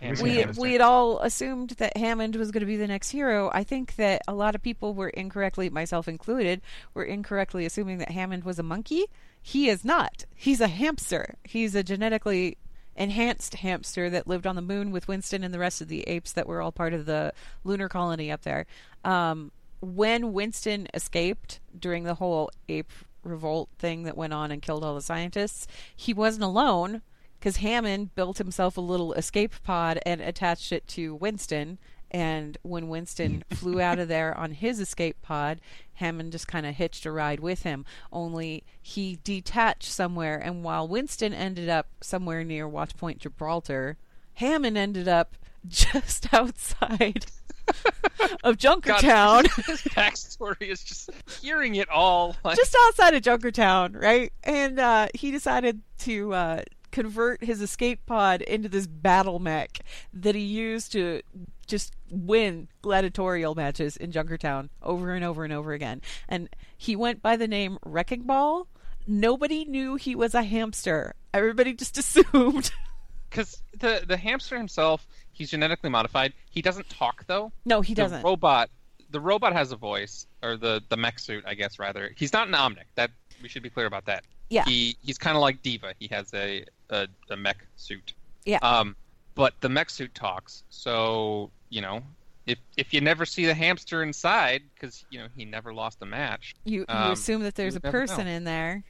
Hammond 0.00 0.22
we 0.22 0.36
hamster. 0.36 0.62
we 0.62 0.72
had 0.72 0.80
all 0.80 1.18
assumed 1.20 1.70
that 1.70 1.96
Hammond 1.96 2.36
was 2.36 2.50
going 2.50 2.60
to 2.60 2.66
be 2.66 2.76
the 2.76 2.86
next 2.86 3.10
hero. 3.10 3.50
I 3.52 3.64
think 3.64 3.96
that 3.96 4.22
a 4.26 4.34
lot 4.34 4.54
of 4.54 4.62
people 4.62 4.94
were 4.94 5.10
incorrectly, 5.10 5.68
myself 5.70 6.08
included, 6.08 6.60
were 6.94 7.04
incorrectly 7.04 7.66
assuming 7.66 7.98
that 7.98 8.10
Hammond 8.10 8.44
was 8.44 8.58
a 8.58 8.62
monkey. 8.62 9.04
He 9.42 9.68
is 9.68 9.84
not. 9.84 10.24
He's 10.34 10.62
a 10.62 10.68
hamster. 10.68 11.34
He's 11.44 11.74
a 11.74 11.82
genetically 11.82 12.56
enhanced 12.96 13.56
hamster 13.56 14.08
that 14.10 14.26
lived 14.26 14.46
on 14.46 14.56
the 14.56 14.62
moon 14.62 14.90
with 14.90 15.08
Winston 15.08 15.42
and 15.42 15.52
the 15.52 15.58
rest 15.58 15.80
of 15.80 15.88
the 15.88 16.02
apes 16.02 16.32
that 16.32 16.46
were 16.46 16.60
all 16.60 16.72
part 16.72 16.94
of 16.94 17.06
the 17.06 17.32
lunar 17.64 17.88
colony 17.88 18.30
up 18.30 18.42
there. 18.42 18.66
Um, 19.04 19.52
when 19.80 20.32
Winston 20.32 20.88
escaped 20.94 21.60
during 21.78 22.04
the 22.04 22.14
whole 22.14 22.50
ape 22.68 22.92
revolt 23.22 23.68
thing 23.78 24.04
that 24.04 24.16
went 24.16 24.32
on 24.32 24.50
and 24.50 24.62
killed 24.62 24.84
all 24.84 24.94
the 24.94 25.02
scientists, 25.02 25.66
he 25.94 26.14
wasn't 26.14 26.44
alone 26.44 27.02
because 27.38 27.58
Hammond 27.58 28.14
built 28.14 28.38
himself 28.38 28.76
a 28.76 28.80
little 28.80 29.12
escape 29.12 29.52
pod 29.62 29.98
and 30.06 30.20
attached 30.20 30.72
it 30.72 30.86
to 30.88 31.14
Winston. 31.14 31.78
And 32.14 32.56
when 32.62 32.88
Winston 32.88 33.42
flew 33.50 33.80
out 33.80 33.98
of 33.98 34.06
there 34.06 34.38
on 34.38 34.52
his 34.52 34.78
escape 34.78 35.20
pod, 35.20 35.60
Hammond 35.94 36.30
just 36.30 36.46
kind 36.46 36.64
of 36.64 36.76
hitched 36.76 37.04
a 37.06 37.10
ride 37.10 37.40
with 37.40 37.64
him. 37.64 37.84
Only 38.12 38.62
he 38.80 39.18
detached 39.24 39.90
somewhere, 39.90 40.38
and 40.38 40.62
while 40.62 40.86
Winston 40.86 41.34
ended 41.34 41.68
up 41.68 41.88
somewhere 42.00 42.44
near 42.44 42.68
Watch 42.68 42.96
Point 42.96 43.18
Gibraltar, 43.18 43.96
Hammond 44.34 44.78
ended 44.78 45.08
up 45.08 45.36
just 45.68 46.32
outside 46.32 47.26
of 48.44 48.58
Junkertown. 48.58 49.48
His 49.66 49.82
backstory 49.82 50.68
is 50.70 50.84
just 50.84 51.10
hearing 51.42 51.74
it 51.74 51.88
all. 51.88 52.36
Like, 52.44 52.56
just 52.56 52.76
outside 52.86 53.14
of 53.14 53.22
Junkertown, 53.22 54.00
right? 54.00 54.32
And 54.44 54.78
uh, 54.78 55.08
he 55.14 55.32
decided 55.32 55.80
to 56.02 56.32
uh, 56.32 56.62
convert 56.94 57.42
his 57.42 57.60
escape 57.60 58.06
pod 58.06 58.40
into 58.40 58.68
this 58.68 58.86
battle 58.86 59.40
mech 59.40 59.80
that 60.12 60.36
he 60.36 60.40
used 60.40 60.92
to 60.92 61.22
just 61.66 61.92
win 62.08 62.68
gladiatorial 62.82 63.56
matches 63.56 63.96
in 63.96 64.12
Junkertown 64.12 64.68
over 64.80 65.12
and 65.12 65.24
over 65.24 65.42
and 65.42 65.52
over 65.52 65.72
again. 65.72 66.00
And 66.28 66.48
he 66.78 66.94
went 66.94 67.20
by 67.20 67.36
the 67.36 67.48
name 67.48 67.78
Wrecking 67.84 68.22
Ball. 68.22 68.68
Nobody 69.08 69.64
knew 69.64 69.96
he 69.96 70.14
was 70.14 70.34
a 70.36 70.44
hamster. 70.44 71.16
Everybody 71.34 71.74
just 71.74 71.98
assumed. 72.02 72.70
because 73.28 73.60
the 73.76 74.04
the 74.06 74.16
hamster 74.16 74.56
himself, 74.56 75.04
he's 75.32 75.50
genetically 75.50 75.90
modified. 75.90 76.32
He 76.48 76.62
doesn't 76.62 76.88
talk 76.90 77.26
though. 77.26 77.50
no, 77.64 77.80
he 77.80 77.94
doesn't. 77.94 78.22
robot, 78.22 78.70
the 79.10 79.20
robot 79.20 79.52
has 79.52 79.72
a 79.72 79.76
voice, 79.76 80.28
or 80.44 80.56
the 80.56 80.80
the 80.88 80.96
mech 80.96 81.18
suit, 81.18 81.42
I 81.44 81.54
guess 81.54 81.80
rather. 81.80 82.12
He's 82.16 82.32
not 82.32 82.46
an 82.46 82.54
Omnic. 82.54 82.86
That 82.94 83.10
we 83.42 83.48
should 83.48 83.64
be 83.64 83.70
clear 83.70 83.86
about 83.86 84.04
that. 84.04 84.24
Yeah. 84.48 84.64
He 84.64 84.96
he's 85.02 85.18
kind 85.18 85.36
of 85.36 85.40
like 85.40 85.62
D.Va. 85.62 85.94
He 85.98 86.08
has 86.08 86.32
a, 86.34 86.64
a 86.90 87.08
a 87.30 87.36
mech 87.36 87.66
suit. 87.76 88.14
Yeah. 88.44 88.58
Um, 88.62 88.96
but 89.34 89.54
the 89.60 89.68
mech 89.68 89.90
suit 89.90 90.14
talks. 90.14 90.62
So 90.70 91.50
you 91.70 91.80
know, 91.80 92.02
if 92.46 92.58
if 92.76 92.92
you 92.92 93.00
never 93.00 93.24
see 93.24 93.46
the 93.46 93.54
hamster 93.54 94.02
inside, 94.02 94.62
because 94.74 95.04
you 95.10 95.18
know 95.18 95.26
he 95.34 95.44
never 95.44 95.72
lost 95.72 96.02
a 96.02 96.06
match. 96.06 96.54
you 96.64 96.80
you 96.80 96.84
um, 96.88 97.12
assume 97.12 97.42
that 97.42 97.54
there's 97.54 97.74
a 97.74 97.76
you 97.76 97.80
never 97.84 97.98
know. 97.98 98.00
person 98.06 98.26
in 98.26 98.44
there. 98.44 98.84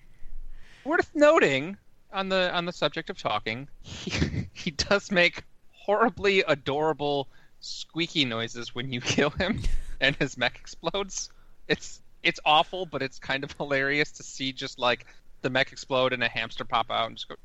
Worth 0.85 1.11
noting 1.15 1.77
on 2.13 2.29
the 2.29 2.55
on 2.55 2.65
the 2.65 2.73
subject 2.73 3.11
of 3.11 3.19
talking, 3.19 3.69
he, 3.83 4.49
he 4.53 4.71
does 4.71 5.11
make 5.11 5.45
horribly 5.71 6.41
adorable 6.47 7.29
squeaky 7.61 8.25
noises 8.25 8.75
when 8.75 8.93
you 8.93 9.01
kill 9.17 9.31
him 9.31 9.61
and 10.01 10.17
his 10.17 10.37
mech 10.37 10.59
explodes. 10.59 11.31
It's 11.69 12.01
it's 12.23 12.41
awful, 12.45 12.87
but 12.87 13.03
it's 13.03 13.19
kind 13.19 13.45
of 13.45 13.53
hilarious 13.53 14.11
to 14.13 14.23
see 14.23 14.53
just 14.53 14.79
like 14.79 15.07
the 15.45 15.51
mech 15.51 15.71
explode 15.71 16.13
and 16.13 16.25
a 16.25 16.29
hamster 16.29 16.65
pop 16.65 16.91
out 16.91 17.07
and 17.07 17.17
just 17.17 17.29
go. 17.29 17.37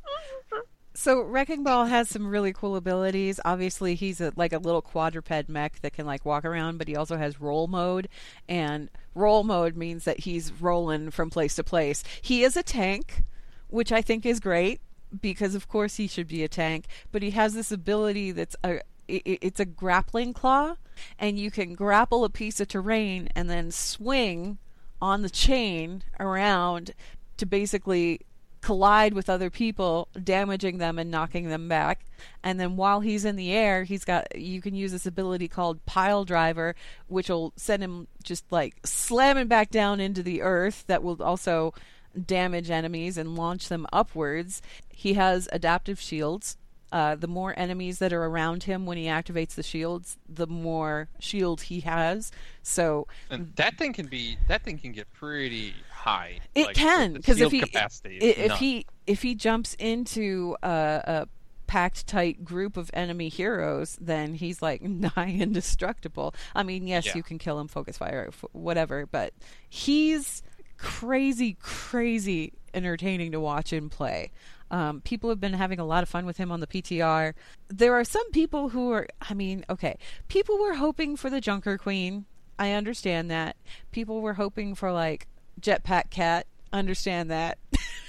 So 0.95 1.21
Wrecking 1.21 1.63
Ball 1.63 1.85
has 1.85 2.09
some 2.09 2.27
really 2.27 2.51
cool 2.51 2.75
abilities. 2.75 3.39
Obviously, 3.45 3.93
he's 3.93 4.19
a, 4.19 4.33
like 4.35 4.51
a 4.51 4.57
little 4.57 4.81
quadruped 4.81 5.47
mech 5.47 5.79
that 5.81 5.93
can 5.93 6.07
like 6.07 6.25
walk 6.25 6.43
around, 6.43 6.77
but 6.77 6.87
he 6.87 6.95
also 6.95 7.15
has 7.15 7.39
roll 7.39 7.67
mode, 7.67 8.09
and 8.49 8.89
roll 9.13 9.43
mode 9.43 9.77
means 9.77 10.03
that 10.05 10.21
he's 10.21 10.51
rolling 10.51 11.11
from 11.11 11.29
place 11.29 11.55
to 11.55 11.63
place. 11.63 12.03
He 12.21 12.43
is 12.43 12.57
a 12.57 12.63
tank, 12.63 13.23
which 13.67 13.91
I 13.91 14.01
think 14.01 14.25
is 14.25 14.39
great 14.39 14.81
because 15.21 15.55
of 15.55 15.67
course 15.67 15.95
he 15.95 16.07
should 16.07 16.27
be 16.27 16.43
a 16.43 16.47
tank, 16.47 16.85
but 17.11 17.21
he 17.21 17.31
has 17.31 17.53
this 17.53 17.71
ability 17.71 18.31
that's 18.31 18.55
a 18.63 18.81
it's 19.07 19.59
a 19.59 19.65
grappling 19.65 20.33
claw, 20.33 20.75
and 21.17 21.39
you 21.39 21.49
can 21.49 21.75
grapple 21.75 22.23
a 22.23 22.29
piece 22.29 22.59
of 22.59 22.67
terrain 22.67 23.29
and 23.35 23.49
then 23.49 23.71
swing 23.71 24.57
on 25.01 25.21
the 25.21 25.29
chain 25.29 26.03
around 26.19 26.93
to 27.39 27.45
basically 27.45 28.21
collide 28.61 29.13
with 29.13 29.29
other 29.29 29.49
people, 29.49 30.09
damaging 30.21 30.77
them 30.77 30.99
and 30.99 31.09
knocking 31.09 31.49
them 31.49 31.67
back. 31.67 32.05
And 32.43 32.59
then 32.59 32.75
while 32.75 32.99
he's 32.99 33.25
in 33.25 33.35
the 33.35 33.51
air, 33.51 33.83
he's 33.83 34.05
got 34.05 34.37
you 34.37 34.61
can 34.61 34.75
use 34.75 34.91
this 34.91 35.05
ability 35.05 35.47
called 35.47 35.85
pile 35.85 36.25
driver, 36.25 36.75
which 37.07 37.29
will 37.29 37.53
send 37.55 37.83
him 37.83 38.07
just 38.23 38.45
like 38.51 38.75
slamming 38.85 39.47
back 39.47 39.69
down 39.69 39.99
into 39.99 40.23
the 40.23 40.41
earth. 40.41 40.83
That 40.87 41.03
will 41.03 41.21
also 41.21 41.73
damage 42.25 42.69
enemies 42.69 43.17
and 43.17 43.35
launch 43.35 43.69
them 43.69 43.85
upwards. 43.93 44.61
He 44.89 45.13
has 45.13 45.47
adaptive 45.51 45.99
shields. 45.99 46.57
Uh, 46.91 47.13
the 47.13 47.27
more 47.27 47.53
enemies 47.55 47.99
that 47.99 48.11
are 48.11 48.25
around 48.25 48.63
him 48.63 48.87
when 48.87 48.97
he 48.97 49.05
activates 49.05 49.53
the 49.53 49.61
shields, 49.61 50.17
the 50.27 50.47
more 50.47 51.07
shield 51.19 51.61
he 51.61 51.81
has. 51.81 52.31
So 52.63 53.07
And 53.29 53.55
that 53.57 53.77
thing 53.77 53.93
can 53.93 54.07
be 54.07 54.37
that 54.47 54.63
thing 54.63 54.79
can 54.79 54.91
get 54.91 55.11
pretty 55.13 55.75
high. 55.99 56.39
It 56.55 56.67
like, 56.67 56.75
can 56.75 57.13
because 57.13 57.39
if 57.41 57.51
he 57.51 57.59
capacity 57.61 58.19
i- 58.21 58.25
is 58.25 58.51
if 58.51 58.57
he 58.57 58.85
if 59.07 59.21
he 59.21 59.35
jumps 59.35 59.73
into 59.75 60.55
a, 60.63 60.69
a 60.69 61.27
packed 61.67 62.07
tight 62.07 62.43
group 62.43 62.77
of 62.77 62.89
enemy 62.93 63.29
heroes, 63.29 63.97
then 64.01 64.33
he's 64.33 64.61
like 64.61 64.81
nigh 65.15 65.35
indestructible. 65.39 66.33
I 66.55 66.63
mean, 66.63 66.87
yes, 66.87 67.05
Yeah. 67.07 67.17
you 67.17 67.23
can 67.23 67.37
kill 67.37 67.59
him, 67.59 67.67
focus 67.67 67.97
fire, 67.97 68.29
whatever, 68.53 69.05
but 69.05 69.33
he's 69.69 70.41
crazy, 70.77 71.57
crazy 71.59 72.53
entertaining 72.73 73.31
to 73.33 73.39
watch 73.39 73.71
him 73.73 73.89
play. 73.89 74.31
Um, 74.71 75.01
people 75.01 75.29
have 75.31 75.39
been 75.39 75.53
having 75.53 75.79
a 75.79 75.85
lot 75.85 76.03
of 76.03 76.09
fun 76.09 76.25
with 76.25 76.37
him 76.37 76.51
on 76.51 76.59
the 76.59 76.67
PTR. 76.67 77.33
There 77.69 77.93
are 77.95 78.03
some 78.03 78.29
people 78.31 78.69
who 78.69 78.91
are, 78.91 79.07
I 79.27 79.33
mean, 79.33 79.65
okay, 79.69 79.97
people 80.27 80.59
were 80.59 80.75
hoping 80.75 81.15
for 81.17 81.29
the 81.29 81.41
Junker 81.41 81.77
Queen. 81.77 82.25
I 82.59 82.73
understand 82.73 83.31
that. 83.31 83.55
People 83.91 84.21
were 84.21 84.33
hoping 84.35 84.75
for 84.75 84.91
like 84.91 85.27
Jetpack 85.61 86.09
Cat. 86.09 86.45
Understand 86.71 87.31
that. 87.31 87.57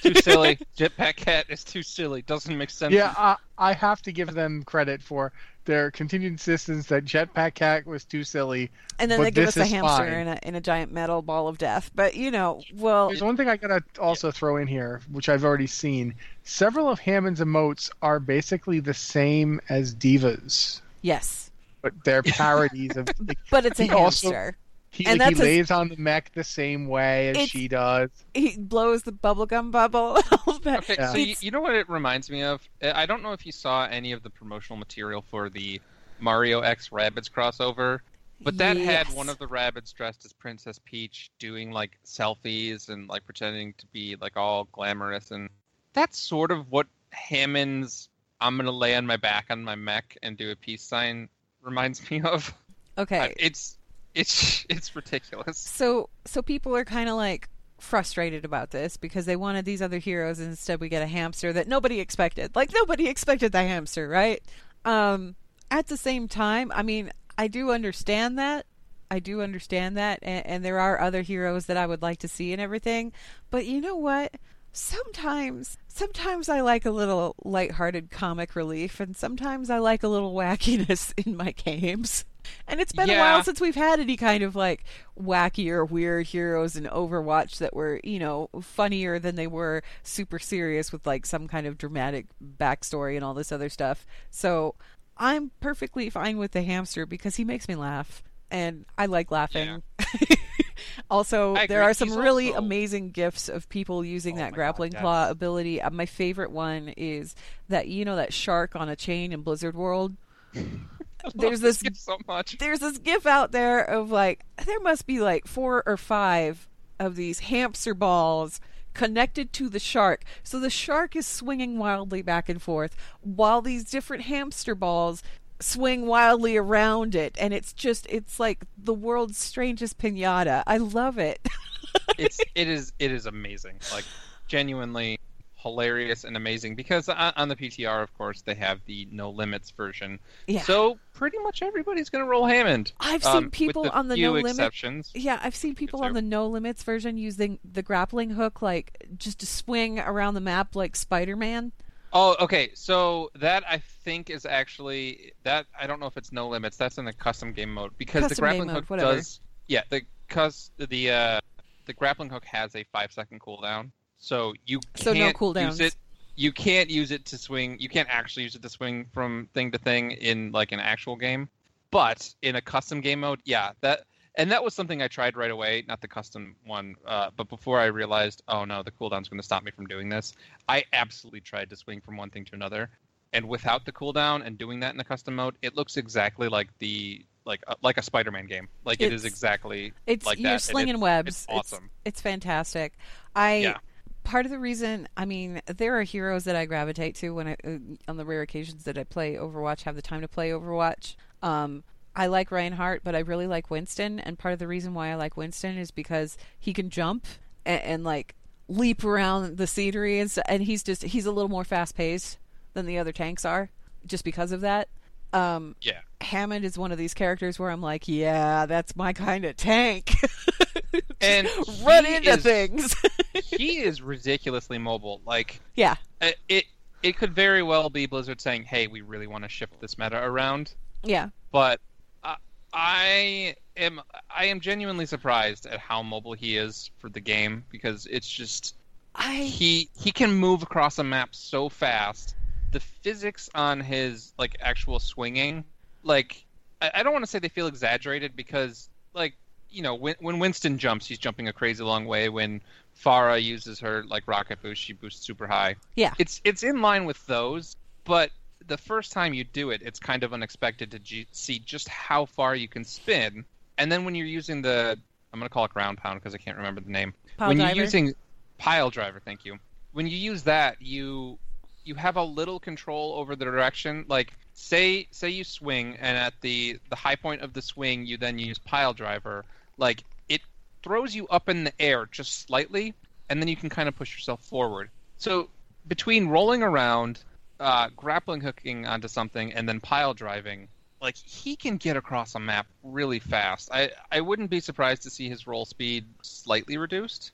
too 0.02 0.14
silly. 0.22 0.58
Jetpack 0.76 1.16
Cat 1.16 1.46
is 1.48 1.64
too 1.64 1.82
silly. 1.82 2.22
Doesn't 2.22 2.56
make 2.56 2.70
sense. 2.70 2.92
Yeah, 2.92 3.14
I, 3.16 3.36
I 3.56 3.72
have 3.72 4.02
to 4.02 4.12
give 4.12 4.34
them 4.34 4.62
credit 4.64 5.00
for 5.02 5.32
their 5.64 5.90
continued 5.90 6.32
insistence 6.32 6.86
that 6.86 7.04
Jetpack 7.04 7.54
Cat 7.54 7.86
was 7.86 8.04
too 8.04 8.22
silly. 8.24 8.70
And 8.98 9.10
then 9.10 9.18
but 9.18 9.24
they 9.24 9.30
give 9.30 9.48
us 9.48 9.56
a 9.56 9.64
hamster 9.64 10.04
fine. 10.04 10.12
in 10.12 10.28
a 10.28 10.38
in 10.42 10.54
a 10.56 10.60
giant 10.60 10.92
metal 10.92 11.22
ball 11.22 11.48
of 11.48 11.56
death. 11.58 11.90
But 11.94 12.16
you 12.16 12.30
know, 12.30 12.62
well, 12.74 13.08
There's 13.08 13.22
one 13.22 13.36
thing 13.36 13.48
I 13.48 13.56
gotta 13.56 13.82
also 13.98 14.30
throw 14.30 14.56
in 14.58 14.66
here, 14.66 15.00
which 15.10 15.28
I've 15.30 15.44
already 15.44 15.66
seen. 15.66 16.14
Several 16.44 16.88
of 16.88 16.98
Hammond's 16.98 17.40
emotes 17.40 17.90
are 18.02 18.20
basically 18.20 18.80
the 18.80 18.94
same 18.94 19.60
as 19.70 19.94
D.Va's, 19.94 20.82
yes, 21.02 21.50
but 21.82 21.92
they're 22.04 22.22
parodies 22.22 22.96
of. 22.98 23.08
Like, 23.26 23.38
but 23.50 23.64
it's 23.64 23.80
a 23.80 23.84
He 23.84 23.90
also- 23.90 24.30
hamster. 24.32 24.56
He, 24.90 25.06
And 25.06 25.18
like, 25.20 25.28
he 25.28 25.34
that's 25.34 25.38
his- 25.46 25.56
lays 25.58 25.70
on 25.70 25.88
the 25.88 25.96
mech 25.96 26.32
the 26.34 26.44
same 26.44 26.86
way 26.88 27.28
as 27.28 27.36
It's- 27.36 27.48
she 27.48 27.68
does. 27.68 28.10
He 28.34 28.56
blows 28.58 29.02
the 29.04 29.12
bubblegum 29.12 29.70
bubble. 29.70 30.16
and 30.16 30.24
all 30.46 30.58
that. 30.60 30.80
Okay, 30.80 30.96
Yeah. 30.98 31.12
so 31.12 31.18
you, 31.18 31.34
you 31.40 31.50
know 31.50 31.60
what 31.60 31.74
it 31.74 31.88
reminds 31.88 32.28
me 32.30 32.42
of? 32.42 32.60
I 32.82 33.06
don't 33.06 33.22
know 33.22 33.32
if 33.32 33.46
you 33.46 33.52
saw 33.52 33.84
any 33.86 34.12
of 34.12 34.22
the 34.22 34.30
promotional 34.30 34.76
material 34.78 35.22
for 35.30 35.48
the 35.48 35.80
Mario 36.18 36.60
X 36.60 36.88
Rabbids 36.90 37.30
crossover, 37.30 38.00
but 38.42 38.58
that 38.58 38.76
had 38.76 39.06
one 39.12 39.28
of 39.28 39.38
the 39.38 39.46
rabbits 39.46 39.92
dressed 39.92 40.24
as 40.24 40.32
Princess 40.32 40.80
Peach 40.84 41.30
doing 41.38 41.70
like 41.70 41.98
selfies 42.04 42.88
and 42.88 43.08
like 43.08 43.24
pretending 43.24 43.74
to 43.78 43.86
be 43.88 44.16
like 44.20 44.36
all 44.36 44.64
glamorous, 44.72 45.30
and 45.30 45.50
that's 45.92 46.18
sort 46.18 46.50
of 46.50 46.70
what 46.70 46.86
Hammond's 47.10 48.08
"I'm 48.40 48.56
gonna 48.56 48.70
lay 48.70 48.96
on 48.96 49.06
my 49.06 49.16
back 49.16 49.46
on 49.50 49.62
my 49.62 49.74
mech 49.76 50.16
and 50.22 50.36
do 50.36 50.50
a 50.50 50.56
peace 50.56 50.82
sign" 50.82 51.28
reminds 51.62 52.00
me 52.10 52.20
of. 52.22 52.52
okay, 52.98 53.32
It's 53.38 53.76
it's 54.14 54.66
it's 54.68 54.94
ridiculous. 54.94 55.58
so 55.58 56.08
so 56.24 56.42
people 56.42 56.76
are 56.76 56.84
kind 56.84 57.08
of 57.08 57.16
like 57.16 57.48
frustrated 57.78 58.44
about 58.44 58.70
this 58.70 58.96
because 58.98 59.24
they 59.24 59.36
wanted 59.36 59.64
these 59.64 59.80
other 59.80 59.98
heroes 59.98 60.38
and 60.38 60.50
instead 60.50 60.80
we 60.80 60.88
get 60.88 61.02
a 61.02 61.06
hamster 61.06 61.52
that 61.52 61.66
nobody 61.66 61.98
expected. 61.98 62.54
Like 62.54 62.70
nobody 62.74 63.08
expected 63.08 63.52
the 63.52 63.62
hamster 63.62 64.08
right? 64.08 64.42
Um 64.84 65.36
at 65.70 65.86
the 65.86 65.96
same 65.96 66.26
time 66.26 66.72
i 66.74 66.82
mean 66.82 67.10
i 67.38 67.48
do 67.48 67.70
understand 67.70 68.38
that. 68.38 68.66
I 69.12 69.18
do 69.18 69.40
understand 69.42 69.96
that 69.96 70.20
and, 70.22 70.46
and 70.46 70.64
there 70.64 70.78
are 70.78 71.00
other 71.00 71.22
heroes 71.22 71.66
that 71.66 71.76
i 71.76 71.86
would 71.86 72.02
like 72.02 72.18
to 72.18 72.28
see 72.28 72.52
and 72.52 72.60
everything. 72.60 73.12
But 73.50 73.66
you 73.66 73.80
know 73.80 73.96
what? 73.96 74.34
Sometimes 74.72 75.78
sometimes 75.88 76.48
i 76.48 76.60
like 76.60 76.84
a 76.84 76.90
little 76.90 77.34
lighthearted 77.44 78.10
comic 78.10 78.54
relief 78.54 79.00
and 79.00 79.16
sometimes 79.16 79.68
i 79.70 79.78
like 79.78 80.02
a 80.02 80.08
little 80.08 80.34
wackiness 80.34 81.12
in 81.26 81.36
my 81.36 81.50
games 81.52 82.24
and 82.68 82.80
it's 82.80 82.92
been 82.92 83.10
a 83.10 83.18
while 83.18 83.42
since 83.42 83.60
we've 83.60 83.74
had 83.74 84.00
any 84.00 84.16
kind 84.16 84.42
of 84.42 84.54
like 84.56 84.84
wacky 85.20 85.68
or 85.70 85.84
weird 85.84 86.26
heroes 86.26 86.76
in 86.76 86.84
Overwatch 86.84 87.58
that 87.58 87.74
were, 87.74 88.00
you 88.04 88.18
know, 88.18 88.48
funnier 88.60 89.18
than 89.18 89.36
they 89.36 89.46
were 89.46 89.82
super 90.02 90.38
serious 90.38 90.92
with 90.92 91.06
like 91.06 91.26
some 91.26 91.48
kind 91.48 91.66
of 91.66 91.78
dramatic 91.78 92.26
backstory 92.58 93.16
and 93.16 93.24
all 93.24 93.34
this 93.34 93.52
other 93.52 93.68
stuff. 93.68 94.06
So 94.30 94.74
I'm 95.16 95.50
perfectly 95.60 96.08
fine 96.10 96.38
with 96.38 96.52
the 96.52 96.62
hamster 96.62 97.04
because 97.06 97.36
he 97.36 97.44
makes 97.44 97.68
me 97.68 97.74
laugh, 97.74 98.22
and 98.50 98.86
I 98.96 99.06
like 99.06 99.30
laughing. 99.30 99.82
also, 101.10 101.54
there 101.68 101.82
are 101.82 101.92
some 101.94 102.08
He's 102.08 102.16
really 102.16 102.48
also- 102.48 102.58
amazing 102.58 103.10
gifs 103.10 103.48
of 103.48 103.68
people 103.68 104.04
using 104.04 104.36
Oh 104.36 104.38
that 104.38 104.44
my 104.44 104.50
God, 104.50 104.54
grappling 104.54 104.92
claw 104.92 105.28
ability. 105.28 105.82
Uh, 105.82 105.90
my 105.90 106.06
favorite 106.06 106.50
one 106.50 106.88
is 106.96 107.34
that 107.68 107.88
you 107.88 108.04
know 108.04 108.16
that 108.16 108.32
shark 108.32 108.74
on 108.76 108.88
a 108.88 108.96
chain 108.96 109.32
in 109.32 109.42
Blizzard 109.42 109.76
World. 109.76 110.16
There's 111.34 111.60
this 111.60 111.82
so 111.94 112.18
much. 112.26 112.58
there's 112.58 112.80
this 112.80 112.98
gif 112.98 113.26
out 113.26 113.52
there 113.52 113.82
of 113.82 114.10
like 114.10 114.44
there 114.66 114.80
must 114.80 115.06
be 115.06 115.20
like 115.20 115.46
four 115.46 115.82
or 115.86 115.96
five 115.96 116.68
of 116.98 117.16
these 117.16 117.40
hamster 117.40 117.94
balls 117.94 118.60
connected 118.94 119.52
to 119.54 119.68
the 119.68 119.78
shark. 119.78 120.24
So 120.42 120.58
the 120.60 120.70
shark 120.70 121.16
is 121.16 121.26
swinging 121.26 121.78
wildly 121.78 122.22
back 122.22 122.48
and 122.48 122.60
forth 122.60 122.96
while 123.20 123.62
these 123.62 123.84
different 123.84 124.24
hamster 124.24 124.74
balls 124.74 125.22
swing 125.60 126.06
wildly 126.06 126.56
around 126.56 127.14
it 127.14 127.36
and 127.38 127.52
it's 127.52 127.74
just 127.74 128.06
it's 128.08 128.40
like 128.40 128.64
the 128.76 128.94
world's 128.94 129.38
strangest 129.38 129.98
piñata. 129.98 130.62
I 130.66 130.78
love 130.78 131.18
it. 131.18 131.46
it's 132.18 132.40
it 132.54 132.68
is 132.68 132.92
it 132.98 133.12
is 133.12 133.26
amazing. 133.26 133.78
Like 133.92 134.04
genuinely 134.48 135.18
hilarious 135.62 136.24
and 136.24 136.36
amazing 136.36 136.74
because 136.74 137.08
on, 137.08 137.32
on 137.36 137.48
the 137.48 137.56
PTR, 137.56 138.02
of 138.02 138.16
course, 138.16 138.42
they 138.42 138.54
have 138.54 138.80
the 138.86 139.06
no 139.10 139.30
limits 139.30 139.70
version. 139.70 140.18
Yeah. 140.46 140.62
So 140.62 140.98
pretty 141.14 141.38
much 141.38 141.62
everybody's 141.62 142.10
gonna 142.10 142.26
roll 142.26 142.46
Hammond. 142.46 142.92
I've 143.00 143.22
seen 143.22 143.36
um, 143.36 143.44
with 143.44 143.52
people 143.52 143.82
the 143.84 143.92
on 143.92 144.08
the 144.08 144.16
no 144.16 144.32
limit 144.32 144.52
exceptions. 144.52 145.10
Yeah, 145.14 145.38
I've 145.42 145.54
seen 145.56 145.74
people 145.74 146.02
on 146.02 146.14
the 146.14 146.22
no 146.22 146.46
limits 146.46 146.82
version 146.82 147.16
using 147.16 147.58
the 147.70 147.82
grappling 147.82 148.30
hook 148.30 148.62
like 148.62 149.06
just 149.16 149.40
to 149.40 149.46
swing 149.46 149.98
around 149.98 150.34
the 150.34 150.40
map 150.40 150.74
like 150.74 150.96
Spider-Man. 150.96 151.72
Oh, 152.12 152.36
okay. 152.40 152.70
So 152.74 153.30
that 153.36 153.64
I 153.68 153.78
think 153.78 154.30
is 154.30 154.44
actually 154.44 155.32
that 155.44 155.66
I 155.78 155.86
don't 155.86 156.00
know 156.00 156.06
if 156.06 156.16
it's 156.16 156.32
no 156.32 156.48
limits. 156.48 156.76
That's 156.76 156.98
in 156.98 157.04
the 157.04 157.12
custom 157.12 157.52
game 157.52 157.72
mode 157.72 157.92
because 157.98 158.24
the 158.24 158.28
Custom 158.30 158.44
game 158.44 158.56
grappling 158.56 158.68
hook 158.74 158.90
whatever. 158.90 159.16
does. 159.16 159.40
Yeah, 159.68 159.82
the 159.90 160.02
cause 160.28 160.70
the 160.78 161.10
uh 161.10 161.40
the 161.86 161.92
grappling 161.92 162.30
hook 162.30 162.44
has 162.44 162.74
a 162.74 162.84
five 162.92 163.12
second 163.12 163.40
cooldown, 163.40 163.90
so 164.20 164.54
you 164.66 164.78
So 164.94 165.12
can't 165.12 165.36
cooldowns. 165.36 165.66
use 165.66 165.80
it. 165.80 165.96
You 166.36 166.52
can't 166.52 166.88
use 166.88 167.10
it 167.10 167.24
to 167.26 167.36
swing. 167.38 167.76
You 167.80 167.88
can't 167.88 168.08
actually 168.10 168.44
use 168.44 168.54
it 168.54 168.62
to 168.62 168.68
swing 168.68 169.06
from 169.12 169.48
thing 169.52 169.70
to 169.72 169.78
thing 169.78 170.12
in 170.12 170.52
like 170.52 170.72
an 170.72 170.80
actual 170.80 171.16
game, 171.16 171.48
but 171.90 172.32
in 172.42 172.56
a 172.56 172.60
custom 172.62 173.00
game 173.00 173.20
mode, 173.20 173.40
yeah, 173.44 173.72
that 173.80 174.04
and 174.36 174.50
that 174.52 174.62
was 174.62 174.74
something 174.74 175.02
I 175.02 175.08
tried 175.08 175.36
right 175.36 175.50
away. 175.50 175.84
Not 175.88 176.00
the 176.00 176.08
custom 176.08 176.54
one, 176.64 176.94
uh, 177.04 177.30
but 177.36 177.48
before 177.48 177.78
I 177.80 177.86
realized, 177.86 178.42
oh 178.48 178.64
no, 178.64 178.82
the 178.82 178.92
cooldown's 178.92 179.28
going 179.28 179.40
to 179.40 179.44
stop 179.44 179.64
me 179.64 179.70
from 179.72 179.86
doing 179.86 180.08
this. 180.08 180.32
I 180.68 180.84
absolutely 180.92 181.40
tried 181.40 181.68
to 181.70 181.76
swing 181.76 182.00
from 182.00 182.16
one 182.16 182.30
thing 182.30 182.44
to 182.46 182.54
another, 182.54 182.88
and 183.32 183.46
without 183.48 183.84
the 183.84 183.92
cooldown 183.92 184.46
and 184.46 184.56
doing 184.56 184.80
that 184.80 184.92
in 184.92 184.96
the 184.96 185.04
custom 185.04 185.34
mode, 185.34 185.56
it 185.62 185.76
looks 185.76 185.96
exactly 185.98 186.48
like 186.48 186.68
the 186.78 187.22
like 187.44 187.62
uh, 187.66 187.74
like 187.82 187.98
a 187.98 188.02
Spider-Man 188.02 188.46
game. 188.46 188.68
Like 188.84 189.00
it 189.02 189.12
is 189.12 189.24
It's- 189.24 189.32
exactly 189.34 189.92
It's 190.06 190.24
like 190.24 190.38
you're 190.38 190.52
that. 190.52 190.62
slinging 190.62 190.90
it's- 190.94 191.02
webs. 191.02 191.28
It's 191.28 191.46
awesome. 191.48 191.90
It's, 192.04 192.20
fantastic. 192.20 192.94
I 193.34 193.56
Yeah. 193.56 193.78
Part 194.24 194.46
of 194.46 194.50
the 194.50 194.58
reason. 194.58 195.08
I 195.16 195.24
mean, 195.24 195.60
there 195.66 195.98
are 195.98 196.02
heroes 196.02 196.44
that 196.44 196.56
I 196.56 196.66
gravitate 196.66 197.14
to 197.16 197.30
when 197.34 197.48
I 197.48 197.56
uh, 197.64 197.78
on 198.08 198.16
the 198.16 198.24
rare 198.24 198.42
occasions 198.42 198.84
that 198.84 198.98
I 198.98 199.04
play 199.04 199.34
Overwatch, 199.34 199.82
have 199.82 199.96
the 199.96 200.02
time 200.02 200.20
to 200.20 200.28
play 200.28 200.50
Overwatch. 200.50 201.16
Um, 201.42 201.84
I 202.14 202.26
like 202.26 202.50
Reinhardt, 202.50 203.02
but 203.04 203.14
I 203.14 203.20
really 203.20 203.46
like 203.46 203.70
Winston, 203.70 204.18
and 204.20 204.38
part 204.38 204.52
of 204.52 204.58
the 204.58 204.66
reason 204.66 204.94
why 204.94 205.10
I 205.10 205.14
like 205.14 205.36
Winston 205.36 205.78
is 205.78 205.90
because 205.90 206.36
he 206.58 206.72
can 206.72 206.90
jump 206.90 207.26
and, 207.64 207.82
and 207.82 208.04
like 208.04 208.34
leap 208.68 209.04
around 209.04 209.56
the 209.56 209.66
scenery, 209.66 210.18
and, 210.18 210.34
and 210.46 210.62
he's 210.62 210.82
just 210.82 211.02
he's 211.02 211.26
a 211.26 211.32
little 211.32 211.48
more 211.48 211.64
fast 211.64 211.96
paced 211.96 212.38
than 212.74 212.86
the 212.86 212.98
other 212.98 213.12
tanks 213.12 213.44
are, 213.44 213.70
just 214.06 214.24
because 214.24 214.52
of 214.52 214.62
that. 214.62 214.88
Um, 215.32 215.76
yeah. 215.80 216.00
Hammond 216.20 216.64
is 216.64 216.76
one 216.76 216.92
of 216.92 216.98
these 216.98 217.14
characters 217.14 217.58
where 217.58 217.70
I'm 217.70 217.80
like, 217.80 218.08
yeah, 218.08 218.66
that's 218.66 218.96
my 218.96 219.12
kind 219.12 219.44
of 219.44 219.56
tank. 219.56 220.14
And 221.20 221.48
run 221.82 222.06
into 222.06 222.30
is- 222.30 222.42
things. 222.42 222.94
he 223.44 223.78
is 223.78 224.02
ridiculously 224.02 224.78
mobile. 224.78 225.20
Like 225.26 225.60
yeah, 225.74 225.96
it, 226.20 226.36
it 226.48 226.64
it 227.02 227.16
could 227.16 227.34
very 227.34 227.62
well 227.62 227.90
be 227.90 228.06
Blizzard 228.06 228.40
saying, 228.40 228.64
"Hey, 228.64 228.86
we 228.86 229.00
really 229.00 229.26
want 229.26 229.44
to 229.44 229.50
shift 229.50 229.80
this 229.80 229.98
meta 229.98 230.22
around." 230.22 230.74
yeah. 231.02 231.28
But 231.52 231.80
uh, 232.22 232.36
I 232.72 233.56
am 233.76 234.00
I 234.34 234.46
am 234.46 234.60
genuinely 234.60 235.06
surprised 235.06 235.66
at 235.66 235.78
how 235.80 236.02
mobile 236.02 236.34
he 236.34 236.56
is 236.56 236.90
for 236.98 237.08
the 237.08 237.20
game 237.20 237.64
because 237.70 238.06
it's 238.06 238.28
just 238.28 238.74
I 239.14 239.34
he 239.36 239.88
he 239.98 240.12
can 240.12 240.32
move 240.32 240.62
across 240.62 240.98
a 240.98 241.04
map 241.04 241.34
so 241.34 241.68
fast. 241.68 242.36
The 242.72 242.80
physics 242.80 243.50
on 243.54 243.80
his 243.80 244.32
like 244.38 244.56
actual 244.60 245.00
swinging, 245.00 245.64
like 246.02 246.44
I, 246.80 246.90
I 246.94 247.02
don't 247.02 247.12
want 247.12 247.24
to 247.24 247.30
say 247.30 247.38
they 247.38 247.48
feel 247.48 247.66
exaggerated 247.66 248.36
because 248.36 248.88
like 249.14 249.34
you 249.70 249.82
know 249.82 249.94
when 249.94 250.14
when 250.20 250.38
Winston 250.38 250.78
jumps, 250.78 251.06
he's 251.06 251.18
jumping 251.18 251.48
a 251.48 251.52
crazy 251.52 251.82
long 251.84 252.06
way. 252.06 252.28
When 252.28 252.60
Pharah 253.04 253.42
uses 253.42 253.80
her 253.80 254.04
like 254.04 254.24
rocket 254.26 254.60
boost, 254.62 254.82
she 254.82 254.92
boosts 254.92 255.24
super 255.24 255.46
high. 255.46 255.76
yeah. 255.96 256.12
It's 256.18 256.40
it's 256.44 256.62
in 256.62 256.80
line 256.82 257.04
with 257.04 257.24
those, 257.26 257.76
but 258.04 258.30
the 258.66 258.76
first 258.76 259.12
time 259.12 259.32
you 259.34 259.44
do 259.44 259.70
it, 259.70 259.80
it's 259.82 259.98
kind 259.98 260.22
of 260.22 260.32
unexpected 260.34 260.90
to 260.90 260.98
g- 260.98 261.26
see 261.32 261.58
just 261.58 261.88
how 261.88 262.26
far 262.26 262.54
you 262.54 262.68
can 262.68 262.84
spin. 262.84 263.44
And 263.78 263.90
then 263.90 264.04
when 264.04 264.14
you're 264.14 264.26
using 264.26 264.60
the 264.62 264.98
I'm 265.32 265.38
gonna 265.40 265.48
call 265.48 265.64
it 265.64 265.72
ground 265.72 265.98
pound 265.98 266.20
because 266.20 266.34
I 266.34 266.38
can't 266.38 266.56
remember 266.56 266.80
the 266.80 266.90
name 266.90 267.14
Pile 267.38 267.48
when 267.48 267.56
driver. 267.58 267.74
you're 267.74 267.84
using 267.84 268.14
pile 268.58 268.90
driver 268.90 269.22
thank 269.24 269.44
you 269.46 269.56
when 269.92 270.06
you 270.06 270.16
use 270.18 270.42
that 270.42 270.76
you 270.82 271.38
you 271.84 271.94
have 271.94 272.16
a 272.16 272.22
little 272.22 272.60
control 272.60 273.14
over 273.14 273.34
the 273.34 273.44
direction 273.46 274.04
like 274.08 274.34
say 274.52 275.06
say 275.12 275.30
you 275.30 275.44
swing 275.44 275.96
and 275.98 276.18
at 276.18 276.34
the 276.42 276.78
the 276.90 276.96
high 276.96 277.16
point 277.16 277.40
of 277.40 277.54
the 277.54 277.62
swing 277.62 278.04
you 278.04 278.18
then 278.18 278.38
use 278.38 278.58
pile 278.58 278.92
driver 278.92 279.44
like 279.80 280.04
it 280.28 280.40
throws 280.82 281.14
you 281.14 281.26
up 281.28 281.48
in 281.48 281.64
the 281.64 281.72
air 281.80 282.06
just 282.06 282.46
slightly 282.46 282.94
and 283.28 283.40
then 283.40 283.48
you 283.48 283.56
can 283.56 283.68
kind 283.68 283.88
of 283.88 283.96
push 283.96 284.14
yourself 284.14 284.40
forward 284.42 284.90
so 285.16 285.48
between 285.88 286.28
rolling 286.28 286.62
around 286.62 287.22
uh, 287.58 287.88
grappling 287.96 288.40
hooking 288.40 288.86
onto 288.86 289.08
something 289.08 289.52
and 289.52 289.68
then 289.68 289.80
pile 289.80 290.14
driving 290.14 290.68
like 291.00 291.16
he 291.16 291.56
can 291.56 291.76
get 291.76 291.96
across 291.96 292.34
a 292.34 292.38
map 292.38 292.66
really 292.82 293.18
fast. 293.18 293.70
I 293.72 293.90
I 294.10 294.20
wouldn't 294.20 294.50
be 294.50 294.60
surprised 294.60 295.02
to 295.04 295.10
see 295.10 295.28
his 295.28 295.46
roll 295.46 295.64
speed 295.64 296.04
slightly 296.22 296.76
reduced, 296.76 297.32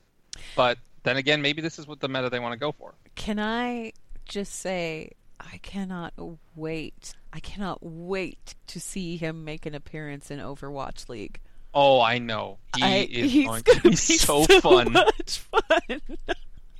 but 0.55 0.77
then 1.03 1.17
again, 1.17 1.41
maybe 1.41 1.61
this 1.61 1.79
is 1.79 1.87
what 1.87 1.99
the 1.99 2.07
meta 2.07 2.29
they 2.29 2.39
want 2.39 2.53
to 2.53 2.59
go 2.59 2.71
for. 2.71 2.93
Can 3.15 3.39
I 3.39 3.93
just 4.25 4.53
say 4.55 5.11
I 5.39 5.57
cannot 5.57 6.13
wait. 6.55 7.13
I 7.31 7.39
cannot 7.39 7.79
wait 7.81 8.55
to 8.67 8.79
see 8.79 9.17
him 9.17 9.43
make 9.43 9.65
an 9.65 9.75
appearance 9.75 10.31
in 10.31 10.39
Overwatch 10.39 11.09
League. 11.09 11.39
Oh, 11.79 12.01
I 12.01 12.17
know 12.17 12.57
he 12.75 12.83
I, 12.83 12.95
is 13.07 13.31
he's 13.31 13.45
going 13.45 13.61
to 13.61 13.81
be 13.81 13.89
be 13.91 13.95
so, 13.95 14.45
fun. 14.45 14.93
much 14.93 15.37
fun. 15.37 16.01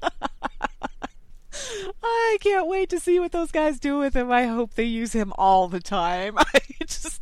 I 2.03 2.37
can't 2.41 2.67
wait 2.67 2.89
to 2.89 2.99
see 2.99 3.19
what 3.19 3.31
those 3.31 3.51
guys 3.51 3.79
do 3.79 3.99
with 3.99 4.15
him. 4.15 4.31
I 4.31 4.45
hope 4.45 4.73
they 4.73 4.83
use 4.85 5.13
him 5.13 5.33
all 5.37 5.67
the 5.67 5.79
time. 5.79 6.35
I 6.39 6.61
just 6.85 7.21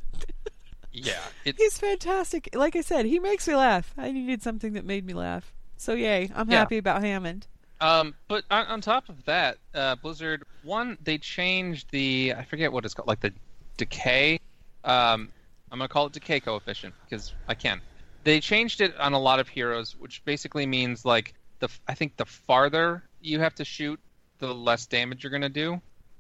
Yeah, 0.93 1.19
it's 1.43 1.61
he's 1.61 1.78
fantastic. 1.78 2.49
Like 2.53 2.76
I 2.78 2.82
said, 2.82 3.05
he 3.05 3.19
makes 3.19 3.45
me 3.47 3.55
laugh. 3.55 3.93
I 3.97 4.11
needed 4.11 4.41
something 4.41 4.73
that 4.73 4.86
made 4.86 5.05
me 5.05 5.13
laugh. 5.13 5.53
So 5.78 5.93
yay, 5.95 6.32
I'm 6.34 6.49
Yeah. 6.49 6.59
happy 6.59 6.78
about 6.78 7.01
Hammond. 7.01 7.47
Um, 7.82 8.15
but 8.30 8.45
on, 8.49 8.65
on 8.67 8.80
top 8.82 9.09
of 9.09 9.23
that, 9.26 9.57
uh, 9.73 9.95
Blizzard 9.95 10.43
one 10.63 10.97
they 11.03 11.17
changed 11.17 11.91
the 11.91 12.34
I 12.38 12.45
forget 12.45 12.71
what 12.71 12.86
it's 12.86 12.93
called, 12.93 13.09
like 13.09 13.19
the 13.19 13.34
decay. 13.78 14.39
Um, 14.86 15.30
I'm 15.76 15.80
gonna 15.80 15.89
call 15.89 16.05
it 16.05 16.13
decay 16.13 16.39
coefficient 16.39 16.93
because 17.03 17.34
I 17.49 17.53
can. 17.53 17.82
They 18.23 18.39
changed 18.39 18.80
it 18.80 18.97
on 18.97 19.11
a 19.11 19.19
lot 19.19 19.41
of 19.41 19.49
heroes, 19.49 19.93
which 19.99 20.23
basically 20.23 20.65
means 20.65 21.03
like 21.03 21.34
the 21.59 21.67
I 21.86 21.95
think 21.95 22.15
the 22.15 22.26
farther 22.26 23.03
you 23.19 23.41
have 23.41 23.53
to 23.55 23.65
shoot, 23.65 23.99
the 24.39 24.55
less 24.55 24.86
damage 24.86 25.21
you're 25.21 25.32
gonna 25.34 25.49
do. 25.49 25.73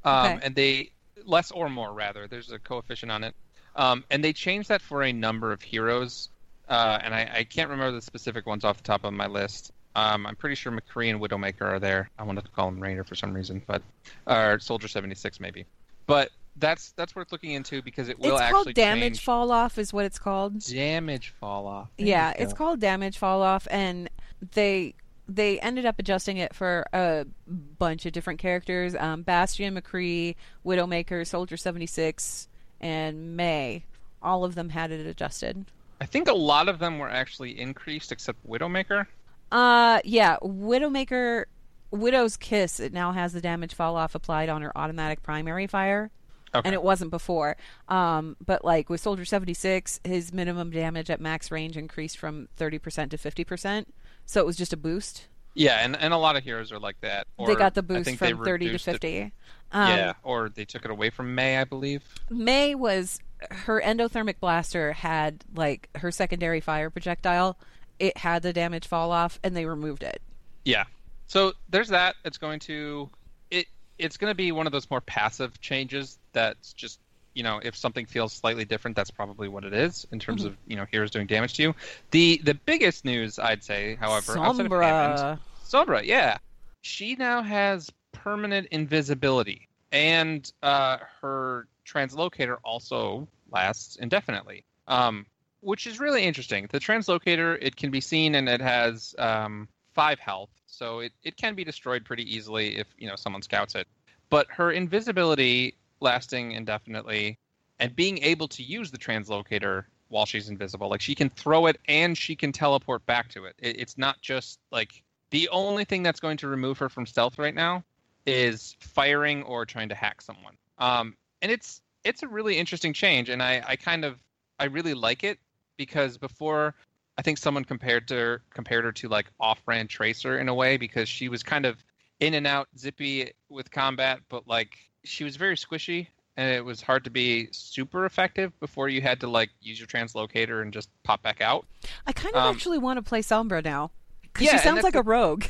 Um, 0.03 0.33
Okay. 0.33 0.39
and 0.43 0.55
they 0.55 0.91
less 1.23 1.51
or 1.51 1.69
more 1.69 1.93
rather. 1.93 2.27
There's 2.27 2.51
a 2.51 2.59
coefficient 2.59 3.13
on 3.13 3.23
it. 3.23 3.33
Um, 3.77 4.03
and 4.11 4.21
they 4.21 4.33
changed 4.33 4.67
that 4.67 4.81
for 4.81 5.03
a 5.03 5.13
number 5.13 5.53
of 5.53 5.61
heroes. 5.61 6.27
Uh, 6.67 6.99
and 7.01 7.15
I, 7.15 7.29
I 7.33 7.43
can't 7.45 7.69
remember 7.69 7.93
the 7.93 8.01
specific 8.01 8.45
ones 8.45 8.65
off 8.65 8.75
the 8.75 8.83
top 8.83 9.05
of 9.05 9.13
my 9.13 9.27
list. 9.27 9.71
Um, 9.95 10.27
I'm 10.27 10.35
pretty 10.35 10.55
sure 10.55 10.73
McCree 10.73 11.09
and 11.11 11.21
Widowmaker 11.21 11.61
are 11.61 11.79
there. 11.79 12.09
I 12.19 12.23
wanted 12.23 12.43
to 12.43 12.51
call 12.51 12.67
him 12.67 12.81
Raynor 12.81 13.05
for 13.05 13.15
some 13.15 13.31
reason, 13.33 13.61
but 13.65 13.81
or 14.27 14.59
Soldier 14.59 14.89
76 14.89 15.39
maybe. 15.39 15.65
But 16.07 16.29
that's 16.57 16.91
that's 16.93 17.15
worth 17.15 17.31
looking 17.31 17.51
into 17.51 17.81
because 17.81 18.09
it 18.09 18.19
will 18.19 18.33
it's 18.33 18.41
actually 18.41 18.63
called 18.63 18.75
damage 18.75 19.13
change 19.13 19.23
fall 19.23 19.51
off, 19.51 19.77
is 19.77 19.91
what 19.91 20.05
it's 20.05 20.19
called. 20.19 20.59
damage 20.59 21.33
fall 21.39 21.67
off. 21.67 21.89
There 21.97 22.07
yeah, 22.07 22.33
it's 22.37 22.53
called 22.53 22.79
damage 22.79 23.17
fall 23.17 23.41
off, 23.41 23.67
and 23.69 24.09
they 24.53 24.95
they 25.27 25.59
ended 25.59 25.85
up 25.85 25.99
adjusting 25.99 26.37
it 26.37 26.53
for 26.53 26.85
a 26.93 27.25
bunch 27.47 28.05
of 28.05 28.13
different 28.13 28.39
characters: 28.39 28.95
um, 28.95 29.23
Bastion, 29.23 29.75
McCree, 29.75 30.35
Widowmaker, 30.65 31.25
Soldier 31.25 31.57
seventy 31.57 31.87
six, 31.87 32.47
and 32.79 33.35
Mei. 33.35 33.83
All 34.21 34.43
of 34.43 34.55
them 34.55 34.69
had 34.69 34.91
it 34.91 35.05
adjusted. 35.05 35.65
I 36.01 36.05
think 36.05 36.27
a 36.27 36.33
lot 36.33 36.67
of 36.67 36.79
them 36.79 36.99
were 36.99 37.09
actually 37.09 37.59
increased 37.59 38.11
except 38.11 38.45
Widowmaker. 38.47 39.07
Uh, 39.51 39.99
yeah, 40.03 40.37
Widowmaker, 40.41 41.45
Widow's 41.91 42.35
Kiss. 42.37 42.79
It 42.79 42.91
now 42.91 43.11
has 43.11 43.33
the 43.33 43.41
damage 43.41 43.73
fall 43.73 43.95
off 43.95 44.15
applied 44.15 44.49
on 44.49 44.61
her 44.61 44.75
automatic 44.75 45.21
primary 45.21 45.67
fire. 45.67 46.11
Okay. 46.55 46.67
and 46.67 46.73
it 46.73 46.81
wasn't 46.83 47.11
before. 47.11 47.57
Um, 47.87 48.35
but 48.43 48.63
like 48.63 48.89
with 48.89 49.01
Soldier 49.01 49.25
76, 49.25 49.99
his 50.03 50.33
minimum 50.33 50.71
damage 50.71 51.09
at 51.09 51.19
max 51.21 51.51
range 51.51 51.77
increased 51.77 52.17
from 52.17 52.47
30% 52.57 53.09
to 53.11 53.17
50%. 53.17 53.85
So 54.25 54.39
it 54.39 54.45
was 54.45 54.55
just 54.57 54.73
a 54.73 54.77
boost. 54.77 55.27
Yeah, 55.53 55.77
and, 55.83 55.95
and 55.95 56.13
a 56.13 56.17
lot 56.17 56.35
of 56.35 56.43
heroes 56.43 56.71
are 56.71 56.79
like 56.79 56.99
that. 57.01 57.27
they 57.45 57.55
got 57.55 57.75
the 57.75 57.83
boost 57.83 58.15
from 58.17 58.43
30 58.43 58.43
to 58.43 58.51
reduced 58.51 58.87
it- 58.87 58.91
50. 58.93 59.31
Um, 59.71 59.89
yeah, 59.89 60.13
or 60.23 60.49
they 60.49 60.63
took 60.63 60.85
it 60.85 60.91
away 60.91 61.09
from 61.09 61.33
Mei, 61.35 61.57
I 61.57 61.63
believe. 61.63 62.03
Mei 62.29 62.75
was 62.75 63.19
her 63.49 63.81
endothermic 63.81 64.39
blaster 64.39 64.93
had 64.93 65.43
like 65.55 65.89
her 65.95 66.11
secondary 66.11 66.61
fire 66.61 66.89
projectile. 66.89 67.57
It 67.99 68.17
had 68.17 68.41
the 68.43 68.53
damage 68.53 68.87
fall 68.87 69.11
off, 69.11 69.39
and 69.43 69.55
they 69.55 69.65
removed 69.65 70.03
it. 70.03 70.21
Yeah. 70.63 70.85
So 71.27 71.53
there's 71.69 71.89
that. 71.89 72.15
It's 72.23 72.37
going 72.37 72.59
to 72.61 73.09
it 73.49 73.67
it's 73.97 74.17
going 74.17 74.31
to 74.31 74.35
be 74.35 74.51
one 74.51 74.65
of 74.67 74.71
those 74.71 74.89
more 74.89 75.01
passive 75.01 75.59
changes 75.61 76.19
that's 76.35 76.73
just 76.73 76.99
you 77.33 77.41
know 77.41 77.59
if 77.63 77.75
something 77.75 78.05
feels 78.05 78.33
slightly 78.33 78.65
different 78.65 78.95
that's 78.95 79.09
probably 79.09 79.47
what 79.47 79.63
it 79.63 79.73
is 79.73 80.05
in 80.11 80.19
terms 80.19 80.45
of 80.45 80.55
you 80.67 80.75
know 80.75 80.85
heroes 80.91 81.09
doing 81.09 81.25
damage 81.25 81.53
to 81.53 81.63
you. 81.63 81.75
The 82.11 82.39
the 82.43 82.53
biggest 82.53 83.05
news 83.05 83.39
I'd 83.39 83.63
say, 83.63 83.95
however, 83.95 84.37
outside 84.37 84.67
of 84.67 84.71
Hammond, 84.71 85.19
Sombra. 85.19 85.39
Sombra, 85.65 86.05
yeah, 86.05 86.37
she 86.83 87.15
now 87.15 87.41
has 87.41 87.89
permanent 88.11 88.67
invisibility, 88.71 89.67
and 89.91 90.51
uh, 90.61 90.97
her 91.21 91.67
translocator 91.87 92.57
also 92.63 93.27
lasts 93.51 93.95
indefinitely. 93.95 94.63
Um, 94.87 95.25
which 95.61 95.87
is 95.87 95.99
really 95.99 96.23
interesting. 96.23 96.67
The 96.71 96.79
translocator, 96.79 97.57
it 97.59 97.75
can 97.75 97.89
be 97.89 97.99
seen 97.99 98.35
and 98.35 98.47
it 98.47 98.61
has 98.61 99.15
um, 99.17 99.67
five 99.95 100.19
health, 100.19 100.51
so 100.67 100.99
it, 100.99 101.11
it 101.23 101.37
can 101.37 101.55
be 101.55 101.63
destroyed 101.63 102.05
pretty 102.05 102.23
easily 102.35 102.77
if 102.77 102.85
you 102.99 103.07
know 103.07 103.15
someone 103.15 103.41
scouts 103.41 103.73
it. 103.73 103.87
But 104.29 104.45
her 104.51 104.71
invisibility 104.71 105.75
lasting 106.01 106.51
indefinitely, 106.51 107.37
and 107.79 107.95
being 107.95 108.19
able 108.19 108.47
to 108.49 108.63
use 108.63 108.91
the 108.91 108.97
translocator 108.97 109.85
while 110.09 110.25
she's 110.25 110.49
invisible, 110.49 110.89
like 110.89 111.01
she 111.01 111.15
can 111.15 111.29
throw 111.29 111.65
it 111.65 111.77
and 111.87 112.17
she 112.17 112.35
can 112.35 112.51
teleport 112.51 113.05
back 113.05 113.29
to 113.29 113.45
it. 113.45 113.55
it 113.59 113.79
it's 113.79 113.97
not 113.97 114.21
just 114.21 114.59
like 114.71 115.03
the 115.31 115.49
only 115.49 115.83
thing 115.83 116.03
that's 116.03 116.19
going 116.19 116.37
to 116.37 116.47
remove 116.47 116.77
her 116.77 116.89
from 116.89 117.05
stealth 117.05 117.39
right 117.39 117.55
now 117.55 117.83
is 118.25 118.75
firing 118.79 119.43
or 119.43 119.65
trying 119.65 119.89
to 119.89 119.95
hack 119.95 120.21
someone. 120.21 120.55
Um, 120.77 121.15
and 121.41 121.51
it's 121.51 121.81
it's 122.03 122.23
a 122.23 122.27
really 122.27 122.57
interesting 122.57 122.93
change, 122.93 123.29
and 123.29 123.41
I, 123.41 123.63
I 123.67 123.75
kind 123.75 124.05
of 124.05 124.19
I 124.59 124.65
really 124.65 124.93
like 124.93 125.23
it 125.23 125.39
because 125.77 126.17
before 126.17 126.75
I 127.17 127.21
think 127.21 127.37
someone 127.37 127.65
compared 127.65 128.09
her, 128.09 128.41
compared 128.53 128.85
her 128.85 128.91
to 128.91 129.09
like 129.09 129.27
off-brand 129.39 129.89
Tracer 129.89 130.39
in 130.39 130.49
a 130.49 130.53
way 130.53 130.77
because 130.77 131.09
she 131.09 131.29
was 131.29 131.43
kind 131.43 131.65
of 131.65 131.83
in 132.19 132.33
and 132.33 132.47
out 132.47 132.67
zippy 132.77 133.31
with 133.49 133.71
combat, 133.71 134.19
but 134.29 134.47
like 134.47 134.77
she 135.05 135.23
was 135.23 135.35
very 135.35 135.55
squishy 135.55 136.07
and 136.37 136.51
it 136.53 136.63
was 136.65 136.81
hard 136.81 137.03
to 137.05 137.09
be 137.09 137.47
super 137.51 138.05
effective 138.05 138.57
before 138.59 138.89
you 138.89 139.01
had 139.01 139.19
to 139.21 139.27
like 139.27 139.49
use 139.61 139.79
your 139.79 139.87
translocator 139.87 140.61
and 140.61 140.73
just 140.73 140.89
pop 141.03 141.21
back 141.23 141.39
out. 141.41 141.65
I 142.07 142.11
kind 142.11 142.35
of 142.35 142.43
Um, 142.43 142.55
actually 142.55 142.77
want 142.77 142.97
to 142.97 143.01
play 143.03 143.21
Sombra 143.21 143.63
now 143.63 143.91
because 144.23 144.45
Yeah, 144.47 144.57
she 144.57 144.63
sounds 144.63 144.83
like 144.83 144.95
a 144.95 145.01
rogue. 145.01 145.45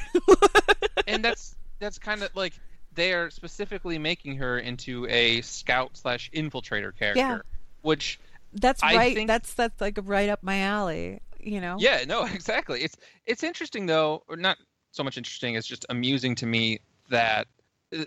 and 1.07 1.23
that's 1.23 1.55
that's 1.79 1.97
kind 1.97 2.21
of 2.23 2.35
like 2.35 2.53
they 2.93 3.13
are 3.13 3.29
specifically 3.29 3.97
making 3.97 4.37
her 4.37 4.59
into 4.59 5.05
a 5.09 5.41
scout 5.41 5.97
slash 5.97 6.29
infiltrator 6.33 6.95
character, 6.97 7.19
Yeah. 7.19 7.39
which 7.81 8.19
that's 8.53 8.81
I 8.83 8.95
right. 8.95 9.15
think- 9.15 9.27
That's 9.27 9.53
that's 9.53 9.81
like 9.81 9.97
right 10.03 10.29
up 10.29 10.43
my 10.43 10.59
alley. 10.61 11.19
You 11.39 11.61
know. 11.61 11.77
Yeah, 11.79 12.03
no, 12.07 12.25
exactly. 12.33 12.81
It's 12.83 12.97
it's 13.25 13.43
interesting 13.43 13.85
though, 13.85 14.23
or 14.27 14.35
not 14.37 14.57
so 14.91 15.03
much 15.03 15.17
interesting. 15.17 15.55
It's 15.55 15.67
just 15.67 15.85
amusing 15.89 16.35
to 16.35 16.45
me 16.45 16.79
that 17.09 17.47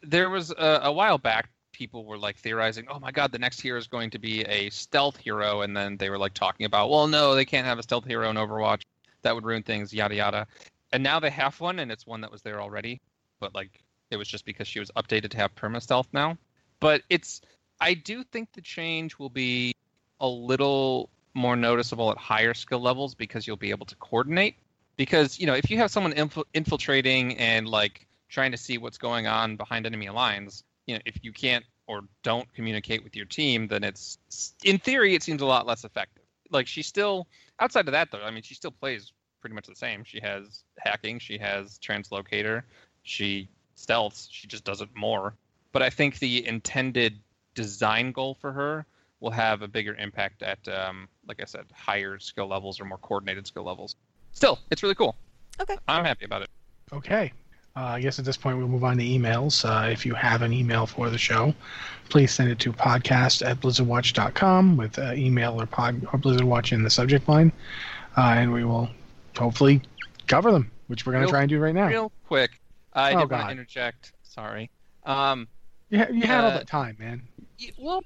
there 0.03 0.31
was 0.31 0.51
a, 0.51 0.81
a 0.85 0.93
while 0.93 1.19
back 1.19 1.51
people 1.79 2.05
were 2.05 2.19
like 2.19 2.37
theorizing, 2.37 2.87
oh 2.91 2.99
my 2.99 3.13
god, 3.13 3.31
the 3.31 3.39
next 3.39 3.61
hero 3.61 3.79
is 3.79 3.87
going 3.87 4.11
to 4.11 4.19
be 4.19 4.43
a 4.43 4.69
stealth 4.71 5.17
hero, 5.17 5.63
and 5.63 5.77
then 5.77 5.97
they 5.97 6.11
were 6.11 6.19
like 6.19 6.35
talking 6.35 6.67
about, 6.67 6.91
well, 6.91 7.07
no, 7.07 7.35
they 7.35 7.45
can't 7.45 7.67
have 7.67 7.79
a 7.79 7.83
stealth 7.83 8.05
hero 8.05 8.29
in 8.29 8.37
Overwatch. 8.37 8.83
That 9.23 9.35
would 9.35 9.45
ruin 9.45 9.63
things, 9.63 9.95
yada 9.95 10.15
yada. 10.15 10.47
And 10.93 11.03
now 11.03 11.21
they 11.21 11.31
have 11.31 11.59
one, 11.61 11.79
and 11.79 11.93
it's 11.93 12.07
one 12.07 12.21
that 12.23 12.33
was 12.33 12.43
there 12.43 12.61
already, 12.61 13.01
but 13.39 13.55
like 13.55 13.83
it 14.11 14.17
was 14.17 14.27
just 14.27 14.45
because 14.45 14.67
she 14.67 14.81
was 14.81 14.91
updated 14.97 15.31
to 15.31 15.37
have 15.37 15.55
perma 15.55 15.81
stealth 15.81 16.09
now. 16.13 16.37
But 16.81 17.03
it's 17.11 17.43
I 17.81 17.95
do 17.95 18.25
think 18.25 18.53
the 18.53 18.61
change 18.61 19.19
will 19.19 19.31
be 19.31 19.73
a 20.21 20.27
little 20.27 21.11
more 21.35 21.55
noticeable 21.55 22.11
at 22.11 22.19
higher 22.19 22.55
skill 22.55 22.81
levels 22.81 23.15
because 23.15 23.47
you'll 23.47 23.57
be 23.57 23.71
able 23.71 23.87
to 23.87 23.97
coordinate. 23.97 24.57
Because 24.97 25.39
you 25.39 25.47
know, 25.47 25.55
if 25.55 25.71
you 25.71 25.77
have 25.79 25.93
someone 25.93 26.13
infil- 26.13 26.47
infiltrating 26.55 27.37
and 27.39 27.69
like 27.69 28.08
trying 28.29 28.53
to 28.53 28.57
see 28.59 28.79
what's 28.79 28.99
going 28.99 29.27
on 29.27 29.57
behind 29.57 29.87
enemy 29.87 30.09
lines, 30.11 30.65
you 30.87 30.95
know, 30.95 31.01
if 31.05 31.19
you 31.23 31.33
can't 31.33 31.65
or 31.87 32.03
don't 32.23 32.53
communicate 32.55 33.03
with 33.03 33.17
your 33.17 33.27
team, 33.27 33.69
then 33.69 33.83
it's 33.85 34.19
in 34.65 34.79
theory 34.79 35.15
it 35.15 35.23
seems 35.23 35.43
a 35.43 35.47
lot 35.47 35.67
less 35.67 35.85
effective. 35.85 36.25
Like 36.51 36.67
she 36.67 36.83
still 36.83 37.27
outside 37.59 37.89
of 37.89 37.93
that 37.93 38.11
though, 38.11 38.23
I 38.23 38.31
mean, 38.31 38.43
she 38.43 38.55
still 38.55 38.71
plays 38.71 39.13
pretty 39.41 39.55
much 39.55 39.67
the 39.67 39.77
same. 39.77 40.05
She 40.05 40.21
has 40.21 40.65
hacking, 40.79 41.19
she 41.19 41.39
has 41.39 41.79
translocator, 41.79 42.63
she 43.03 43.49
stealths, 43.77 44.29
she 44.31 44.47
just 44.47 44.65
does 44.65 44.81
it 44.81 44.89
more. 44.95 45.35
But 45.73 45.83
I 45.83 45.91
think 45.91 46.19
the 46.19 46.47
intended 46.47 47.19
design 47.55 48.13
goal 48.13 48.35
for 48.35 48.53
her 48.53 48.87
will 49.21 49.31
have 49.31 49.63
a 49.63 49.69
bigger 49.69 49.95
impact 49.95 50.43
at, 50.43 50.67
um, 50.69 51.09
like 51.27 51.41
I 51.41 51.45
said, 51.45 51.67
higher 51.75 52.19
skill 52.19 52.47
levels 52.47 52.81
or 52.81 52.85
more 52.85 52.99
coordinated 52.99 53.47
skill 53.47 53.65
levels. 53.65 53.97
Still, 54.33 54.59
it's 54.71 54.83
really 54.83 54.95
cool. 54.95 55.17
Okay. 55.61 55.77
I'm 55.89 56.05
happy 56.05 56.25
about 56.25 56.43
it. 56.43 56.51
Okay. 56.93 57.33
Uh, 57.79 57.93
I 57.93 58.01
guess 58.01 58.19
at 58.19 58.25
this 58.25 58.37
point 58.37 58.59
we'll 58.59 58.67
move 58.67 58.83
on 58.83 58.97
to 58.97 59.05
emails. 59.05 59.65
Uh, 59.65 59.89
if 59.89 60.05
you 60.05 60.13
have 60.15 60.43
an 60.43 60.53
email 60.53 60.85
for 60.85 61.11
the 61.11 61.19
show, 61.19 61.55
please 62.09 62.33
send 62.33 62.51
it 62.51 62.59
to 62.61 62.73
podcast 62.73 63.47
at 63.49 63.61
blizzardwatch.com 63.61 64.77
with 64.77 64.99
uh, 64.99 65.13
email 65.13 65.61
or, 65.61 65.67
pod, 65.67 66.05
or 66.13 66.19
Blizzard 66.19 66.43
Watch 66.43 66.73
in 66.73 66.83
the 66.83 66.91
subject 66.91 67.29
line, 67.29 67.53
uh, 68.17 68.23
and 68.37 68.53
we 68.53 68.65
will 68.65 68.89
hopefully 69.37 69.81
cover 70.27 70.51
them, 70.51 70.73
which 70.89 71.07
we're 71.07 71.13
going 71.13 71.25
to 71.25 71.31
try 71.31 71.43
and 71.43 71.49
do 71.49 71.61
right 71.61 71.75
now. 71.75 71.87
Real 71.87 72.11
quick, 72.27 72.61
I 72.95 73.13
Oh, 73.15 73.21
did 73.21 73.31
want 73.31 73.45
to 73.47 73.51
interject. 73.53 74.11
Sorry. 74.25 74.71
Um, 75.07 75.47
You, 75.91 75.99
ha- 76.01 76.07
you 76.13 76.23
had 76.27 76.43
all 76.45 76.51
Uh, 76.51 76.59
that 76.59 76.67
time, 76.67 76.97
man. 76.99 77.23
well, 77.79 78.03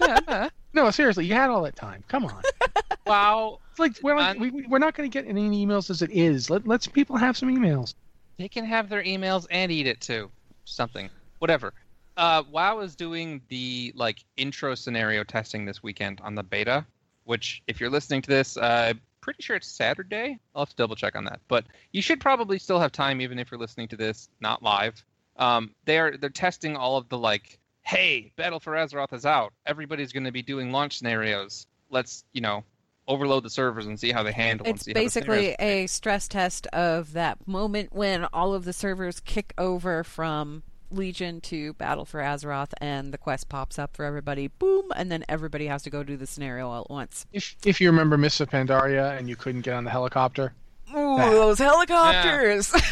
No, 0.72 0.90
seriously, 0.90 1.26
you 1.26 1.34
had 1.34 1.50
all 1.50 1.62
that 1.64 1.76
time. 1.76 2.02
Come 2.08 2.24
on. 2.24 2.40
wow, 3.06 3.58
It's 3.72 3.78
like 3.78 3.92
we're, 4.02 4.16
like, 4.16 4.38
we, 4.38 4.48
we- 4.50 4.66
we're 4.68 4.78
not 4.78 4.94
going 4.94 5.10
to 5.10 5.12
get 5.12 5.28
any 5.28 5.66
emails 5.66 5.90
as 5.90 6.00
it 6.00 6.10
is. 6.12 6.48
Let, 6.48 6.66
let's 6.66 6.86
people 6.86 7.16
have 7.16 7.36
some 7.36 7.54
emails. 7.54 7.94
They 8.36 8.48
can 8.48 8.64
have 8.64 8.88
their 8.88 9.02
emails 9.02 9.46
and 9.50 9.70
eat 9.70 9.86
it 9.86 10.00
too. 10.00 10.30
Something, 10.64 11.10
whatever. 11.38 11.72
Uh, 12.16 12.42
WoW 12.50 12.80
is 12.80 12.94
doing 12.94 13.40
the 13.48 13.92
like 13.96 14.24
intro 14.36 14.74
scenario 14.74 15.24
testing 15.24 15.64
this 15.64 15.82
weekend 15.82 16.20
on 16.22 16.34
the 16.34 16.42
beta, 16.42 16.84
which 17.24 17.62
if 17.66 17.80
you're 17.80 17.90
listening 17.90 18.22
to 18.22 18.28
this, 18.28 18.56
uh, 18.56 18.88
I'm 18.90 19.00
pretty 19.20 19.42
sure 19.42 19.56
it's 19.56 19.68
Saturday. 19.68 20.38
I'll 20.54 20.62
have 20.62 20.70
to 20.70 20.76
double 20.76 20.96
check 20.96 21.16
on 21.16 21.24
that, 21.24 21.40
but 21.48 21.64
you 21.92 22.02
should 22.02 22.20
probably 22.20 22.58
still 22.58 22.78
have 22.78 22.92
time 22.92 23.20
even 23.20 23.38
if 23.38 23.50
you're 23.50 23.60
listening 23.60 23.88
to 23.88 23.96
this 23.96 24.28
not 24.40 24.62
live. 24.62 25.02
Um, 25.36 25.74
they're 25.86 26.16
they're 26.18 26.30
testing 26.30 26.76
all 26.76 26.96
of 26.96 27.08
the 27.08 27.18
like, 27.18 27.58
hey, 27.82 28.32
Battle 28.36 28.60
for 28.60 28.72
Azeroth 28.72 29.14
is 29.14 29.24
out. 29.24 29.54
Everybody's 29.64 30.12
going 30.12 30.24
to 30.24 30.32
be 30.32 30.42
doing 30.42 30.70
launch 30.70 30.98
scenarios. 30.98 31.66
Let's 31.88 32.24
you 32.32 32.42
know 32.42 32.64
overload 33.12 33.42
the 33.44 33.50
servers 33.50 33.86
and 33.86 33.98
see 34.00 34.10
how 34.12 34.22
they 34.22 34.32
handle. 34.32 34.66
and 34.66 34.74
It's 34.76 34.84
see 34.84 34.92
basically 34.92 35.54
a 35.58 35.86
stress 35.86 36.26
test 36.28 36.66
of 36.68 37.12
that 37.12 37.46
moment 37.46 37.92
when 37.92 38.24
all 38.32 38.54
of 38.54 38.64
the 38.64 38.72
servers 38.72 39.20
kick 39.20 39.52
over 39.58 40.02
from 40.04 40.62
Legion 40.90 41.40
to 41.42 41.72
Battle 41.74 42.04
for 42.04 42.20
Azeroth 42.20 42.72
and 42.78 43.12
the 43.14 43.18
quest 43.18 43.48
pops 43.48 43.78
up 43.78 43.96
for 43.96 44.04
everybody. 44.04 44.48
Boom! 44.48 44.90
And 44.94 45.10
then 45.10 45.24
everybody 45.28 45.66
has 45.66 45.82
to 45.84 45.90
go 45.90 46.02
do 46.02 46.16
the 46.16 46.26
scenario 46.26 46.68
all 46.68 46.82
at 46.82 46.90
once. 46.90 47.24
If 47.32 47.56
if 47.64 47.80
you 47.80 47.88
remember 47.90 48.18
Mists 48.18 48.40
of 48.40 48.50
Pandaria 48.50 49.16
and 49.18 49.28
you 49.28 49.36
couldn't 49.36 49.62
get 49.62 49.74
on 49.74 49.84
the 49.84 49.90
helicopter, 49.90 50.52
Ooh, 50.94 51.16
That. 51.16 51.30
those 51.30 51.58
helicopters! 51.58 52.70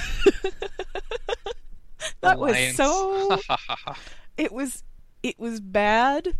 that 2.20 2.38
was 2.38 2.56
so. 2.74 3.38
It 4.36 4.52
was. 4.52 4.82
It 5.22 5.38
was 5.38 5.60
bad. 5.60 6.34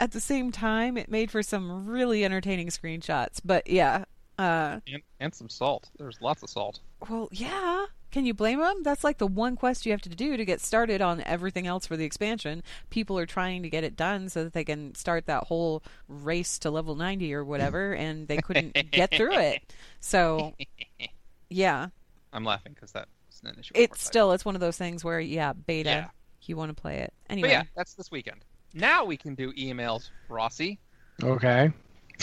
At 0.00 0.12
the 0.12 0.20
same 0.20 0.50
time, 0.50 0.96
it 0.96 1.10
made 1.10 1.30
for 1.30 1.42
some 1.42 1.86
really 1.86 2.24
entertaining 2.24 2.68
screenshots. 2.68 3.40
But 3.44 3.68
yeah, 3.68 4.04
uh, 4.38 4.80
and, 4.90 5.02
and 5.20 5.34
some 5.34 5.50
salt. 5.50 5.90
There's 5.98 6.20
lots 6.22 6.42
of 6.42 6.48
salt. 6.48 6.80
Well, 7.08 7.28
yeah. 7.30 7.84
Can 8.10 8.24
you 8.26 8.34
blame 8.34 8.58
them? 8.58 8.82
That's 8.82 9.04
like 9.04 9.18
the 9.18 9.26
one 9.26 9.54
quest 9.56 9.86
you 9.86 9.92
have 9.92 10.00
to 10.02 10.08
do 10.08 10.36
to 10.36 10.44
get 10.44 10.60
started 10.60 11.00
on 11.00 11.20
everything 11.20 11.66
else 11.68 11.86
for 11.86 11.96
the 11.96 12.04
expansion. 12.06 12.62
People 12.88 13.16
are 13.18 13.26
trying 13.26 13.62
to 13.62 13.68
get 13.70 13.84
it 13.84 13.94
done 13.94 14.28
so 14.30 14.42
that 14.42 14.52
they 14.54 14.64
can 14.64 14.94
start 14.96 15.26
that 15.26 15.44
whole 15.44 15.82
race 16.08 16.58
to 16.60 16.70
level 16.70 16.96
90 16.96 17.32
or 17.34 17.44
whatever, 17.44 17.94
and 17.94 18.26
they 18.26 18.38
couldn't 18.38 18.72
get 18.90 19.12
through 19.14 19.34
it. 19.38 19.62
So, 20.00 20.54
yeah. 21.50 21.88
I'm 22.32 22.44
laughing 22.44 22.72
because 22.72 22.90
that's 22.90 23.06
an 23.44 23.56
issue. 23.60 23.72
It's 23.76 24.02
still, 24.02 24.32
it's 24.32 24.44
one 24.44 24.54
of 24.54 24.60
those 24.60 24.78
things 24.78 25.04
where, 25.04 25.20
yeah, 25.20 25.52
beta, 25.52 25.90
Yeah. 25.90 26.08
you 26.42 26.56
want 26.56 26.74
to 26.74 26.80
play 26.80 26.98
it. 27.00 27.12
But 27.28 27.32
Anyway, 27.32 27.50
yeah, 27.50 27.64
that's 27.76 27.94
this 27.94 28.10
weekend. 28.10 28.44
Now 28.74 29.04
we 29.04 29.16
can 29.16 29.34
do 29.34 29.52
emails, 29.54 30.10
Rossi. 30.28 30.78
okay. 31.22 31.72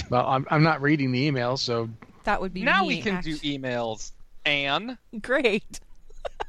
Well, 0.09 0.27
I'm 0.27 0.45
I'm 0.49 0.63
not 0.63 0.81
reading 0.81 1.11
the 1.11 1.29
emails, 1.29 1.59
so 1.59 1.89
that 2.23 2.39
would 2.39 2.53
be 2.53 2.61
Now 2.63 2.81
me, 2.81 2.87
we 2.87 3.01
can 3.01 3.15
actu- 3.15 3.37
do 3.37 3.59
emails, 3.59 4.11
Anne. 4.45 4.97
Great. 5.21 5.79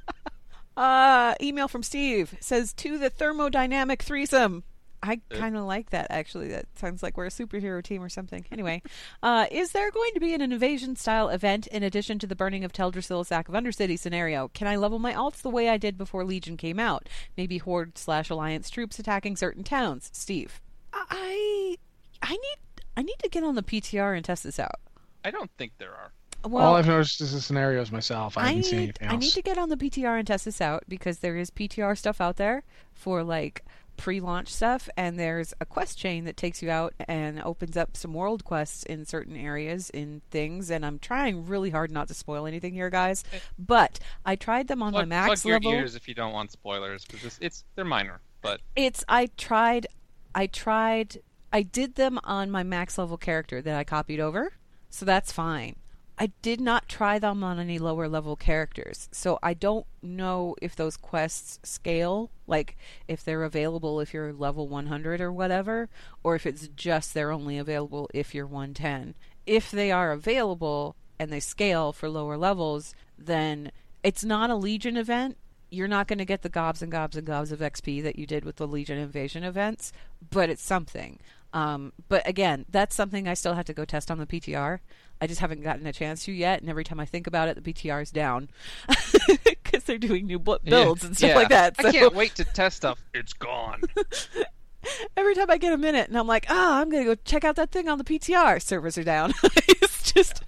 uh, 0.76 1.34
email 1.40 1.66
from 1.68 1.82
Steve 1.82 2.36
says 2.40 2.72
to 2.74 2.99
the 2.99 3.11
thermodynamic 3.11 4.01
threesome. 4.03 4.64
I 5.03 5.20
kind 5.30 5.57
of 5.57 5.64
like 5.64 5.90
that 5.90 6.09
actually. 6.11 6.49
That 6.49 6.66
sounds 6.76 7.03
like 7.03 7.16
we're 7.16 7.26
a 7.26 7.30
superhero 7.30 7.82
team 7.82 8.03
or 8.03 8.09
something. 8.09 8.44
Anyway, 8.51 8.82
uh, 9.22 9.46
is 9.51 9.72
there 9.72 9.90
going 9.90 10.12
to 10.14 10.20
be 10.20 10.34
an 10.34 10.40
invasion 10.42 10.96
style 10.96 11.28
event 11.28 11.66
in 11.68 11.82
addition 11.82 12.18
to 12.18 12.26
the 12.26 12.34
burning 12.34 12.64
of 12.64 12.72
Teldrassil 12.72 13.24
Sack 13.24 13.49
of 13.49 13.55
Undercity 13.55 13.99
scenario? 13.99 14.49
Can 14.49 14.66
I 14.66 14.76
level 14.76 14.99
my 14.99 15.12
alts 15.12 15.40
the 15.42 15.51
way 15.51 15.68
I 15.68 15.76
did 15.76 15.96
before 15.96 16.24
Legion 16.24 16.57
came 16.57 16.80
out? 16.80 17.09
Maybe 17.36 17.59
Horde 17.59 17.96
slash 17.96 18.28
Alliance 18.30 18.70
troops 18.70 18.99
attacking 18.99 19.36
certain 19.36 19.62
towns. 19.64 20.11
Steve, 20.12 20.61
I 20.92 21.76
I 22.22 22.32
need 22.32 22.59
I 22.96 23.03
need 23.03 23.18
to 23.22 23.28
get 23.28 23.44
on 23.44 23.55
the 23.55 23.62
PTR 23.62 24.16
and 24.16 24.24
test 24.24 24.42
this 24.44 24.59
out. 24.59 24.80
I 25.24 25.30
don't 25.30 25.51
think 25.59 25.72
there 25.78 25.92
are. 25.92 26.12
Well, 26.44 26.64
All 26.64 26.76
I've 26.76 26.86
noticed 26.86 27.20
is 27.20 27.32
the 27.32 27.40
scenarios 27.40 27.90
myself. 27.90 28.38
I 28.38 28.42
I 28.42 28.46
haven't 28.49 28.62
seen 28.64 28.78
need 28.78 28.99
anything 29.01 29.09
I 29.09 29.16
need 29.16 29.32
to 29.32 29.42
get 29.42 29.59
on 29.59 29.68
the 29.68 29.76
PTR 29.76 30.18
and 30.18 30.26
test 30.26 30.44
this 30.44 30.61
out 30.61 30.84
because 30.88 31.18
there 31.18 31.36
is 31.36 31.51
PTR 31.51 31.99
stuff 31.99 32.20
out 32.20 32.36
there 32.36 32.62
for 32.92 33.24
like 33.24 33.64
pre-launch 33.99 34.49
stuff 34.49 34.88
and 34.96 35.18
there's 35.18 35.53
a 35.61 35.66
quest 35.66 35.99
chain 35.99 36.24
that 36.24 36.36
takes 36.36 36.62
you 36.62 36.70
out 36.70 36.94
and 37.07 37.42
opens 37.42 37.76
up 37.76 37.96
some 37.96 38.14
world 38.14 38.44
quests 38.44 38.84
in 38.84 39.05
certain 39.05 39.36
areas 39.36 39.90
in 39.90 40.22
things 40.30 40.70
and 40.70 40.86
I'm 40.86 40.99
trying 40.99 41.46
really 41.46 41.70
hard 41.70 41.90
not 41.90 42.09
to 42.09 42.14
spoil 42.14 42.46
anything 42.46 42.72
here 42.72 42.88
guys 42.88 43.24
eh. 43.32 43.40
but 43.59 43.99
I 44.24 44.36
tried 44.36 44.68
them 44.68 44.82
on 44.82 44.92
Plug, 44.92 45.03
my 45.03 45.09
max 45.09 45.42
plug 45.42 45.53
level 45.55 45.72
your 45.72 45.80
ears 45.80 45.96
if 45.96 46.09
you 46.09 46.14
don't 46.14 46.32
want 46.32 46.53
spoilers, 46.53 47.05
because 47.05 47.24
it's, 47.24 47.38
it's 47.40 47.64
they're 47.74 47.84
minor. 47.84 48.20
But 48.40 48.61
it's 48.76 49.05
I 49.09 49.26
tried 49.36 49.88
I 50.34 50.46
tried 50.46 51.18
I 51.53 51.62
did 51.62 51.96
them 51.96 52.18
on 52.24 52.51
my 52.51 52.62
max 52.62 52.99
level 52.99 53.16
character 53.16 53.61
that 53.61 53.76
I 53.76 53.84
copied 53.84 54.20
over, 54.20 54.53
so 54.90 55.05
that's 55.05 55.32
fine. 55.32 55.76
I 56.20 56.32
did 56.42 56.60
not 56.60 56.88
try 56.88 57.20
them 57.20 57.44
on 57.44 57.60
any 57.60 57.78
lower 57.78 58.08
level 58.08 58.34
characters, 58.34 59.08
so 59.12 59.38
I 59.40 59.54
don't 59.54 59.86
know 60.02 60.56
if 60.60 60.74
those 60.74 60.96
quests 60.96 61.60
scale, 61.62 62.30
like 62.48 62.76
if 63.06 63.24
they're 63.24 63.44
available 63.44 64.00
if 64.00 64.12
you're 64.12 64.32
level 64.32 64.66
100 64.66 65.20
or 65.20 65.30
whatever, 65.30 65.88
or 66.24 66.34
if 66.34 66.44
it's 66.44 66.66
just 66.74 67.14
they're 67.14 67.30
only 67.30 67.56
available 67.56 68.10
if 68.12 68.34
you're 68.34 68.46
110. 68.46 69.14
If 69.46 69.70
they 69.70 69.92
are 69.92 70.10
available 70.10 70.96
and 71.20 71.32
they 71.32 71.40
scale 71.40 71.92
for 71.92 72.08
lower 72.08 72.36
levels, 72.36 72.94
then 73.16 73.70
it's 74.02 74.24
not 74.24 74.50
a 74.50 74.56
Legion 74.56 74.96
event, 74.96 75.36
you're 75.70 75.86
not 75.86 76.08
going 76.08 76.18
to 76.18 76.24
get 76.24 76.42
the 76.42 76.48
gobs 76.48 76.82
and 76.82 76.90
gobs 76.90 77.16
and 77.16 77.26
gobs 77.26 77.52
of 77.52 77.60
XP 77.60 78.02
that 78.02 78.18
you 78.18 78.26
did 78.26 78.44
with 78.44 78.56
the 78.56 78.66
Legion 78.66 78.98
Invasion 78.98 79.44
events, 79.44 79.92
but 80.30 80.50
it's 80.50 80.62
something. 80.62 81.18
Um, 81.53 81.92
but 82.09 82.26
again, 82.28 82.66
that's 82.68 82.94
something 82.94 83.26
I 83.26 83.34
still 83.34 83.55
have 83.55 83.64
to 83.66 83.72
go 83.74 83.84
test 83.84 84.11
on 84.11 84.18
the 84.18 84.26
PTR. 84.26 84.80
I 85.20 85.26
just 85.26 85.40
haven't 85.40 85.62
gotten 85.62 85.86
a 85.86 85.92
chance 85.92 86.24
to 86.26 86.32
yet, 86.32 86.61
and 86.61 86.70
every 86.70 86.84
time 86.84 87.01
I 87.01 87.05
think 87.05 87.26
about 87.26 87.49
it, 87.49 87.62
the 87.62 87.72
PTR 87.72 88.03
is 88.03 88.11
down 88.11 88.49
because 89.44 89.82
they're 89.84 89.99
doing 89.99 90.26
new 90.26 90.38
bu- 90.38 90.59
builds 90.62 91.03
and 91.05 91.16
stuff 91.16 91.30
Yeah. 91.30 91.36
like 91.36 91.49
that. 91.49 91.74
I 91.78 91.90
can't 91.90 92.14
wait 92.14 92.34
to 92.36 92.44
test 92.44 92.76
stuff. 92.76 93.03
It's 93.14 93.32
gone. 93.32 93.80
every 95.16 95.34
time 95.34 95.51
I 95.51 95.59
get 95.59 95.72
a 95.72 95.78
minute, 95.78 96.09
and 96.09 96.16
I'm 96.16 96.26
like, 96.26 96.46
ah, 96.49 96.80
I'm 96.80 96.88
gonna 96.90 97.05
go 97.05 97.14
check 97.24 97.44
out 97.44 97.57
that 97.57 97.70
thing 97.70 97.88
on 97.88 97.99
the 97.99 98.05
PTR. 98.05 98.62
Servers 98.62 98.96
are 98.99 99.05
down. 99.05 99.32
it's 99.42 100.12
just. 100.12 100.42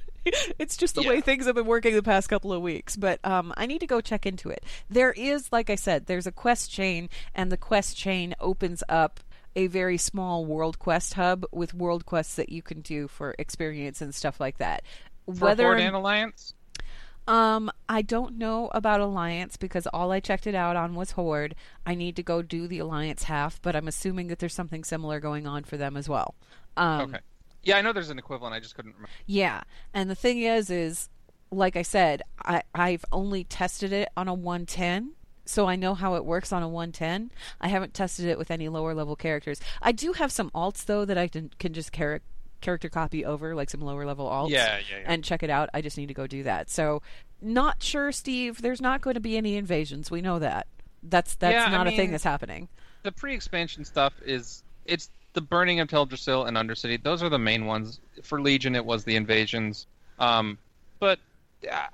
It's 0.59 0.77
just 0.77 0.95
the 0.97 1.03
way 1.03 1.23
things 1.23 1.47
have 1.47 1.55
been 1.55 1.65
working 1.67 1.95
the 1.95 2.03
past 2.03 2.29
couple 2.29 2.53
of 2.53 2.61
weeks, 2.61 2.95
but 2.95 3.19
um, 3.25 3.55
I 3.57 3.65
need 3.65 3.79
to 3.81 3.87
go 3.87 4.03
check 4.03 4.27
into 4.27 4.51
it. 4.51 4.63
There 4.91 5.13
is, 5.13 5.51
like 5.51 5.71
I 5.71 5.77
said, 5.77 6.07
there's 6.07 6.27
a 6.27 6.31
quest 6.31 6.71
chain, 6.71 7.09
and 7.35 7.51
the 7.51 7.57
quest 7.57 7.97
chain 7.97 8.35
opens 8.39 8.83
up 8.87 9.21
a 9.57 9.67
very 9.67 9.97
small 9.97 10.45
world 10.45 10.79
quest 10.79 11.15
hub 11.15 11.45
with 11.53 11.75
world 11.75 12.07
quests 12.07 12.37
that 12.37 12.51
you 12.51 12.63
can 12.63 12.81
do 12.81 13.09
for 13.09 13.35
experience 13.39 14.01
and 14.01 14.15
stuff 14.15 14.41
like 14.41 14.59
that. 14.59 14.83
For 15.27 15.33
Whether 15.47 15.65
Horde 15.65 15.81
and 15.81 15.97
Alliance? 15.97 16.55
um, 17.29 17.71
I 17.89 18.03
don't 18.03 18.39
know 18.39 18.71
about 18.75 19.01
Alliance 19.01 19.57
because 19.57 19.87
all 19.89 20.11
I 20.13 20.21
checked 20.21 20.47
it 20.47 20.55
out 20.55 20.77
on 20.77 20.95
was 20.95 21.13
Horde. 21.13 21.55
I 21.87 21.95
need 21.95 22.17
to 22.17 22.23
go 22.23 22.43
do 22.43 22.67
the 22.67 22.79
Alliance 22.81 23.25
half, 23.25 23.61
but 23.63 23.77
I'm 23.77 23.87
assuming 23.89 24.29
that 24.29 24.39
there's 24.41 24.55
something 24.55 24.83
similar 24.85 25.21
going 25.21 25.47
on 25.47 25.65
for 25.65 25.77
them 25.77 25.97
as 25.97 26.09
well. 26.09 26.35
Um, 26.77 27.11
Okay. 27.11 27.21
Yeah, 27.63 27.77
I 27.77 27.83
know 27.83 27.93
there's 27.93 28.09
an 28.11 28.19
equivalent. 28.19 28.55
I 28.55 28.61
just 28.61 28.75
couldn't 28.75 28.93
remember. 28.93 29.11
Yeah, 29.27 29.63
and 29.93 30.09
the 30.09 30.15
thing 30.15 30.41
is, 30.41 30.71
is 30.71 31.11
like 31.51 31.77
I 31.77 31.83
said, 31.83 32.23
I 32.43 32.63
I've 32.75 33.05
only 33.13 33.45
tested 33.45 33.93
it 33.93 34.09
on 34.17 34.29
a 34.29 34.35
110, 34.35 35.13
so 35.51 35.67
I 35.67 35.77
know 35.77 35.95
how 35.95 36.15
it 36.15 36.25
works 36.25 36.53
on 36.53 36.63
a 36.63 36.69
110. 36.69 37.31
I 37.61 37.69
haven't 37.69 37.93
tested 37.95 38.27
it 38.27 38.39
with 38.39 38.51
any 38.51 38.69
lower 38.69 38.95
level 38.95 39.17
characters. 39.17 39.61
I 39.83 39.93
do 39.93 40.13
have 40.15 40.31
some 40.33 40.51
alts 40.51 40.85
though 40.85 41.05
that 41.05 41.19
I 41.19 41.29
can 41.29 41.51
can 41.59 41.73
just 41.73 41.93
char- 41.93 42.21
character 42.61 42.89
copy 42.89 43.25
over, 43.25 43.55
like 43.55 43.71
some 43.71 43.81
lower 43.81 44.05
level 44.05 44.27
alts, 44.29 44.51
Yeah, 44.51 44.77
yeah, 44.91 44.99
yeah. 45.01 45.05
and 45.07 45.25
check 45.25 45.43
it 45.43 45.51
out. 45.51 45.69
I 45.75 45.81
just 45.81 45.97
need 45.97 46.09
to 46.09 46.15
go 46.15 46.27
do 46.27 46.43
that. 46.43 46.69
So, 46.71 47.01
not 47.41 47.83
sure, 47.83 48.13
Steve. 48.13 48.61
There's 48.63 48.81
not 48.83 49.01
going 49.01 49.15
to 49.15 49.21
be 49.21 49.37
any 49.37 49.57
invasions. 49.57 50.11
We 50.11 50.21
know 50.21 50.39
that. 50.39 50.67
That's 51.03 51.35
that's 51.37 51.53
Yeah, 51.55 51.65
I 51.65 51.71
not 51.71 51.87
a 51.89 51.97
thing 51.97 52.11
that's 52.11 52.25
happening. 52.25 52.69
the 53.03 53.13
pre-expansion 53.13 53.85
stuff 53.87 54.13
is 54.25 54.63
it's 54.85 55.09
the 55.33 55.41
burning 55.41 55.81
of 55.81 55.89
Teldrassil 55.89 56.47
and 56.49 56.57
Undercity. 56.57 57.03
Those 57.03 57.23
are 57.23 57.29
the 57.31 57.39
main 57.39 57.65
ones. 57.65 58.01
For 58.23 58.41
Legion, 58.43 58.75
it 58.75 58.85
was 58.85 59.05
the 59.05 59.17
invasions. 59.17 59.87
Um, 60.19 60.59
but 60.99 61.19
uh, 61.71 61.87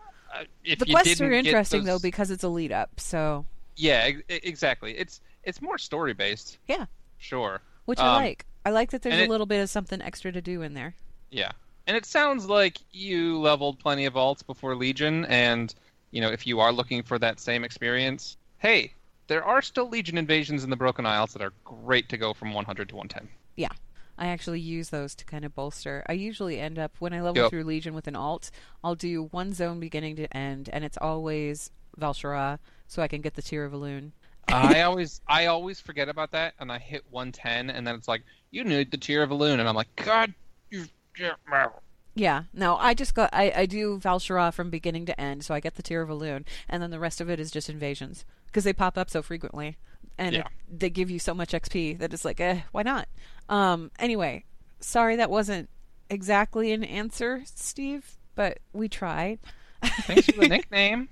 if 0.64 0.78
The 0.78 0.86
you 0.88 0.94
quests 0.94 1.20
are 1.20 1.32
interesting 1.32 1.84
though 1.84 1.98
because 1.98 2.30
it's 2.30 2.44
a 2.44 2.48
lead 2.48 2.72
up. 2.72 2.98
So 3.00 3.44
yeah, 3.76 4.10
exactly. 4.28 4.96
It's 4.96 5.20
it's 5.44 5.60
more 5.62 5.78
story 5.78 6.12
based. 6.14 6.58
yeah, 6.68 6.86
Sure. 7.18 7.60
which 7.84 7.98
I 8.00 8.16
Um, 8.16 8.22
like. 8.22 8.46
I 8.64 8.70
like 8.70 8.90
that 8.90 9.02
there's 9.02 9.14
a 9.14 9.24
it- 9.24 9.30
little 9.30 9.46
bit 9.46 9.62
of 9.62 9.70
something 9.70 10.02
extra 10.02 10.32
to 10.32 10.42
do 10.42 10.62
in 10.62 10.74
there. 10.74 10.94
Yeah, 11.30 11.52
and 11.86 11.96
it 11.96 12.04
sounds 12.06 12.46
like 12.46 12.78
you 12.90 13.38
leveled 13.38 13.78
plenty 13.78 14.06
of 14.06 14.14
alts 14.14 14.44
before 14.46 14.74
Legion, 14.74 15.24
and 15.26 15.72
you 16.10 16.20
know 16.20 16.30
if 16.30 16.46
you 16.46 16.58
are 16.60 16.72
looking 16.72 17.02
for 17.02 17.18
that 17.18 17.38
same 17.40 17.62
experience, 17.64 18.36
hey, 18.58 18.92
there 19.28 19.44
are 19.44 19.62
still 19.62 19.88
Legion 19.88 20.18
invasions 20.18 20.64
in 20.64 20.70
the 20.70 20.76
Broken 20.76 21.06
Isles 21.06 21.32
that 21.34 21.42
are 21.42 21.52
great 21.64 22.08
to 22.08 22.16
go 22.16 22.32
from 22.34 22.52
100 22.54 22.88
to 22.88 22.96
110. 22.96 23.28
Yeah. 23.56 23.68
I 24.18 24.26
actually 24.28 24.60
use 24.60 24.90
those 24.90 25.14
to 25.16 25.24
kind 25.24 25.44
of 25.44 25.54
bolster. 25.54 26.02
I 26.06 26.12
usually 26.12 26.58
end 26.58 26.78
up 26.78 26.96
when 26.98 27.12
I 27.12 27.20
level 27.20 27.42
Yep. 27.42 27.50
through 27.50 27.64
Legion 27.64 27.94
with 27.94 28.06
an 28.06 28.16
alt, 28.16 28.50
I'll 28.82 28.94
do 28.94 29.24
one 29.24 29.52
zone 29.52 29.80
beginning 29.80 30.16
to 30.16 30.36
end, 30.36 30.70
and 30.72 30.84
it's 30.84 30.98
always 30.98 31.70
Val'sharah, 32.00 32.58
so 32.86 33.02
I 33.02 33.08
can 33.08 33.20
get 33.20 33.34
the 33.34 33.42
Tear 33.42 33.64
of 33.64 33.72
Elune. 33.72 34.12
I 34.48 34.82
always 34.82 35.20
I 35.26 35.46
always 35.46 35.80
forget 35.80 36.08
about 36.08 36.30
that, 36.32 36.54
and 36.60 36.70
I 36.72 36.78
hit 36.78 37.04
110, 37.10 37.70
and 37.70 37.86
then 37.86 37.94
it's 37.94 38.08
like 38.08 38.22
you 38.50 38.64
need 38.64 38.90
the 38.90 38.96
Tear 38.96 39.22
of 39.22 39.30
Elune, 39.30 39.58
and 39.60 39.68
I'm 39.68 39.74
like, 39.74 39.94
God, 39.96 40.32
you. 40.70 40.86
Yeah, 42.14 42.44
no, 42.54 42.76
I 42.76 42.94
just 42.94 43.14
got 43.14 43.30
I, 43.32 43.52
I 43.54 43.66
do 43.66 43.98
Val'sharah 43.98 44.52
from 44.54 44.70
beginning 44.70 45.06
to 45.06 45.20
end, 45.20 45.44
so 45.44 45.54
I 45.54 45.60
get 45.60 45.74
the 45.74 45.82
Tear 45.82 46.02
of 46.02 46.08
Elune, 46.08 46.44
and 46.68 46.82
then 46.82 46.90
the 46.90 46.98
rest 46.98 47.20
of 47.20 47.28
it 47.28 47.38
is 47.40 47.50
just 47.50 47.68
invasions 47.68 48.24
because 48.46 48.64
they 48.64 48.72
pop 48.72 48.96
up 48.98 49.10
so 49.10 49.22
frequently, 49.22 49.76
and 50.18 50.34
Yeah. 50.34 50.40
it, 50.40 50.46
they 50.80 50.90
give 50.90 51.10
you 51.10 51.18
so 51.18 51.34
much 51.34 51.52
XP 51.52 51.98
that 51.98 52.12
it's 52.14 52.24
like, 52.24 52.40
eh, 52.40 52.60
why 52.72 52.82
not? 52.82 53.08
Um, 53.48 53.90
anyway, 53.98 54.44
sorry 54.80 55.16
that 55.16 55.30
wasn't 55.30 55.68
exactly 56.10 56.72
an 56.72 56.84
answer, 56.84 57.42
Steve, 57.44 58.16
but 58.34 58.58
we 58.72 58.88
tried. 58.88 59.38
Thanks 60.02 60.26
for 60.26 60.40
the 60.40 60.48
nickname. 60.56 61.08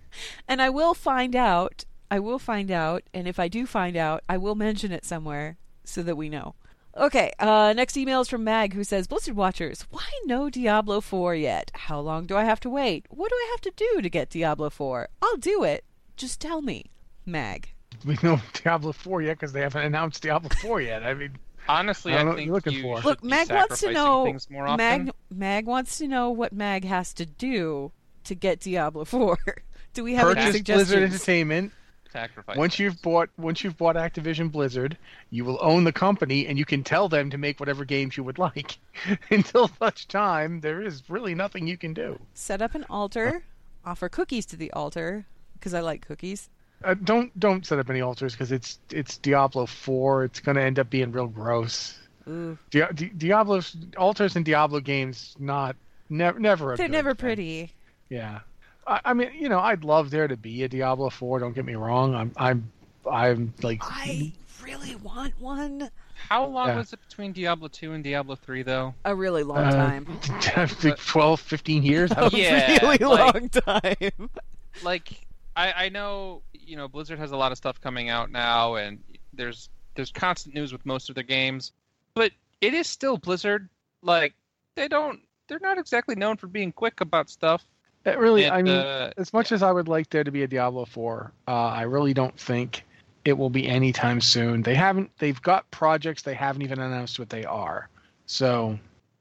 And 0.49 0.61
I 0.63 0.71
will 0.71 0.95
find 0.95 1.37
out. 1.37 1.85
I 2.11 2.19
will 2.21 2.39
find 2.39 2.71
out, 2.71 3.03
and 3.13 3.27
if 3.27 3.39
I 3.41 3.49
do 3.49 3.67
find 3.67 3.97
out, 3.97 4.23
I 4.29 4.37
will 4.37 4.55
mention 4.55 4.93
it 4.93 5.05
somewhere 5.05 5.57
so 5.85 6.03
that 6.03 6.17
we 6.17 6.29
know. 6.29 6.55
Okay, 6.97 7.33
uh, 7.41 7.73
next 7.75 7.97
email 7.97 8.21
is 8.21 8.29
from 8.29 8.45
Mag, 8.45 8.73
who 8.75 8.85
says, 8.85 9.09
Blizzard 9.09 9.35
Watchers, 9.35 9.85
why 9.91 10.07
no 10.27 10.49
Diablo 10.49 11.01
4 11.01 11.35
yet? 11.35 11.73
How 11.75 11.99
long 11.99 12.27
do 12.27 12.37
I 12.37 12.45
have 12.45 12.61
to 12.61 12.71
wait? 12.71 13.07
What 13.11 13.31
do 13.31 13.35
I 13.35 13.49
have 13.53 13.61
to 13.63 13.73
do 13.77 14.01
to 14.01 14.09
get 14.09 14.31
Diablo 14.31 14.71
4? 14.71 15.09
I'll 15.21 15.37
do 15.39 15.65
it. 15.65 15.85
Just 16.17 16.41
tell 16.41 16.63
me. 16.63 16.85
Mag. 17.27 17.69
We 18.05 18.19
know 18.23 18.41
Diablo 18.53 18.93
4 18.93 19.23
yet 19.23 19.39
because 19.39 19.53
they 19.53 19.61
haven't 19.61 19.85
announced 19.85 20.21
Diablo 20.21 20.51
4 20.61 20.81
yet. 20.83 21.05
I 21.05 21.15
mean, 21.15 21.39
Honestly, 21.69 22.13
I 22.13 22.17
I, 22.17 22.19
don't 22.19 22.27
know 22.27 22.31
what 22.31 22.37
think 22.37 22.47
you're 22.47 22.55
looking 22.55 22.73
you 22.73 22.83
for. 22.83 23.01
Look, 23.01 23.23
be 23.23 23.29
Mag 23.29 23.51
wants 23.51 23.81
to 23.81 23.93
know. 23.93 24.37
more 24.51 24.67
often. 24.67 24.77
Mag, 24.77 25.11
Mag 25.31 25.67
wants 25.67 25.99
to 25.99 26.09
know 26.09 26.31
what 26.31 26.53
Mag 26.53 26.85
has 26.85 27.15
to 27.15 27.27
do 27.27 27.93
to 28.25 28.35
get 28.35 28.61
Diablo 28.61 29.05
4. 29.05 29.39
do 29.95 30.05
we 30.05 30.15
have 30.15 30.27
any 30.27 30.35
purchase 30.35 30.57
suggestions? 30.57 30.89
Blizzard 30.89 31.03
Entertainment. 31.05 31.73
Sacrifice. 32.13 32.57
Once 32.57 32.79
you've 32.79 33.01
bought 33.03 33.29
once 33.37 33.65
you've 33.65 33.77
bought 33.77 33.97
Activision 33.97 34.53
Blizzard, 34.53 34.97
you 35.31 35.45
will 35.45 35.59
own 35.61 35.83
the 35.83 35.93
company 35.93 36.47
and 36.47 36.57
you 36.57 36.65
can 36.65 36.85
tell 36.85 37.09
them 37.09 37.29
to 37.31 37.39
make 37.39 37.59
whatever 37.59 37.85
games 37.85 38.17
you 38.17 38.23
would 38.23 38.39
like. 38.39 38.79
Until 39.31 39.67
such 39.67 40.07
time, 40.07 40.61
there 40.61 40.81
is 40.81 41.03
really 41.09 41.35
nothing 41.35 41.67
you 41.67 41.77
can 41.77 41.93
do. 41.93 42.21
Set 42.33 42.63
up 42.63 42.77
an 42.77 42.85
altar, 42.89 43.43
offer 43.85 44.09
cookies 44.09 44.47
to 44.47 44.57
the 44.57 44.71
altar, 44.73 45.27
because 45.55 45.75
I 45.75 45.81
like 45.81 46.07
cookies. 46.07 46.51
Uh, 46.85 46.95
don't 47.05 47.39
don't 47.41 47.65
set 47.67 47.79
up 47.79 47.89
any 47.91 48.01
altars 48.01 48.33
because 48.33 48.53
it's 48.53 48.79
it's 48.91 49.17
Diablo 49.19 49.67
4. 49.67 50.25
It's 50.25 50.41
going 50.41 50.57
to 50.57 50.63
end 50.63 50.79
up 50.79 50.91
being 50.91 51.11
real 51.13 51.27
gross. 51.27 51.99
Ooh. 52.29 52.57
Di- 52.71 52.89
Di- 52.95 53.13
Diablo's 53.17 53.77
altars 53.97 54.37
in 54.37 54.43
Diablo 54.45 54.81
games 54.81 55.35
not 55.39 55.77
never 56.11 56.39
never 56.39 56.77
They're 56.77 56.89
never 56.89 57.11
thing. 57.15 57.17
pretty. 57.27 57.73
Yeah, 58.11 58.41
I, 58.87 59.01
I 59.07 59.15
mean, 59.15 59.31
you 59.39 59.49
know, 59.49 59.59
I'd 59.61 59.85
love 59.85 60.11
there 60.11 60.29
to 60.29 60.37
be 60.37 60.63
a 60.63 60.69
Diablo 60.69 61.11
Four. 61.11 61.39
Don't 61.39 61.55
get 61.55 61.65
me 61.65 61.75
wrong. 61.75 62.15
I'm, 62.15 62.33
I'm, 62.37 62.71
I'm 63.11 63.55
like, 63.63 63.81
I 63.83 64.33
really 64.63 64.95
want 64.97 65.33
one. 65.41 65.91
How 66.29 66.47
long 66.47 66.69
Yeah. 66.69 66.77
was 66.77 66.93
it 66.93 67.01
between 67.07 67.33
Diablo 67.33 67.69
2 67.69 67.93
and 67.93 68.03
Diablo 68.05 68.35
3, 68.37 68.63
though? 68.63 68.95
A 69.05 69.15
really 69.15 69.43
long 69.43 69.59
uh, 69.59 69.71
time. 69.73 70.07
like 70.83 70.97
12, 71.05 71.41
15 71.41 71.83
years. 71.83 72.13
I 72.13 72.15
don't- 72.21 72.33
Yeah, 72.35 72.79
really 72.83 72.99
like- 72.99 73.35
long 73.35 73.49
time. 73.51 74.31
like 74.83 75.21
I, 75.57 75.73
I 75.85 75.89
know 75.89 76.43
you 76.53 76.77
know 76.77 76.89
Blizzard 76.89 77.19
has 77.19 77.33
a 77.33 77.37
lot 77.37 77.53
of 77.53 77.59
stuff 77.59 77.81
coming 77.81 78.09
out 78.09 78.31
now, 78.31 78.75
and 78.77 79.03
there's 79.33 79.69
there's 79.95 80.11
constant 80.11 80.55
news 80.55 80.73
with 80.73 80.85
most 80.85 81.09
of 81.09 81.15
their 81.15 81.25
games, 81.25 81.73
but 82.15 82.33
it 82.61 82.75
is 82.75 82.87
still 82.87 83.17
Blizzard. 83.17 83.69
Like 84.03 84.35
they 84.75 84.89
don't, 84.89 85.21
they're 85.49 85.61
not 85.61 85.79
exactly 85.79 86.15
known 86.15 86.37
for 86.37 86.47
being 86.47 86.73
quick 86.73 87.01
about 87.01 87.31
stuff. 87.31 87.65
It 88.05 88.19
really, 88.19 88.45
And, 88.45 88.55
I 88.55 88.63
mean, 88.63 88.75
uh, 88.75 89.13
as 89.17 89.33
much 89.33 89.51
as 89.51 89.63
I 89.63 89.73
would 89.73 89.89
like 89.89 90.11
there 90.11 90.25
to 90.25 90.31
be 90.31 90.43
a 90.43 90.47
Diablo 90.47 90.85
4, 90.85 91.33
uh, 91.49 91.51
I 91.51 91.83
really 91.83 92.13
don't 92.13 92.39
think 92.39 92.85
it 93.25 93.33
will 93.33 93.49
be 93.49 93.67
anytime 93.67 94.21
soon. 94.21 94.63
They 94.63 94.75
haven't. 94.75 95.11
They've 95.19 95.41
got 95.41 95.71
projects. 95.71 96.23
They 96.23 96.35
haven't 96.35 96.63
even 96.63 96.81
announced 96.81 97.19
what 97.19 97.31
they 97.31 97.45
are. 97.45 97.89
So, 98.27 98.79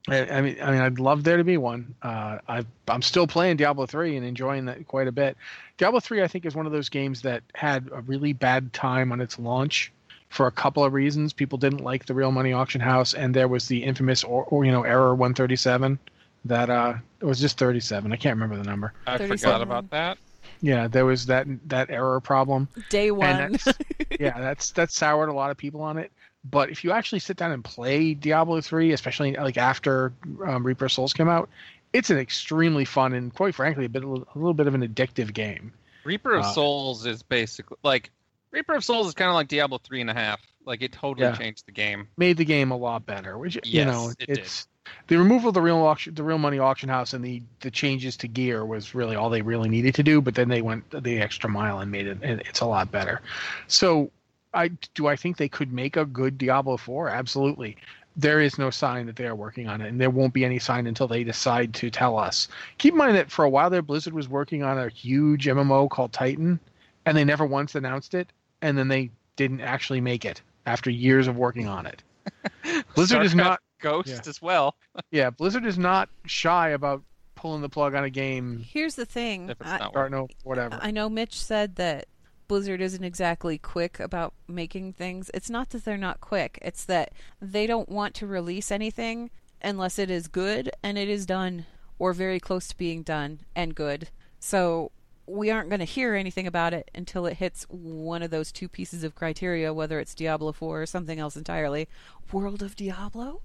I, 0.08 0.26
I 0.26 0.40
mean, 0.42 0.58
I 0.60 0.70
mean, 0.70 0.80
I'd 0.80 0.98
love 0.98 1.24
there 1.24 1.38
to 1.38 1.44
be 1.44 1.56
one. 1.56 1.94
Uh, 2.02 2.38
I, 2.46 2.64
I'm 2.88 3.02
still 3.02 3.26
playing 3.26 3.56
Diablo 3.56 3.86
3 3.86 4.16
and 4.16 4.26
enjoying 4.26 4.66
that 4.66 4.86
quite 4.86 5.08
a 5.08 5.12
bit. 5.12 5.36
Diablo 5.78 6.00
3, 6.00 6.22
I 6.22 6.28
think, 6.28 6.44
is 6.44 6.54
one 6.54 6.66
of 6.66 6.72
those 6.72 6.88
games 6.88 7.22
that 7.22 7.42
had 7.54 7.88
a 7.92 8.02
really 8.02 8.32
bad 8.32 8.72
time 8.72 9.12
on 9.12 9.20
its 9.20 9.38
launch 9.38 9.92
for 10.28 10.46
a 10.46 10.50
couple 10.50 10.84
of 10.84 10.92
reasons. 10.92 11.32
People 11.32 11.56
didn't 11.56 11.80
like 11.80 12.04
the 12.04 12.14
real 12.14 12.32
money 12.32 12.52
auction 12.52 12.80
house, 12.80 13.14
and 13.14 13.34
there 13.34 13.48
was 13.48 13.66
the 13.68 13.82
infamous, 13.82 14.24
or, 14.24 14.44
or 14.44 14.64
you 14.64 14.72
know, 14.72 14.82
error 14.82 15.14
137 15.14 15.98
that 16.44 16.68
uh, 16.68 16.94
it 17.20 17.24
was 17.24 17.40
just 17.40 17.58
37. 17.58 18.12
I 18.12 18.16
can't 18.16 18.36
remember 18.36 18.56
the 18.56 18.68
number. 18.68 18.92
I 19.06 19.16
forgot 19.16 19.62
about 19.62 19.88
that. 19.90 20.18
Yeah, 20.60 20.88
there 20.88 21.04
was 21.04 21.26
that 21.26 21.46
that 21.68 21.90
error 21.90 22.20
problem. 22.20 22.68
Day 22.88 23.10
one. 23.10 23.28
And 23.28 23.54
that's, 23.54 23.78
yeah, 24.20 24.38
that's 24.38 24.70
that's 24.70 24.96
soured 24.96 25.28
a 25.28 25.32
lot 25.32 25.50
of 25.50 25.56
people 25.56 25.82
on 25.82 25.98
it. 25.98 26.12
But 26.50 26.70
if 26.70 26.84
you 26.84 26.92
actually 26.92 27.20
sit 27.20 27.36
down 27.36 27.52
and 27.52 27.64
play 27.64 28.14
Diablo 28.14 28.60
3, 28.60 28.92
especially 28.92 29.32
like 29.34 29.56
after 29.56 30.12
um, 30.46 30.64
Reaper 30.66 30.86
of 30.86 30.92
Souls 30.92 31.12
came 31.12 31.28
out, 31.28 31.48
it's 31.92 32.10
an 32.10 32.18
extremely 32.18 32.84
fun 32.84 33.14
and 33.14 33.32
quite 33.34 33.54
frankly 33.54 33.86
a 33.86 33.88
bit 33.88 34.02
a 34.04 34.08
little 34.08 34.54
bit 34.54 34.66
of 34.66 34.74
an 34.74 34.86
addictive 34.86 35.32
game. 35.32 35.72
Reaper 36.04 36.34
of 36.34 36.44
Uh, 36.44 36.52
Souls 36.52 37.06
is 37.06 37.22
basically 37.22 37.78
like 37.82 38.10
Reaper 38.50 38.74
of 38.74 38.84
Souls 38.84 39.06
is 39.08 39.14
kind 39.14 39.28
of 39.30 39.34
like 39.34 39.48
Diablo 39.48 39.78
three 39.78 40.00
and 40.00 40.10
a 40.10 40.14
half. 40.14 40.40
Like 40.66 40.82
it 40.82 40.92
totally 40.92 41.26
Yeah. 41.26 41.36
changed 41.36 41.66
the 41.66 41.72
game. 41.72 42.08
Made 42.16 42.36
the 42.36 42.44
game 42.44 42.70
a 42.70 42.76
lot 42.76 43.06
better, 43.06 43.38
which 43.38 43.58
you 43.64 43.84
know, 43.84 44.12
it 44.18 44.26
did. 44.26 44.38
it's 44.38 44.66
the 45.08 45.16
removal 45.16 45.48
of 45.48 45.54
the 45.54 45.62
real 45.62 45.78
auction, 45.78 46.14
the 46.14 46.22
real 46.22 46.38
money 46.38 46.58
auction 46.58 46.88
house, 46.88 47.12
and 47.14 47.24
the 47.24 47.42
the 47.60 47.70
changes 47.70 48.16
to 48.18 48.28
gear 48.28 48.64
was 48.64 48.94
really 48.94 49.16
all 49.16 49.30
they 49.30 49.42
really 49.42 49.68
needed 49.68 49.94
to 49.96 50.02
do. 50.02 50.20
But 50.20 50.34
then 50.34 50.48
they 50.48 50.62
went 50.62 50.90
the 50.90 51.20
extra 51.20 51.48
mile 51.48 51.80
and 51.80 51.90
made 51.90 52.06
it, 52.06 52.18
and 52.22 52.40
it's 52.42 52.60
a 52.60 52.66
lot 52.66 52.90
better. 52.90 53.20
So, 53.66 54.10
I 54.54 54.68
do 54.94 55.06
I 55.06 55.16
think 55.16 55.36
they 55.36 55.48
could 55.48 55.72
make 55.72 55.96
a 55.96 56.04
good 56.04 56.38
Diablo 56.38 56.76
four? 56.76 57.08
Absolutely. 57.08 57.76
There 58.16 58.40
is 58.40 58.58
no 58.58 58.70
sign 58.70 59.06
that 59.06 59.16
they 59.16 59.26
are 59.26 59.34
working 59.34 59.66
on 59.68 59.80
it, 59.80 59.88
and 59.88 60.00
there 60.00 60.10
won't 60.10 60.32
be 60.32 60.44
any 60.44 60.60
sign 60.60 60.86
until 60.86 61.08
they 61.08 61.24
decide 61.24 61.74
to 61.74 61.90
tell 61.90 62.16
us. 62.16 62.46
Keep 62.78 62.94
in 62.94 62.98
mind 62.98 63.16
that 63.16 63.30
for 63.30 63.44
a 63.44 63.50
while 63.50 63.70
there, 63.70 63.82
Blizzard 63.82 64.12
was 64.12 64.28
working 64.28 64.62
on 64.62 64.78
a 64.78 64.88
huge 64.88 65.46
MMO 65.46 65.90
called 65.90 66.12
Titan, 66.12 66.60
and 67.06 67.16
they 67.16 67.24
never 67.24 67.44
once 67.44 67.74
announced 67.74 68.14
it, 68.14 68.32
and 68.62 68.78
then 68.78 68.86
they 68.86 69.10
didn't 69.34 69.62
actually 69.62 70.00
make 70.00 70.24
it 70.24 70.40
after 70.64 70.90
years 70.90 71.26
of 71.26 71.36
working 71.36 71.66
on 71.66 71.86
it. 71.86 72.04
Blizzard 72.94 73.24
is 73.24 73.34
not 73.34 73.60
Ghost 73.80 74.08
Yeah. 74.08 74.20
as 74.26 74.40
well. 74.40 74.76
yeah, 75.10 75.30
Blizzard 75.30 75.66
is 75.66 75.76
not 75.76 76.08
shy 76.24 76.68
about 76.70 77.02
pulling 77.34 77.62
the 77.62 77.68
plug 77.68 77.94
on 77.96 78.04
a 78.04 78.10
game, 78.10 78.64
Here's 78.70 78.94
the 78.94 79.04
thing. 79.04 79.50
If 79.50 79.60
it's 79.60 79.68
I, 79.68 79.78
not 79.78 79.90
starting 79.90 80.14
over, 80.16 80.32
whatever. 80.44 80.78
I 80.80 80.92
know 80.92 81.08
Mitch 81.10 81.34
said 81.38 81.74
that 81.76 82.06
Blizzard 82.48 82.80
isn't 82.80 83.04
exactly 83.04 83.58
quick 83.58 83.98
about 84.00 84.34
making 84.48 84.92
things. 84.92 85.30
It's 85.32 85.50
not 85.50 85.70
that 85.70 85.84
they're 85.84 85.96
not 85.96 86.20
quick, 86.20 86.58
it's 86.62 86.84
that 86.84 87.12
they 87.40 87.66
don't 87.66 87.88
want 87.88 88.14
to 88.16 88.26
release 88.26 88.70
anything 88.70 89.30
unless 89.62 89.98
it 89.98 90.10
is 90.10 90.28
good 90.28 90.70
and 90.82 90.98
it 90.98 91.08
is 91.08 91.24
done 91.26 91.64
or 91.98 92.12
very 92.12 92.38
close 92.40 92.68
to 92.68 92.76
being 92.76 93.02
done 93.02 93.40
and 93.56 93.74
good. 93.74 94.08
So 94.38 94.90
we 95.26 95.50
aren't 95.50 95.70
going 95.70 95.78
to 95.78 95.86
hear 95.86 96.14
anything 96.14 96.46
about 96.46 96.74
it 96.74 96.90
until 96.94 97.24
it 97.24 97.38
hits 97.38 97.64
one 97.70 98.22
of 98.22 98.30
those 98.30 98.52
two 98.52 98.68
pieces 98.68 99.04
of 99.04 99.14
criteria, 99.14 99.72
whether 99.72 99.98
it's 99.98 100.14
Diablo 100.14 100.52
4 100.52 100.82
or 100.82 100.86
something 100.86 101.18
else 101.18 101.34
entirely. 101.36 101.88
World 102.30 102.62
of 102.62 102.76
Diablo? 102.76 103.40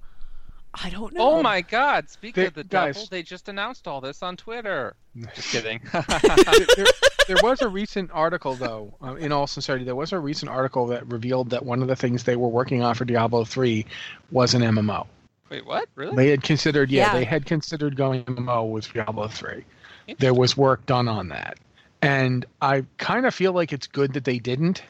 I 0.73 0.89
don't 0.89 1.13
know. 1.13 1.21
Oh 1.37 1.41
my 1.41 1.61
God! 1.61 2.09
Speaking 2.09 2.43
They- 2.43 2.47
of 2.47 2.53
the 2.53 2.63
guys. 2.63 2.95
devil, 2.95 3.07
they 3.09 3.23
just 3.23 3.49
announced 3.49 3.87
all 3.87 4.01
this 4.01 4.21
on 4.21 4.35
Twitter. 4.37 4.95
Just 5.33 5.49
kidding. 5.49 5.79
there, 5.93 6.85
there 7.29 7.37
was 7.43 7.61
a 7.61 7.69
recent 7.69 8.09
article, 8.11 8.55
though. 8.55 8.91
Uh, 9.03 9.13
in 9.15 9.31
all 9.31 9.45
sincerity, 9.45 9.85
there 9.85 9.95
was 9.95 10.11
a 10.11 10.19
recent 10.19 10.49
article 10.51 10.87
that 10.87 11.05
revealed 11.07 11.51
that 11.51 11.63
one 11.63 11.83
of 11.83 11.87
the 11.87 11.95
things 11.95 12.23
they 12.23 12.35
were 12.35 12.47
working 12.47 12.81
on 12.81 12.95
for 12.95 13.05
Diablo 13.05 13.45
three 13.45 13.85
was 14.31 14.55
an 14.55 14.63
MMO. 14.63 15.05
Wait, 15.49 15.65
what? 15.65 15.87
Really? 15.95 16.15
They 16.15 16.29
had 16.31 16.41
considered, 16.41 16.89
yeah, 16.89 17.07
Yeah. 17.07 17.13
they 17.19 17.25
had 17.25 17.45
considered 17.45 17.95
going 17.95 18.23
MMO 18.25 18.69
with 18.71 18.91
Diablo 18.91 19.27
three. 19.27 19.63
There 20.17 20.33
was 20.33 20.57
work 20.57 20.85
done 20.87 21.07
on 21.07 21.29
that, 21.29 21.59
and 22.01 22.45
I 22.63 22.83
kind 22.97 23.27
of 23.27 23.35
feel 23.35 23.53
like 23.53 23.71
it's 23.71 23.85
good 23.85 24.13
that 24.13 24.23
they 24.23 24.39
didn't 24.39 24.81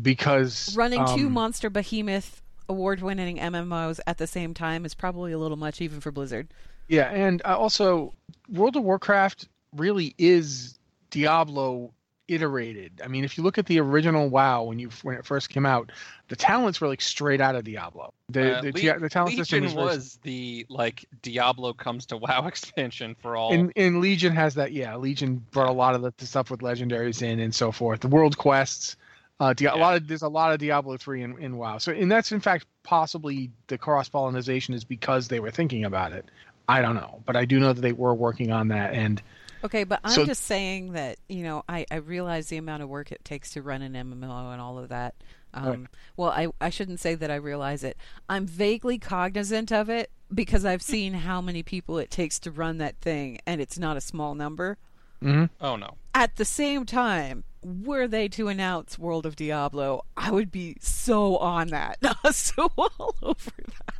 because 0.00 0.76
Running 0.76 1.04
two 1.16 1.26
um, 1.26 1.32
monster 1.32 1.68
behemoth 1.68 2.40
award 2.68 3.02
winning 3.02 3.38
MMOs 3.38 3.98
at 4.06 4.18
the 4.18 4.28
same 4.28 4.54
time 4.54 4.84
is 4.84 4.94
probably 4.94 5.32
a 5.32 5.38
little 5.38 5.56
much 5.56 5.80
even 5.80 6.00
for 6.00 6.12
Blizzard. 6.12 6.46
Yeah, 6.86 7.10
and 7.10 7.42
uh, 7.44 7.58
also 7.58 8.14
World 8.48 8.76
of 8.76 8.84
Warcraft 8.84 9.48
really 9.74 10.14
is 10.16 10.77
Diablo 11.10 11.92
iterated. 12.28 13.00
I 13.02 13.08
mean, 13.08 13.24
if 13.24 13.38
you 13.38 13.42
look 13.42 13.56
at 13.56 13.64
the 13.66 13.80
original 13.80 14.28
WoW 14.28 14.64
when 14.64 14.78
you 14.78 14.90
when 15.02 15.16
it 15.16 15.24
first 15.24 15.48
came 15.48 15.64
out, 15.64 15.90
the 16.28 16.36
talents 16.36 16.80
were 16.80 16.86
like 16.86 17.00
straight 17.00 17.40
out 17.40 17.54
of 17.56 17.64
Diablo. 17.64 18.12
The 18.28 18.58
Uh, 18.58 18.60
the, 18.60 18.72
Le- 18.72 19.00
the 19.00 19.08
talent 19.08 19.34
system 19.36 19.64
was, 19.64 19.74
was 19.74 20.18
the 20.22 20.66
like 20.68 21.06
Diablo 21.22 21.72
comes 21.72 22.04
to 22.06 22.16
WoW 22.18 22.46
expansion 22.46 23.16
for 23.20 23.34
all. 23.36 23.52
and, 23.52 23.72
and 23.76 24.00
Legion 24.00 24.34
has 24.34 24.54
that. 24.56 24.72
Yeah, 24.72 24.94
Legion 24.96 25.44
brought 25.52 25.70
a 25.70 25.72
lot 25.72 25.94
of 25.94 26.02
the, 26.02 26.12
the 26.18 26.26
stuff 26.26 26.50
with 26.50 26.60
legendaries 26.60 27.22
in 27.22 27.40
and 27.40 27.54
so 27.54 27.72
forth. 27.72 28.00
The 28.00 28.08
world 28.08 28.36
quests. 28.36 28.96
Uh, 29.40 29.54
Dia- 29.54 29.74
a 29.74 29.76
lot 29.76 29.96
of 29.96 30.06
there's 30.06 30.22
a 30.22 30.28
lot 30.28 30.52
of 30.52 30.58
Diablo 30.58 30.98
three 30.98 31.22
in, 31.22 31.38
in 31.38 31.56
WoW. 31.56 31.78
So 31.78 31.92
and 31.92 32.12
that's 32.12 32.30
in 32.32 32.40
fact 32.40 32.66
possibly 32.82 33.50
the 33.68 33.78
cross 33.78 34.08
pollination 34.08 34.74
is 34.74 34.84
because 34.84 35.28
they 35.28 35.40
were 35.40 35.50
thinking 35.50 35.84
about 35.84 36.12
it. 36.12 36.26
I 36.68 36.82
don't 36.82 36.96
know, 36.96 37.22
but 37.24 37.36
I 37.36 37.46
do 37.46 37.58
know 37.58 37.72
that 37.72 37.80
they 37.80 37.92
were 37.92 38.14
working 38.14 38.52
on 38.52 38.68
that 38.68 38.92
and. 38.92 39.22
Okay, 39.64 39.84
but 39.84 40.00
I'm 40.04 40.12
So- 40.12 40.24
just 40.26 40.44
saying 40.44 40.92
that, 40.92 41.18
you 41.28 41.42
know, 41.42 41.64
I, 41.68 41.84
I 41.90 41.96
realize 41.96 42.48
the 42.48 42.56
amount 42.58 42.82
of 42.82 42.88
work 42.88 43.10
it 43.12 43.24
takes 43.24 43.50
to 43.52 43.62
run 43.62 43.82
an 43.82 43.94
MMO 43.94 44.52
and 44.52 44.60
all 44.60 44.78
of 44.78 44.88
that. 44.90 45.14
Um, 45.54 45.64
Right. 45.64 45.80
Well, 46.16 46.30
I, 46.30 46.48
I 46.60 46.70
shouldn't 46.70 47.00
say 47.00 47.14
that 47.14 47.30
I 47.30 47.36
realize 47.36 47.82
it. 47.82 47.96
I'm 48.28 48.46
vaguely 48.46 48.98
cognizant 48.98 49.72
of 49.72 49.88
it 49.88 50.10
because 50.32 50.64
I've 50.64 50.82
seen 50.82 51.14
how 51.14 51.40
many 51.40 51.62
people 51.62 51.98
it 51.98 52.10
takes 52.10 52.38
to 52.40 52.50
run 52.50 52.78
that 52.78 52.96
thing, 53.00 53.38
and 53.46 53.60
it's 53.60 53.78
not 53.78 53.96
a 53.96 54.00
small 54.00 54.34
number. 54.34 54.76
oh 55.24 55.48
no. 55.76 55.96
At 56.14 56.36
the 56.36 56.44
same 56.44 56.84
time, 56.86 57.44
were 57.62 58.06
they 58.06 58.28
to 58.28 58.48
announce 58.48 58.98
World 58.98 59.24
of 59.26 59.34
Diablo, 59.36 60.04
I 60.16 60.30
would 60.30 60.52
be 60.52 60.76
so 60.80 61.36
on 61.38 61.68
that, 61.68 61.98
so 62.32 62.70
all 62.76 63.14
over 63.22 63.50
that. 63.56 63.94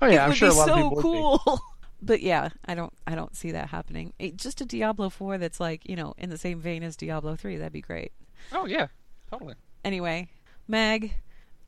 Oh 0.00 0.06
yeah, 0.06 0.14
it 0.14 0.18
I'm 0.20 0.28
would 0.30 0.38
sure 0.38 0.48
be 0.50 0.54
a 0.54 0.58
lot 0.58 0.66
so 0.68 0.74
of 0.74 0.94
people 0.94 1.42
would 1.46 1.56
be. 1.56 1.62
But 2.00 2.22
yeah, 2.22 2.50
I 2.64 2.74
don't 2.74 2.92
I 3.06 3.14
don't 3.14 3.36
see 3.36 3.52
that 3.52 3.68
happening. 3.68 4.12
It, 4.18 4.36
just 4.36 4.60
a 4.60 4.64
Diablo 4.64 5.10
4 5.10 5.38
that's 5.38 5.60
like, 5.60 5.88
you 5.88 5.96
know, 5.96 6.14
in 6.16 6.30
the 6.30 6.38
same 6.38 6.60
vein 6.60 6.82
as 6.82 6.96
Diablo 6.96 7.34
3, 7.36 7.56
that'd 7.56 7.72
be 7.72 7.80
great. 7.80 8.12
Oh 8.52 8.66
yeah. 8.66 8.86
Totally. 9.30 9.54
Anyway, 9.84 10.28
Mag, 10.66 11.14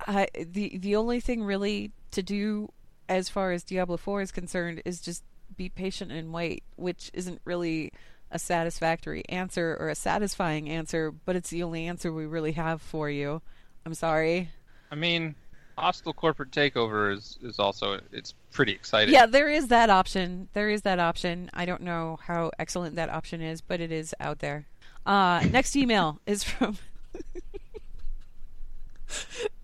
I, 0.07 0.28
the 0.35 0.78
the 0.78 0.97
only 0.97 1.20
thing 1.20 1.43
really 1.43 1.93
to 2.12 2.22
do 2.22 2.72
as 3.09 3.28
far 3.28 3.53
as 3.53 3.64
Diablo 3.64 3.97
4 3.97 4.22
is 4.22 4.33
concerned 4.33 4.83
is 4.85 5.01
just 5.01 5.24
be 5.57 5.68
patient 5.68 6.12
and 6.12 6.33
wait, 6.33 6.62
which 6.76 7.11
isn't 7.12 7.41
really 7.45 7.93
a 8.31 8.39
satisfactory 8.39 9.24
answer 9.28 9.76
or 9.81 9.89
a 9.89 9.95
satisfying 9.95 10.68
answer, 10.68 11.11
but 11.11 11.35
it's 11.35 11.51
the 11.51 11.64
only 11.64 11.87
answer 11.87 12.12
we 12.12 12.26
really 12.26 12.53
have 12.53 12.81
for 12.81 13.11
you. 13.11 13.43
I'm 13.85 13.95
sorry. 13.95 14.51
I 14.93 14.95
mean, 14.95 15.35
hostile 15.81 16.12
corporate 16.12 16.51
takeover 16.51 17.14
is 17.14 17.39
is 17.43 17.59
also 17.59 18.01
it's 18.12 18.35
pretty 18.53 18.72
exciting. 18.72 19.14
Yeah, 19.14 19.26
there 19.26 19.49
is 19.49 19.68
that 19.68 19.91
option. 19.91 20.49
There 20.53 20.68
is 20.70 20.83
that 20.83 20.99
option. 20.99 21.51
I 21.55 21.64
don't 21.64 21.83
know 21.83 22.18
how 22.22 22.51
excellent 22.59 22.97
that 22.97 23.09
option 23.09 23.41
is, 23.41 23.61
but 23.61 23.81
it 23.81 23.93
is 23.93 24.14
out 24.20 24.41
there. 24.41 24.66
Uh, 25.07 25.45
next 25.51 25.76
email 25.76 26.20
is 26.26 26.45
from 26.45 26.76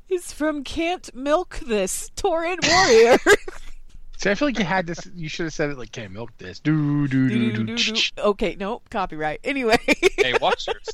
is 0.08 0.32
from 0.32 0.64
Can't 0.64 1.14
Milk 1.14 1.60
This 1.66 2.10
Torrent 2.16 2.66
Warrior. 2.68 3.18
See, 4.18 4.30
I 4.30 4.34
feel 4.34 4.48
like 4.48 4.58
you 4.58 4.64
had 4.64 4.86
this. 4.86 5.06
You 5.14 5.28
should 5.28 5.44
have 5.44 5.52
said 5.52 5.68
it 5.70 5.76
like, 5.76 5.92
"Can't 5.92 6.12
milk 6.12 6.30
this." 6.38 6.58
Do 6.58 7.06
do 7.06 7.28
do 7.28 7.52
do. 7.52 7.64
Doo-doo-doo-doo. 7.64 8.22
okay, 8.30 8.56
no 8.58 8.80
copyright. 8.90 9.40
Anyway, 9.44 9.76
Hey, 10.16 10.32
watchers. 10.40 10.88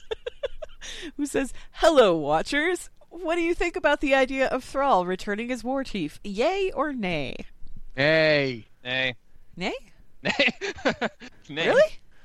who 1.16 1.27
says 1.27 1.53
hello, 1.73 2.16
watchers? 2.16 2.91
What 3.13 3.35
do 3.35 3.43
you 3.43 3.55
think 3.55 3.77
about 3.77 4.01
the 4.01 4.15
idea 4.15 4.47
of 4.47 4.65
Thrall 4.65 5.05
returning 5.05 5.53
as 5.53 5.63
War 5.63 5.85
Chief? 5.85 6.19
Yay 6.25 6.73
or 6.73 6.95
nay? 6.95 7.37
Hey. 7.95 8.65
nay. 8.83 9.15
Nay? 9.55 9.75
Nay. 10.23 10.33
nay. 10.33 11.09
Really? 11.67 11.83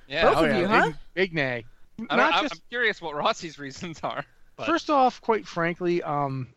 Yeah. 0.08 0.30
Both 0.30 0.38
oh 0.38 0.46
of 0.46 0.52
yeah, 0.52 0.60
you, 0.60 0.68
huh? 0.68 0.86
Big, 0.86 0.96
big 1.14 1.34
nay. 1.34 1.66
I 2.10 2.16
don't, 2.16 2.18
Not 2.18 2.34
I'm, 2.36 2.44
just 2.44 2.56
I'm 2.56 2.62
curious 2.70 3.02
what 3.02 3.16
Rossi's 3.16 3.60
reasons 3.60 4.00
are. 4.02 4.24
But 4.56 4.66
First 4.66 4.90
off, 4.90 5.20
quite 5.20 5.46
frankly, 5.46 6.02
um, 6.04 6.48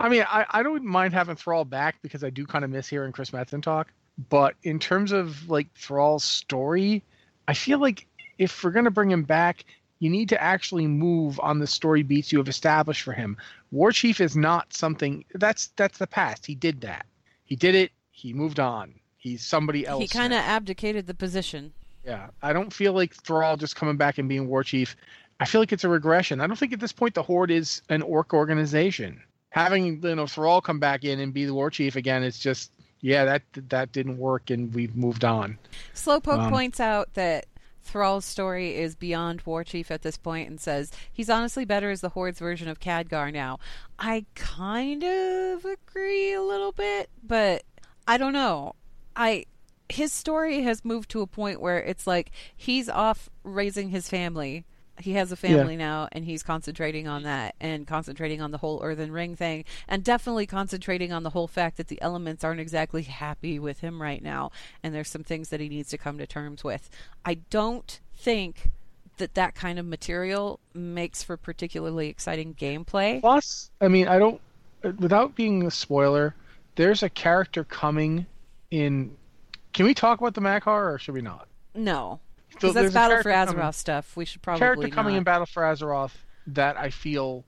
I 0.00 0.08
mean, 0.08 0.24
I, 0.28 0.44
I 0.50 0.62
don't 0.64 0.84
mind 0.84 1.14
having 1.14 1.36
Thrall 1.36 1.64
back 1.64 2.02
because 2.02 2.24
I 2.24 2.30
do 2.30 2.46
kind 2.46 2.64
of 2.64 2.70
miss 2.70 2.88
hearing 2.88 3.12
Chris 3.12 3.30
Metzen 3.30 3.62
talk. 3.62 3.92
But 4.28 4.56
in 4.64 4.80
terms 4.80 5.12
of 5.12 5.48
like 5.48 5.72
Thrall's 5.74 6.24
story, 6.24 7.04
I 7.46 7.54
feel 7.54 7.78
like 7.78 8.08
if 8.38 8.64
we're 8.64 8.72
gonna 8.72 8.90
bring 8.90 9.10
him 9.10 9.22
back, 9.22 9.64
you 9.98 10.10
need 10.10 10.28
to 10.28 10.42
actually 10.42 10.86
move 10.86 11.40
on 11.40 11.58
the 11.58 11.66
story 11.66 12.02
beats 12.02 12.32
you 12.32 12.38
have 12.38 12.48
established 12.48 13.02
for 13.02 13.12
him. 13.12 13.36
War 13.70 13.92
Chief 13.92 14.20
is 14.20 14.36
not 14.36 14.72
something 14.72 15.24
that's 15.34 15.68
that's 15.76 15.98
the 15.98 16.06
past. 16.06 16.46
He 16.46 16.54
did 16.54 16.80
that. 16.82 17.06
He 17.44 17.56
did 17.56 17.74
it. 17.74 17.92
He 18.10 18.32
moved 18.32 18.60
on. 18.60 18.94
He's 19.16 19.44
somebody 19.44 19.86
else. 19.86 20.02
He 20.02 20.08
kind 20.08 20.32
of 20.32 20.40
abdicated 20.40 21.06
the 21.06 21.14
position. 21.14 21.72
Yeah, 22.04 22.28
I 22.42 22.52
don't 22.52 22.72
feel 22.72 22.92
like 22.92 23.14
Thrall 23.14 23.56
just 23.56 23.74
coming 23.74 23.96
back 23.96 24.18
and 24.18 24.28
being 24.28 24.46
war 24.46 24.62
chief. 24.62 24.96
I 25.40 25.44
feel 25.44 25.60
like 25.60 25.72
it's 25.72 25.84
a 25.84 25.88
regression. 25.88 26.40
I 26.40 26.46
don't 26.46 26.56
think 26.56 26.72
at 26.72 26.80
this 26.80 26.92
point 26.92 27.14
the 27.14 27.22
Horde 27.22 27.50
is 27.50 27.82
an 27.88 28.02
orc 28.02 28.32
organization. 28.32 29.20
Having 29.50 30.02
you 30.02 30.14
know 30.14 30.26
Thrall 30.26 30.60
come 30.60 30.78
back 30.78 31.04
in 31.04 31.20
and 31.20 31.32
be 31.32 31.44
the 31.44 31.54
war 31.54 31.70
chief 31.70 31.96
again, 31.96 32.22
it's 32.22 32.38
just 32.38 32.70
yeah 33.00 33.24
that 33.24 33.42
that 33.68 33.92
didn't 33.92 34.18
work 34.18 34.50
and 34.50 34.72
we've 34.74 34.94
moved 34.96 35.24
on. 35.24 35.58
Slowpoke 35.94 36.38
Um, 36.44 36.50
points 36.50 36.80
out 36.80 37.14
that 37.14 37.46
Thrall's 37.86 38.24
story 38.24 38.74
is 38.76 38.96
beyond 38.96 39.42
War 39.46 39.62
Chief 39.62 39.90
at 39.90 40.02
this 40.02 40.18
point 40.18 40.48
and 40.48 40.60
says 40.60 40.90
he's 41.12 41.30
honestly 41.30 41.64
better 41.64 41.90
as 41.90 42.00
the 42.00 42.10
Horde's 42.10 42.40
version 42.40 42.68
of 42.68 42.80
Khadgar 42.80 43.32
now. 43.32 43.58
I 43.98 44.26
kind 44.34 45.04
of 45.04 45.64
agree 45.64 46.32
a 46.32 46.42
little 46.42 46.72
bit, 46.72 47.08
but 47.22 47.62
I 48.06 48.18
don't 48.18 48.32
know. 48.32 48.74
I 49.14 49.46
his 49.88 50.12
story 50.12 50.62
has 50.62 50.84
moved 50.84 51.10
to 51.10 51.20
a 51.20 51.28
point 51.28 51.60
where 51.60 51.78
it's 51.78 52.06
like 52.06 52.32
he's 52.56 52.88
off 52.88 53.30
raising 53.44 53.90
his 53.90 54.08
family. 54.08 54.64
He 54.98 55.12
has 55.12 55.30
a 55.30 55.36
family 55.36 55.76
now 55.76 56.08
and 56.12 56.24
he's 56.24 56.42
concentrating 56.42 57.06
on 57.06 57.22
that 57.24 57.54
and 57.60 57.86
concentrating 57.86 58.40
on 58.40 58.50
the 58.50 58.58
whole 58.58 58.80
earthen 58.82 59.12
ring 59.12 59.36
thing 59.36 59.64
and 59.88 60.02
definitely 60.02 60.46
concentrating 60.46 61.12
on 61.12 61.22
the 61.22 61.30
whole 61.30 61.46
fact 61.46 61.76
that 61.76 61.88
the 61.88 62.00
elements 62.00 62.44
aren't 62.44 62.60
exactly 62.60 63.02
happy 63.02 63.58
with 63.58 63.80
him 63.80 64.00
right 64.00 64.22
now 64.22 64.50
and 64.82 64.94
there's 64.94 65.08
some 65.08 65.24
things 65.24 65.50
that 65.50 65.60
he 65.60 65.68
needs 65.68 65.90
to 65.90 65.98
come 65.98 66.18
to 66.18 66.26
terms 66.26 66.64
with. 66.64 66.88
I 67.24 67.34
don't 67.50 68.00
think 68.14 68.70
that 69.18 69.34
that 69.34 69.54
kind 69.54 69.78
of 69.78 69.86
material 69.86 70.60
makes 70.74 71.22
for 71.22 71.36
particularly 71.36 72.08
exciting 72.08 72.54
gameplay. 72.54 73.20
Plus, 73.20 73.70
I 73.80 73.88
mean, 73.88 74.08
I 74.08 74.18
don't 74.18 74.40
uh, 74.84 74.92
without 74.98 75.34
being 75.34 75.66
a 75.66 75.70
spoiler. 75.70 76.34
There's 76.76 77.02
a 77.02 77.08
character 77.08 77.64
coming 77.64 78.26
in. 78.70 79.16
Can 79.72 79.86
we 79.86 79.94
talk 79.94 80.20
about 80.20 80.34
the 80.34 80.40
Mag'har 80.40 80.94
or 80.94 80.98
should 80.98 81.14
we 81.14 81.22
not? 81.22 81.48
No. 81.74 82.20
So 82.60 82.68
Because 82.68 82.74
that's 82.74 82.94
Battle 82.94 83.18
for 83.18 83.22
character 83.30 83.52
Azeroth 83.52 83.56
coming- 83.58 83.72
stuff. 83.72 84.16
We 84.16 84.24
should 84.24 84.42
probably 84.42 84.58
character 84.60 84.88
coming 84.88 85.12
not. 85.14 85.18
in 85.18 85.24
Battle 85.24 85.46
for 85.46 85.62
Azeroth 85.62 86.12
that 86.48 86.76
I 86.76 86.90
feel 86.90 87.44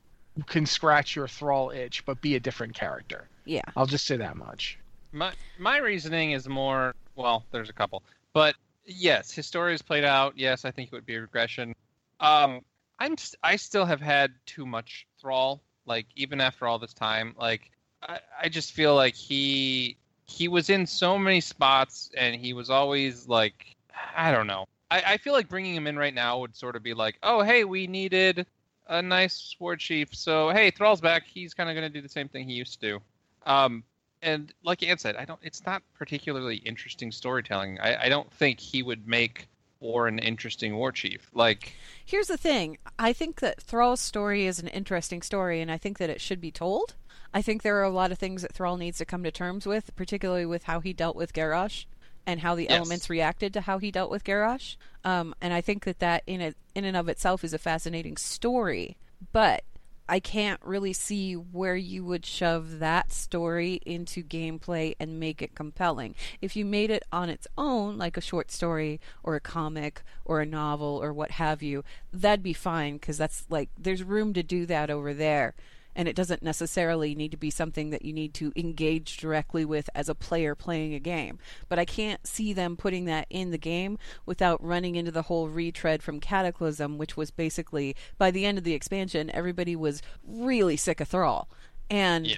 can 0.47 0.65
scratch 0.65 1.15
your 1.15 1.27
thrall 1.27 1.71
itch, 1.71 2.05
but 2.05 2.21
be 2.21 2.35
a 2.35 2.39
different 2.39 2.73
character. 2.75 3.27
Yeah. 3.45 3.61
I'll 3.75 3.85
just 3.87 4.05
say 4.05 4.17
that 4.17 4.37
much. 4.37 4.77
My 5.11 5.33
my 5.57 5.77
reasoning 5.77 6.31
is 6.31 6.47
more 6.47 6.93
well, 7.15 7.43
there's 7.51 7.69
a 7.69 7.73
couple, 7.73 8.03
but 8.33 8.55
yes, 8.85 9.31
his 9.31 9.45
story 9.47 9.73
is 9.73 9.81
played 9.81 10.03
out. 10.05 10.33
Yes, 10.37 10.63
I 10.65 10.71
think 10.71 10.87
it 10.87 10.93
would 10.95 11.05
be 11.05 11.15
a 11.15 11.21
regression. 11.21 11.73
Um, 12.19 12.61
I'm 12.99 13.17
st- 13.17 13.39
I 13.43 13.55
still 13.55 13.85
have 13.85 13.99
had 14.01 14.31
too 14.45 14.65
much 14.65 15.07
thrall. 15.19 15.61
Like 15.85 16.05
even 16.15 16.39
after 16.39 16.67
all 16.67 16.77
this 16.77 16.93
time, 16.93 17.33
like 17.39 17.71
I, 18.03 18.19
I 18.43 18.49
just 18.49 18.71
feel 18.73 18.93
like 18.95 19.15
he 19.15 19.97
he 20.25 20.47
was 20.47 20.69
in 20.69 20.85
so 20.85 21.17
many 21.17 21.41
spots 21.41 22.11
and 22.15 22.35
he 22.35 22.53
was 22.53 22.69
always 22.69 23.27
like 23.27 23.75
I 24.15 24.31
don't 24.31 24.47
know. 24.47 24.67
I, 24.91 25.03
I 25.05 25.17
feel 25.17 25.33
like 25.33 25.49
bringing 25.49 25.75
him 25.75 25.87
in 25.87 25.97
right 25.97 26.13
now 26.13 26.39
would 26.39 26.55
sort 26.55 26.75
of 26.75 26.83
be 26.83 26.93
like, 26.93 27.17
oh 27.23 27.41
hey, 27.41 27.63
we 27.63 27.87
needed 27.87 28.45
a 28.87 29.01
nice 29.01 29.55
war 29.59 29.75
chief, 29.75 30.13
so 30.15 30.49
hey, 30.49 30.71
Thrall's 30.71 31.01
back. 31.01 31.23
He's 31.25 31.53
kind 31.53 31.69
of 31.69 31.75
going 31.75 31.91
to 31.91 31.95
do 31.95 32.01
the 32.01 32.09
same 32.09 32.27
thing 32.27 32.47
he 32.47 32.55
used 32.55 32.81
to. 32.81 32.99
Um, 33.45 33.83
and 34.21 34.51
like 34.63 34.83
Anne 34.83 34.97
said, 34.97 35.15
I 35.15 35.25
don't. 35.25 35.39
It's 35.43 35.65
not 35.65 35.81
particularly 35.93 36.57
interesting 36.57 37.11
storytelling. 37.11 37.79
I, 37.79 38.05
I 38.05 38.09
don't 38.09 38.31
think 38.33 38.59
he 38.59 38.83
would 38.83 39.07
make 39.07 39.47
War 39.81 40.07
an 40.07 40.19
interesting 40.19 40.75
war 40.75 40.91
chief. 40.91 41.29
Like, 41.33 41.73
Here's 42.03 42.27
the 42.27 42.35
thing. 42.35 42.79
I 42.97 43.13
think 43.13 43.39
that 43.39 43.61
Thrall's 43.61 44.01
story 44.01 44.45
is 44.45 44.59
an 44.59 44.67
interesting 44.67 45.21
story, 45.21 45.61
and 45.61 45.71
I 45.71 45.77
think 45.77 45.99
that 45.99 46.09
it 46.09 46.19
should 46.19 46.41
be 46.41 46.51
told. 46.51 46.95
I 47.33 47.41
think 47.41 47.61
there 47.61 47.77
are 47.77 47.83
a 47.83 47.89
lot 47.89 48.11
of 48.11 48.17
things 48.17 48.41
that 48.41 48.53
Thrall 48.53 48.75
needs 48.75 48.97
to 48.97 49.05
come 49.05 49.23
to 49.23 49.31
terms 49.31 49.65
with, 49.65 49.95
particularly 49.95 50.45
with 50.45 50.63
how 50.63 50.81
he 50.81 50.91
dealt 50.91 51.15
with 51.15 51.31
Garrosh 51.31 51.85
and 52.25 52.39
how 52.39 52.55
the 52.55 52.63
Yes. 52.69 52.77
elements 52.77 53.09
reacted 53.09 53.53
to 53.53 53.61
how 53.61 53.79
he 53.79 53.91
dealt 53.91 54.11
with 54.11 54.23
Garrosh. 54.23 54.75
Um, 55.03 55.33
and 55.41 55.53
I 55.53 55.61
think 55.61 55.85
that 55.85 55.99
that 55.99 56.23
in 56.27 56.41
a, 56.41 56.53
in 56.75 56.85
and 56.85 56.97
of 56.97 57.09
itself 57.09 57.43
is 57.43 57.53
a 57.53 57.57
fascinating 57.59 58.17
story. 58.17 58.97
But 59.31 59.63
I 60.07 60.19
can't 60.19 60.59
really 60.63 60.93
see 60.93 61.33
where 61.33 61.75
you 61.75 62.03
would 62.03 62.25
shove 62.25 62.79
that 62.79 63.11
story 63.13 63.79
into 63.85 64.23
gameplay 64.23 64.95
and 64.99 65.19
make 65.19 65.41
it 65.41 65.53
compelling. 65.53 66.15
If 66.41 66.55
you 66.55 66.65
made 66.65 66.89
it 66.89 67.03
on 67.11 67.29
its 67.29 67.47
own, 67.57 67.97
like 67.99 68.17
a 68.17 68.21
short 68.21 68.51
story 68.51 68.99
or 69.21 69.35
a 69.35 69.39
comic 69.39 70.01
or 70.25 70.41
a 70.41 70.47
novel 70.47 70.99
or 71.01 71.13
what 71.13 71.31
have 71.31 71.61
you, 71.61 71.83
that'd 72.11 72.41
be 72.41 72.53
fine 72.53 72.95
because 72.95 73.19
that's 73.19 73.45
like 73.49 73.69
there's 73.77 74.01
room 74.03 74.33
to 74.33 74.41
do 74.41 74.65
that 74.65 74.89
over 74.89 75.13
there. 75.13 75.53
And 75.95 76.07
it 76.07 76.15
doesn't 76.15 76.43
necessarily 76.43 77.15
need 77.15 77.31
to 77.31 77.37
be 77.37 77.49
something 77.49 77.89
that 77.89 78.05
you 78.05 78.13
need 78.13 78.33
to 78.35 78.53
engage 78.55 79.17
directly 79.17 79.65
with 79.65 79.89
as 79.95 80.07
a 80.07 80.15
player 80.15 80.55
playing 80.55 80.93
a 80.93 80.99
game. 80.99 81.39
But 81.67 81.79
I 81.79 81.85
can't 81.85 82.25
see 82.25 82.53
them 82.53 82.77
putting 82.77 83.05
that 83.05 83.27
in 83.29 83.51
the 83.51 83.57
game 83.57 83.97
without 84.25 84.63
running 84.63 84.95
into 84.95 85.11
the 85.11 85.23
whole 85.23 85.49
retread 85.49 86.01
from 86.01 86.19
Cataclysm, 86.19 86.97
which 86.97 87.17
was 87.17 87.31
basically 87.31 87.95
by 88.17 88.31
the 88.31 88.45
end 88.45 88.57
of 88.57 88.63
the 88.63 88.73
expansion, 88.73 89.29
everybody 89.31 89.75
was 89.75 90.01
really 90.25 90.77
sick 90.77 91.01
of 91.01 91.07
Thrall. 91.09 91.49
And 91.89 92.27
Yeah. 92.27 92.35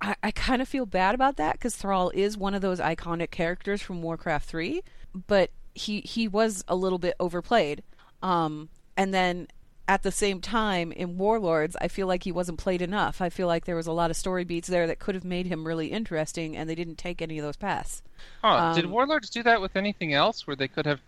I, 0.00 0.16
I 0.22 0.30
kind 0.32 0.60
of 0.60 0.68
feel 0.68 0.84
bad 0.86 1.14
about 1.14 1.36
that 1.36 1.54
because 1.54 1.76
Thrall 1.76 2.10
is 2.10 2.36
one 2.36 2.54
of 2.54 2.60
those 2.62 2.80
iconic 2.80 3.30
characters 3.30 3.80
from 3.80 4.02
Warcraft 4.02 4.48
3, 4.48 4.82
but 5.26 5.50
he, 5.74 6.00
he 6.00 6.28
was 6.28 6.64
a 6.68 6.76
little 6.76 6.98
bit 6.98 7.14
overplayed. 7.20 7.82
Um, 8.22 8.68
and 8.96 9.14
then 9.14 9.48
at 9.88 10.02
the 10.02 10.12
same 10.12 10.40
time 10.40 10.92
in 10.92 11.16
Warlords, 11.16 11.74
I 11.80 11.88
feel 11.88 12.06
like 12.06 12.22
he 12.24 12.30
wasn't 12.32 12.58
played 12.58 12.82
enough. 12.82 13.20
I 13.22 13.30
feel 13.30 13.46
like 13.46 13.64
there 13.64 13.74
was 13.74 13.86
a 13.86 13.92
lot 13.92 14.10
of 14.10 14.16
story 14.16 14.44
beats 14.44 14.68
there 14.68 14.86
that 14.86 14.98
could 14.98 15.14
have 15.14 15.24
made 15.24 15.46
him 15.46 15.66
really 15.66 15.88
interesting, 15.88 16.56
and 16.56 16.68
they 16.68 16.74
didn't 16.74 16.96
take 16.98 17.22
any 17.22 17.38
of 17.38 17.44
those 17.44 17.56
paths. 17.56 18.02
huh, 18.44 18.74
did 18.74 18.84
Um, 18.84 18.90
Warlords 18.92 19.30
do 19.30 19.42
that 19.44 19.60
with 19.60 19.74
anything 19.76 20.12
else 20.12 20.46
where 20.46 20.54
they 20.56 20.68
could 20.68 20.84
have 20.86 21.00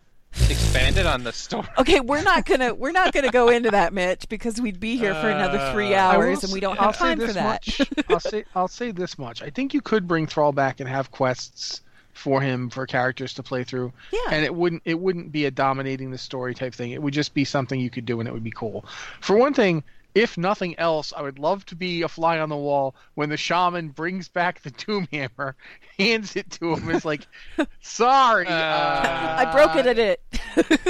expanded 0.49 1.05
on 1.07 1.24
the 1.24 1.33
story? 1.33 1.66
Okay, 1.78 2.01
we're 2.01 2.22
not 2.22 2.47
gonna 2.47 2.72
we're 2.74 2.93
not 2.93 3.12
gonna 3.12 3.31
go 3.31 3.49
into 3.49 3.70
that, 3.70 3.93
Mitch, 3.93 4.28
because 4.28 4.61
we'd 4.61 4.81
be 4.81 4.97
here 4.97 5.14
for 5.14 5.28
another 5.28 5.72
three 5.72 5.95
Uh, 5.95 6.16
will 6.16 6.22
hours, 6.22 6.45
and 6.45 6.53
we 6.53 6.61
don't 6.61 6.78
I'll 6.81 6.87
have 6.93 6.97
say 6.97 7.05
time 7.05 7.20
for 7.20 7.33
that. 7.35 7.66
Much, 7.66 7.81
I'll 8.09 8.20
say 8.20 8.45
I'll 8.55 8.68
say 8.68 8.91
this 8.93 9.18
much. 9.18 9.43
I 9.43 9.51
think 9.51 9.74
you 9.74 9.81
could 9.83 10.09
bring 10.09 10.26
Thrall 10.26 10.53
back 10.53 10.81
and 10.81 10.89
have 10.89 11.11
quests 11.11 11.83
for 12.20 12.40
him 12.40 12.68
for 12.70 12.86
characters 12.86 13.32
to 13.34 13.42
play 13.42 13.64
through. 13.64 13.92
Yeah. 14.12 14.20
And 14.30 14.44
it 14.44 14.54
wouldn't 14.54 14.82
it 14.84 15.00
wouldn't 15.00 15.32
be 15.32 15.46
a 15.46 15.50
dominating 15.50 16.10
the 16.10 16.18
story 16.18 16.54
type 16.54 16.74
thing. 16.74 16.90
It 16.92 17.02
would 17.02 17.14
just 17.14 17.32
be 17.34 17.44
something 17.44 17.80
you 17.80 17.90
could 17.90 18.04
do 18.04 18.20
and 18.20 18.28
it 18.28 18.32
would 18.32 18.44
be 18.44 18.50
cool. 18.50 18.84
For 19.20 19.36
one 19.36 19.54
thing, 19.54 19.82
if 20.14 20.36
nothing 20.36 20.78
else, 20.78 21.12
I 21.16 21.22
would 21.22 21.38
love 21.38 21.64
to 21.66 21.76
be 21.76 22.02
a 22.02 22.08
fly 22.08 22.38
on 22.40 22.48
the 22.48 22.56
wall 22.56 22.94
when 23.14 23.28
the 23.30 23.36
shaman 23.36 23.88
brings 23.88 24.28
back 24.28 24.60
the 24.62 24.70
Doom 24.72 25.08
Hammer, 25.12 25.54
hands 25.98 26.36
it 26.36 26.50
to 26.52 26.74
him. 26.74 26.90
It's 26.90 27.04
like, 27.04 27.26
sorry, 27.80 28.46
Uh, 28.46 28.50
uh, 28.52 29.36
I 29.38 29.52
broke 29.52 29.76
it 29.76 29.86
at 29.86 29.98
it. 29.98 30.20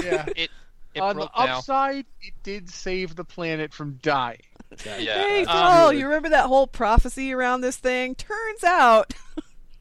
Yeah. 0.02 0.26
It 0.36 0.50
it 0.92 1.00
On 1.02 1.14
broke 1.14 1.32
the 1.36 1.46
now. 1.46 1.58
upside, 1.58 2.04
it 2.20 2.34
did 2.42 2.68
save 2.68 3.14
the 3.14 3.22
planet 3.24 3.72
from 3.72 4.00
dying. 4.02 4.40
Yeah. 4.84 5.22
Hey, 5.22 5.44
um, 5.44 5.46
Thrall, 5.46 5.92
you 5.92 6.06
remember 6.06 6.30
that 6.30 6.46
whole 6.46 6.66
prophecy 6.66 7.32
around 7.32 7.60
this 7.60 7.76
thing? 7.76 8.16
Turns 8.16 8.64
out, 8.64 9.14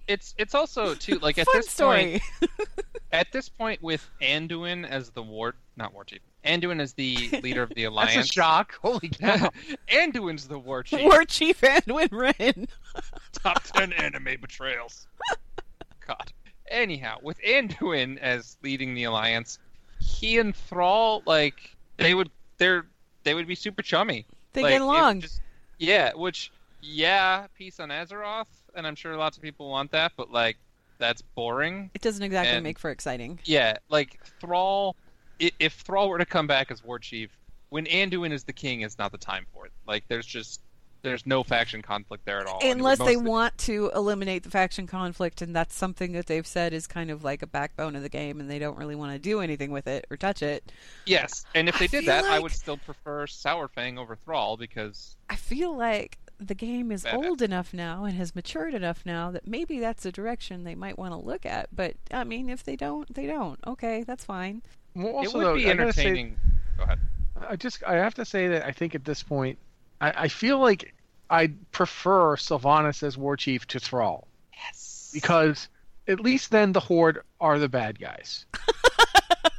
it's 0.09 0.33
it's 0.37 0.53
also 0.55 0.93
too 0.95 1.19
like 1.19 1.37
at 1.37 1.47
this 1.53 1.69
story. 1.69 2.21
point 2.41 2.51
at 3.13 3.31
this 3.31 3.47
point 3.47 3.81
with 3.81 4.05
Anduin 4.21 4.85
as 4.85 5.11
the 5.11 5.23
war 5.23 5.55
not 5.77 5.93
war 5.93 6.03
chief 6.03 6.19
Anduin 6.45 6.81
as 6.81 6.93
the 6.93 7.29
leader 7.43 7.63
of 7.63 7.69
the 7.69 7.83
That's 7.83 7.91
alliance. 7.91 8.29
a 8.29 8.33
shock. 8.33 8.79
Holy 8.81 9.09
cow. 9.09 9.49
Anduin's 9.89 10.47
the 10.47 10.57
war 10.59 10.83
chief. 10.83 11.01
War 11.01 11.23
Chief 11.25 11.59
Anduin 11.61 12.09
Wrynn. 12.09 12.67
top 13.33 13.61
10 13.63 13.91
anime 13.93 14.35
betrayals. 14.41 15.07
God. 16.07 16.31
Anyhow, 16.69 17.17
with 17.21 17.39
Anduin 17.41 18.17
as 18.19 18.57
leading 18.63 18.93
the 18.93 19.03
alliance, 19.05 19.59
he 19.99 20.37
and 20.39 20.55
Thrall 20.55 21.23
like 21.25 21.75
they 21.97 22.13
would 22.13 22.29
they're 22.57 22.85
they 23.23 23.33
would 23.33 23.47
be 23.47 23.55
super 23.55 23.81
chummy. 23.81 24.25
They 24.53 24.61
Like, 24.63 24.71
get 24.73 24.81
along. 24.81 25.21
just- 25.21 25.41
yeah, 25.77 26.11
which 26.15 26.51
yeah, 26.81 27.47
peace 27.57 27.79
on 27.81 27.89
Azeroth, 27.89 28.47
and 28.75 28.85
I'm 28.87 28.95
sure 28.95 29.15
lots 29.15 29.37
of 29.37 29.43
people 29.43 29.69
want 29.69 29.91
that, 29.91 30.13
but 30.15 30.31
like 30.31 30.57
that's 30.97 31.21
boring. 31.21 31.89
It 31.93 32.01
doesn't 32.01 32.23
exactly 32.23 32.55
and- 32.55 32.63
make 32.63 32.79
for 32.79 32.91
exciting. 32.91 33.39
Yeah, 33.45 33.77
like 33.89 34.19
Thrall 34.39 34.95
if 35.39 35.73
Thrall 35.73 36.09
were 36.09 36.17
to 36.17 36.25
come 36.25 36.47
back 36.47 36.71
as 36.71 36.83
war 36.83 36.99
chief, 36.99 37.29
when 37.69 37.85
Anduin 37.85 38.31
is 38.31 38.43
the 38.43 38.53
king 38.53 38.81
is 38.81 38.97
not 38.97 39.11
the 39.11 39.17
time 39.17 39.45
for 39.53 39.65
it. 39.65 39.71
Like 39.87 40.03
there's 40.07 40.25
just 40.25 40.61
there's 41.01 41.25
no 41.25 41.43
faction 41.43 41.81
conflict 41.81 42.25
there 42.25 42.41
at 42.41 42.47
all. 42.47 42.59
and 42.61 42.63
it 42.63 42.67
would 42.69 42.77
Unless 42.77 42.97
they 42.99 43.15
want 43.15 43.57
to 43.59 43.89
eliminate 43.95 44.43
the 44.43 44.49
faction 44.49 44.85
conflict, 44.85 45.41
and 45.41 45.55
that's 45.55 45.73
something 45.73 46.11
that 46.11 46.25
they've 46.25 46.45
said 46.45 46.73
is 46.73 46.87
kind 46.87 47.09
of 47.09 47.23
like 47.23 47.41
a 47.41 47.47
backbone 47.47 47.95
of 47.95 48.01
the 48.03 48.09
game, 48.09 48.41
and 48.41 48.49
they 48.49 48.59
don't 48.59 48.77
really 48.77 48.95
want 48.95 49.13
to 49.13 49.19
do 49.19 49.39
anything 49.39 49.71
with 49.71 49.87
it 49.87 50.05
or 50.09 50.17
touch 50.17 50.43
it. 50.43 50.71
Yes, 51.05 51.45
and 51.55 51.69
if 51.69 51.75
I 51.75 51.79
they 51.79 51.87
did 51.87 52.03
feel 52.03 52.13
that, 52.13 52.25
I 52.25 52.39
would 52.39 52.51
still 52.51 52.77
prefer 52.77 53.27
Saurfang 53.27 53.97
over 53.97 54.17
Thrall 54.17 54.57
because 54.57 55.15
I 55.29 55.37
feel 55.37 55.75
like 55.75 56.17
the 56.39 56.55
game 56.55 56.91
is 56.91 57.03
Badass. 57.03 57.13
old 57.25 57.41
enough 57.41 57.73
now 57.73 58.05
and 58.05 58.15
has 58.15 58.33
matured 58.35 58.73
enough 58.73 59.05
now 59.05 59.29
that 59.31 59.45
maybe 59.47 59.79
that's 59.79 60.05
a 60.05 60.11
direction 60.11 60.63
they 60.63 60.75
might 60.75 60.97
want 60.97 61.11
to 61.13 61.17
look 61.17 61.45
at. 61.45 61.67
But 61.75 61.95
I 62.11 62.23
mean, 62.23 62.49
if 62.49 62.63
they 62.63 62.75
don't, 62.75 63.13
they 63.13 63.27
don't. 63.27 63.59
Okay, 63.67 64.03
that's 64.03 64.23
fine. 64.23 64.61
Well, 64.95 65.15
also, 65.17 65.29
it 65.29 65.33
would 65.37 65.45
though, 65.45 65.55
be 65.55 65.69
I 65.69 65.73
gotta 65.75 65.93
say- 65.93 66.05
entertaining. 66.05 66.37
Go 66.77 66.83
ahead. 66.83 66.99
I 67.49 67.55
just 67.55 67.83
I 67.85 67.95
have 67.95 68.15
to 68.15 68.25
say 68.25 68.47
that 68.49 68.65
I 68.65 68.71
think 68.71 68.95
at 68.95 69.05
this 69.05 69.21
point, 69.23 69.57
I, 70.01 70.23
I 70.23 70.27
feel 70.27 70.59
like 70.59 70.93
I'd 71.29 71.71
prefer 71.71 72.35
Sylvanas 72.35 73.03
as 73.03 73.17
war 73.17 73.37
chief 73.37 73.67
to 73.67 73.79
Thrall 73.79 74.27
Yes. 74.65 75.11
because 75.13 75.69
at 76.07 76.19
least 76.19 76.51
then 76.51 76.71
the 76.73 76.79
Horde 76.79 77.21
are 77.39 77.59
the 77.59 77.69
bad 77.69 77.99
guys. 77.99 78.45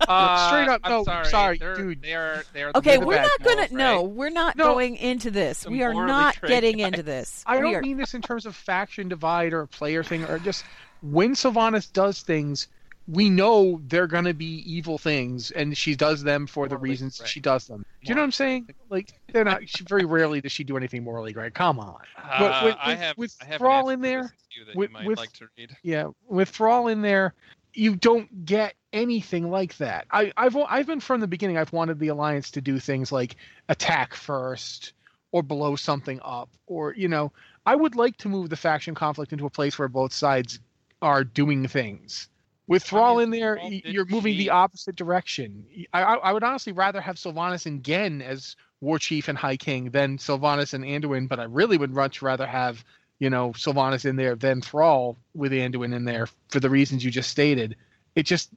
Uh, 0.08 0.48
straight 0.48 0.68
up, 0.68 0.80
I'm 0.84 0.90
no, 0.90 1.04
sorry, 1.04 1.26
sorry, 1.26 1.58
They're- 1.58 1.76
dude. 1.76 2.02
They 2.02 2.14
are. 2.14 2.44
They 2.52 2.62
are 2.62 2.72
the 2.72 2.78
Okay, 2.78 2.96
the 2.98 3.06
we're 3.06 3.20
not 3.22 3.38
gonna. 3.42 3.56
morals, 3.56 3.70
No, 3.72 4.02
we're 4.02 4.30
not 4.30 4.56
No. 4.56 4.64
going 4.74 4.96
into 4.96 5.30
this. 5.30 5.66
We 5.66 5.82
are 5.82 5.94
not 5.94 6.40
getting 6.42 6.78
guys. 6.78 6.86
into 6.88 7.02
this. 7.02 7.42
I 7.46 7.56
We 7.56 7.62
don't 7.62 7.74
are- 7.76 7.80
mean 7.82 7.96
this 7.96 8.14
in 8.14 8.22
terms 8.22 8.46
of 8.46 8.54
faction 8.56 9.08
divide 9.08 9.52
or 9.52 9.62
a 9.62 9.68
player 9.68 10.02
thing, 10.02 10.24
or 10.24 10.38
just 10.38 10.64
when 11.02 11.34
Sylvanas 11.34 11.92
does 11.92 12.22
things, 12.22 12.68
we 13.08 13.28
know 13.30 13.80
they're 13.88 14.06
gonna 14.06 14.34
be 14.34 14.62
evil 14.70 14.98
things, 14.98 15.50
and 15.52 15.76
she 15.76 15.96
does 15.96 16.22
them 16.22 16.46
for 16.46 16.68
the 16.68 16.76
reasons 16.76 17.18
right. 17.18 17.28
she 17.28 17.40
does 17.40 17.66
them. 17.66 17.84
Do 18.04 18.08
you 18.08 18.14
know 18.14 18.20
what 18.20 18.26
I'm 18.26 18.32
saying? 18.32 18.68
Like 18.88 19.12
they're 19.32 19.44
not. 19.44 19.68
She, 19.68 19.82
very 19.84 20.04
rarely 20.04 20.40
does 20.40 20.52
she 20.52 20.62
do 20.64 20.76
anything 20.76 21.02
morally 21.02 21.32
right. 21.32 21.52
Come 21.52 21.80
on. 21.80 21.96
Uh, 22.22 22.60
with- 22.64 22.76
I 22.82 22.94
have, 22.94 23.16
with 23.18 23.36
I 23.40 23.44
have 23.46 23.58
Thrall 23.58 23.88
in 23.88 24.00
there, 24.00 24.32
that 24.66 24.76
with- 24.76 24.90
you 24.90 24.94
might 24.94 25.06
with- 25.06 25.18
like 25.18 25.32
to 25.34 25.48
read. 25.58 25.76
Yeah, 25.82 26.08
with 26.28 26.50
Thrall 26.50 26.88
in 26.88 27.02
there, 27.02 27.34
you 27.74 27.96
don't 27.96 28.44
get 28.44 28.74
anything 28.92 29.50
like 29.50 29.76
that. 29.78 30.06
I, 30.10 30.32
I've 30.36 30.56
I've 30.56 30.86
been 30.86 31.00
from 31.00 31.20
the 31.20 31.26
beginning. 31.26 31.58
I've 31.58 31.72
wanted 31.72 31.98
the 31.98 32.08
Alliance 32.08 32.52
to 32.52 32.60
do 32.60 32.78
things 32.78 33.12
like 33.12 33.36
attack 33.68 34.14
first 34.14 34.92
or 35.32 35.42
blow 35.42 35.76
something 35.76 36.20
up, 36.24 36.50
or 36.66 36.94
you 36.94 37.08
know, 37.08 37.32
I 37.64 37.76
would 37.76 37.94
like 37.94 38.16
to 38.18 38.28
move 38.28 38.50
the 38.50 38.56
faction 38.56 38.94
conflict 38.94 39.32
into 39.32 39.46
a 39.46 39.50
place 39.50 39.78
where 39.78 39.88
both 39.88 40.12
sides 40.12 40.60
are 41.02 41.24
doing 41.24 41.68
things. 41.68 42.28
With 42.66 42.84
Thrall 42.84 43.16
mean, 43.16 43.24
in 43.24 43.30
there, 43.30 43.58
you're 43.84 44.06
moving 44.06 44.38
the 44.38 44.50
opposite 44.50 44.94
direction. 44.94 45.66
I, 45.92 46.02
I, 46.02 46.14
I 46.14 46.32
would 46.32 46.44
honestly 46.44 46.72
rather 46.72 47.00
have 47.00 47.16
Sylvanas 47.16 47.66
and 47.66 47.82
Genn 47.82 48.22
as 48.22 48.54
War 48.80 48.98
Chief 48.98 49.28
and 49.28 49.36
High 49.36 49.56
King 49.56 49.90
than 49.90 50.18
Sylvanas 50.18 50.72
and 50.72 50.84
Anduin, 50.84 51.28
but 51.28 51.40
I 51.40 51.44
really 51.44 51.76
would 51.76 51.92
much 51.92 52.22
rather 52.22 52.46
have 52.46 52.84
you 53.20 53.30
know, 53.30 53.50
Sylvanas 53.50 54.04
in 54.04 54.16
there 54.16 54.34
then 54.34 54.60
Thrall 54.60 55.16
with 55.34 55.52
Anduin 55.52 55.94
in 55.94 56.04
there 56.04 56.26
for 56.48 56.58
the 56.58 56.70
reasons 56.70 57.04
you 57.04 57.12
just 57.12 57.30
stated. 57.30 57.76
It 58.16 58.24
just, 58.24 58.50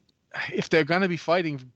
if 0.51 0.69
they're 0.69 0.83
going 0.83 1.01
to 1.01 1.07
be 1.07 1.17
fighting, 1.17 1.71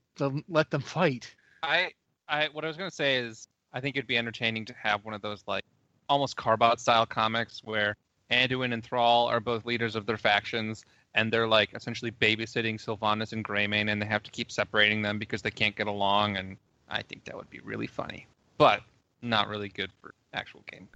let 0.50 0.72
them 0.72 0.82
fight. 0.82 1.36
I, 1.62 1.92
I, 2.28 2.50
what 2.52 2.64
I 2.64 2.68
was 2.68 2.78
gonna 2.78 2.90
say 2.92 3.18
is, 3.18 3.48
I 3.74 3.82
think 3.82 3.96
it'd 3.96 4.08
be 4.08 4.18
entertaining 4.18 4.66
to 4.66 4.74
have 4.74 5.04
one 5.06 5.14
of 5.14 5.22
those 5.22 5.44
like 5.48 5.64
almost 6.10 6.38
Carbot 6.38 6.80
style 6.80 7.06
comics 7.06 7.62
where 7.64 7.96
Anduin 8.32 8.74
and 8.74 8.84
Thrall 8.84 9.28
are 9.28 9.40
both 9.40 9.66
leaders 9.66 9.96
of 9.96 10.06
their 10.06 10.18
factions, 10.18 10.86
and 11.14 11.32
they're 11.32 11.48
like 11.48 11.74
essentially 11.74 12.12
babysitting 12.12 12.84
Sylvanas 12.84 13.34
and 13.34 13.46
Greymane, 13.46 13.92
and 13.92 14.02
they 14.02 14.06
have 14.06 14.24
to 14.24 14.32
keep 14.32 14.52
separating 14.52 15.02
them 15.02 15.20
because 15.20 15.42
they 15.42 15.52
can't 15.52 15.76
get 15.76 15.88
along. 15.88 16.38
And 16.38 16.58
I 16.90 17.02
think 17.02 17.26
that 17.26 17.36
would 17.36 17.50
be 17.50 17.60
really 17.60 17.88
funny, 17.88 18.26
but 18.58 18.82
not 19.22 19.48
really 19.48 19.70
good 19.70 19.92
for 20.02 20.14
actual 20.34 20.64
game. 20.72 20.88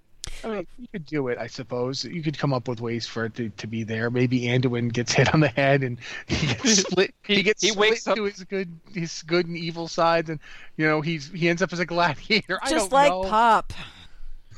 I 0.44 0.48
mean, 0.48 0.66
you 0.78 0.88
could 0.92 1.06
do 1.06 1.28
it, 1.28 1.38
I 1.38 1.46
suppose. 1.46 2.04
You 2.04 2.22
could 2.22 2.36
come 2.38 2.52
up 2.52 2.66
with 2.68 2.80
ways 2.80 3.06
for 3.06 3.24
it 3.26 3.34
to, 3.36 3.48
to 3.50 3.66
be 3.66 3.84
there. 3.84 4.10
Maybe 4.10 4.42
Anduin 4.42 4.92
gets 4.92 5.12
hit 5.12 5.32
on 5.32 5.40
the 5.40 5.48
head 5.48 5.82
and 5.82 5.98
he 6.26 6.46
gets 6.46 6.78
split. 6.88 7.14
he, 7.24 7.36
He- 7.36 7.42
gets 7.42 7.62
he 7.62 7.68
split 7.70 7.90
wakes 7.90 8.06
up- 8.06 8.16
to 8.16 8.24
his 8.24 8.42
good, 8.44 8.68
his 8.92 9.22
good 9.22 9.46
and 9.46 9.56
evil 9.56 9.88
sides, 9.88 10.30
and 10.30 10.40
you 10.76 10.86
know 10.86 11.00
he's 11.00 11.30
he 11.30 11.48
ends 11.48 11.62
up 11.62 11.72
as 11.72 11.78
a 11.80 11.86
gladiator. 11.94 12.58
I 12.62 12.70
just 12.70 12.90
don't 12.90 12.92
like 12.92 13.10
know. 13.12 13.24
Pop. 13.24 13.72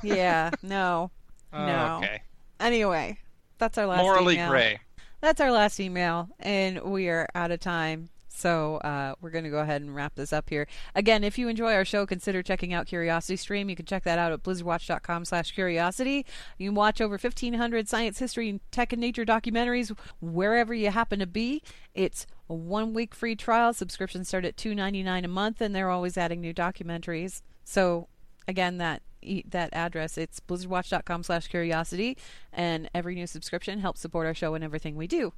Yeah. 0.02 0.50
No. 0.62 1.10
No. 1.52 1.98
Oh, 2.00 2.04
okay. 2.04 2.20
Anyway, 2.58 3.16
that's 3.58 3.78
our 3.78 3.86
last 3.86 3.98
Morally 4.02 4.34
email. 4.34 4.50
gray. 4.50 4.80
That's 5.20 5.40
our 5.40 5.52
last 5.52 5.78
email, 5.78 6.28
and 6.40 6.82
we 6.82 7.08
are 7.08 7.28
out 7.36 7.52
of 7.52 7.60
time. 7.60 8.08
So 8.34 8.76
uh, 8.78 9.14
we're 9.20 9.30
going 9.30 9.44
to 9.44 9.50
go 9.50 9.58
ahead 9.58 9.80
and 9.80 9.94
wrap 9.94 10.16
this 10.16 10.32
up 10.32 10.50
here. 10.50 10.66
Again, 10.94 11.22
if 11.22 11.38
you 11.38 11.48
enjoy 11.48 11.72
our 11.72 11.84
show, 11.84 12.04
consider 12.04 12.42
checking 12.42 12.72
out 12.72 12.86
Curiosity 12.86 13.36
Stream. 13.36 13.70
You 13.70 13.76
can 13.76 13.86
check 13.86 14.02
that 14.04 14.18
out 14.18 14.32
at 14.32 14.42
blizzardwatch.com 14.42 15.24
slash 15.24 15.52
curiosity. 15.52 16.26
You 16.58 16.70
can 16.70 16.74
watch 16.74 17.00
over 17.00 17.12
1,500 17.12 17.88
science, 17.88 18.18
history, 18.18 18.48
and 18.50 18.60
tech, 18.70 18.92
and 18.92 19.00
nature 19.00 19.24
documentaries 19.24 19.96
wherever 20.20 20.74
you 20.74 20.90
happen 20.90 21.20
to 21.20 21.26
be. 21.26 21.62
It's 21.94 22.26
a 22.50 22.54
one-week 22.54 23.14
free 23.14 23.36
trial. 23.36 23.72
Subscriptions 23.72 24.28
start 24.28 24.44
at 24.44 24.56
$2.99 24.56 25.24
a 25.24 25.28
month, 25.28 25.60
and 25.60 25.74
they're 25.74 25.90
always 25.90 26.18
adding 26.18 26.40
new 26.40 26.52
documentaries. 26.52 27.40
So 27.64 28.08
again, 28.48 28.78
that 28.78 29.02
that 29.48 29.70
address 29.72 30.18
it's 30.18 30.38
blizzardwatch.com 30.38 31.22
slash 31.22 31.48
curiosity 31.48 32.14
and 32.52 32.90
every 32.94 33.14
new 33.14 33.26
subscription 33.26 33.78
helps 33.78 34.02
support 34.02 34.26
our 34.26 34.34
show 34.34 34.54
and 34.54 34.62
everything 34.62 34.96
we 34.96 35.06
do 35.06 35.32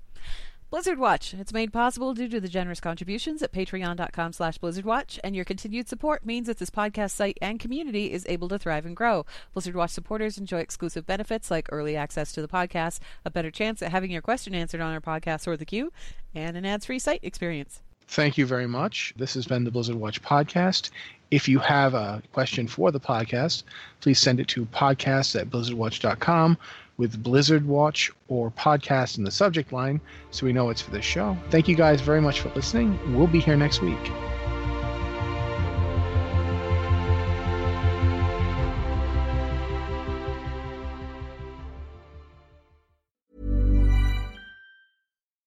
blizzard 0.69 0.99
watch 0.99 1.33
it's 1.33 1.53
made 1.53 1.73
possible 1.73 2.13
due 2.13 2.29
to 2.29 2.41
the 2.41 2.49
generous 2.49 2.81
contributions 2.81 3.41
at 3.41 3.53
patreon.com 3.53 4.33
slash 4.33 4.59
blizzardwatch 4.59 5.19
and 5.23 5.37
your 5.37 5.45
continued 5.45 5.89
support 5.89 6.27
means 6.27 6.49
that 6.49 6.59
this 6.59 6.71
podcast 6.71 7.13
site 7.13 7.39
and 7.41 7.61
community 7.61 8.13
is 8.13 8.27
able 8.29 8.49
to 8.49 8.59
thrive 8.59 8.85
and 8.85 8.97
grow 8.97 9.25
blizzard 9.53 9.77
watch 9.77 9.91
supporters 9.91 10.39
enjoy 10.39 10.59
exclusive 10.59 11.07
benefits 11.07 11.51
like 11.53 11.69
early 11.71 11.97
access 11.97 12.33
to 12.33 12.43
the 12.43 12.49
podcast 12.49 12.99
a 13.25 13.31
better 13.31 13.51
chance 13.51 13.81
at 13.81 13.93
having 13.93 14.11
your 14.11 14.23
question 14.23 14.55
answered 14.55 14.81
on 14.81 14.93
our 14.93 15.01
podcast 15.01 15.47
or 15.47 15.57
the 15.57 15.65
queue 15.65 15.93
and 16.35 16.57
an 16.57 16.67
ads-free 16.67 16.99
site 16.99 17.21
experience 17.23 17.81
Thank 18.09 18.39
you 18.39 18.47
very 18.47 18.69
much. 18.69 19.13
This 19.17 19.35
has 19.35 19.47
been 19.47 19.65
the 19.65 19.71
Blizzard 19.73 19.97
Watch 19.97 20.23
podcast. 20.23 20.91
If 21.33 21.49
you 21.49 21.59
have 21.59 21.95
a 21.95 22.23
question 22.33 22.69
for 22.69 22.93
the 22.93 23.01
podcast, 23.01 23.65
please 24.01 24.21
send 24.21 24.39
it 24.39 24.47
to 24.49 24.65
podcast 24.67 25.39
at 25.39 25.51
blizzardwatch.com 25.51 26.57
with 26.97 27.23
Blizzard 27.23 27.67
Watch 27.67 28.11
or 28.29 28.51
podcast 28.51 29.19
in 29.19 29.25
the 29.25 29.31
subject 29.31 29.73
line 29.73 30.01
so 30.31 30.47
we 30.47 30.53
know 30.53 30.71
it's 30.71 30.83
for 30.83 30.91
this 30.91 31.05
show. 31.05 31.37
Thank 31.51 31.69
you 31.69 31.77
guys 31.77 32.01
very 32.01 32.21
much 32.21 32.41
for 32.41 32.51
listening. 32.51 32.99
We'll 33.17 33.27
be 33.27 33.41
here 33.41 33.57
next 33.57 33.83
week. 33.83 33.99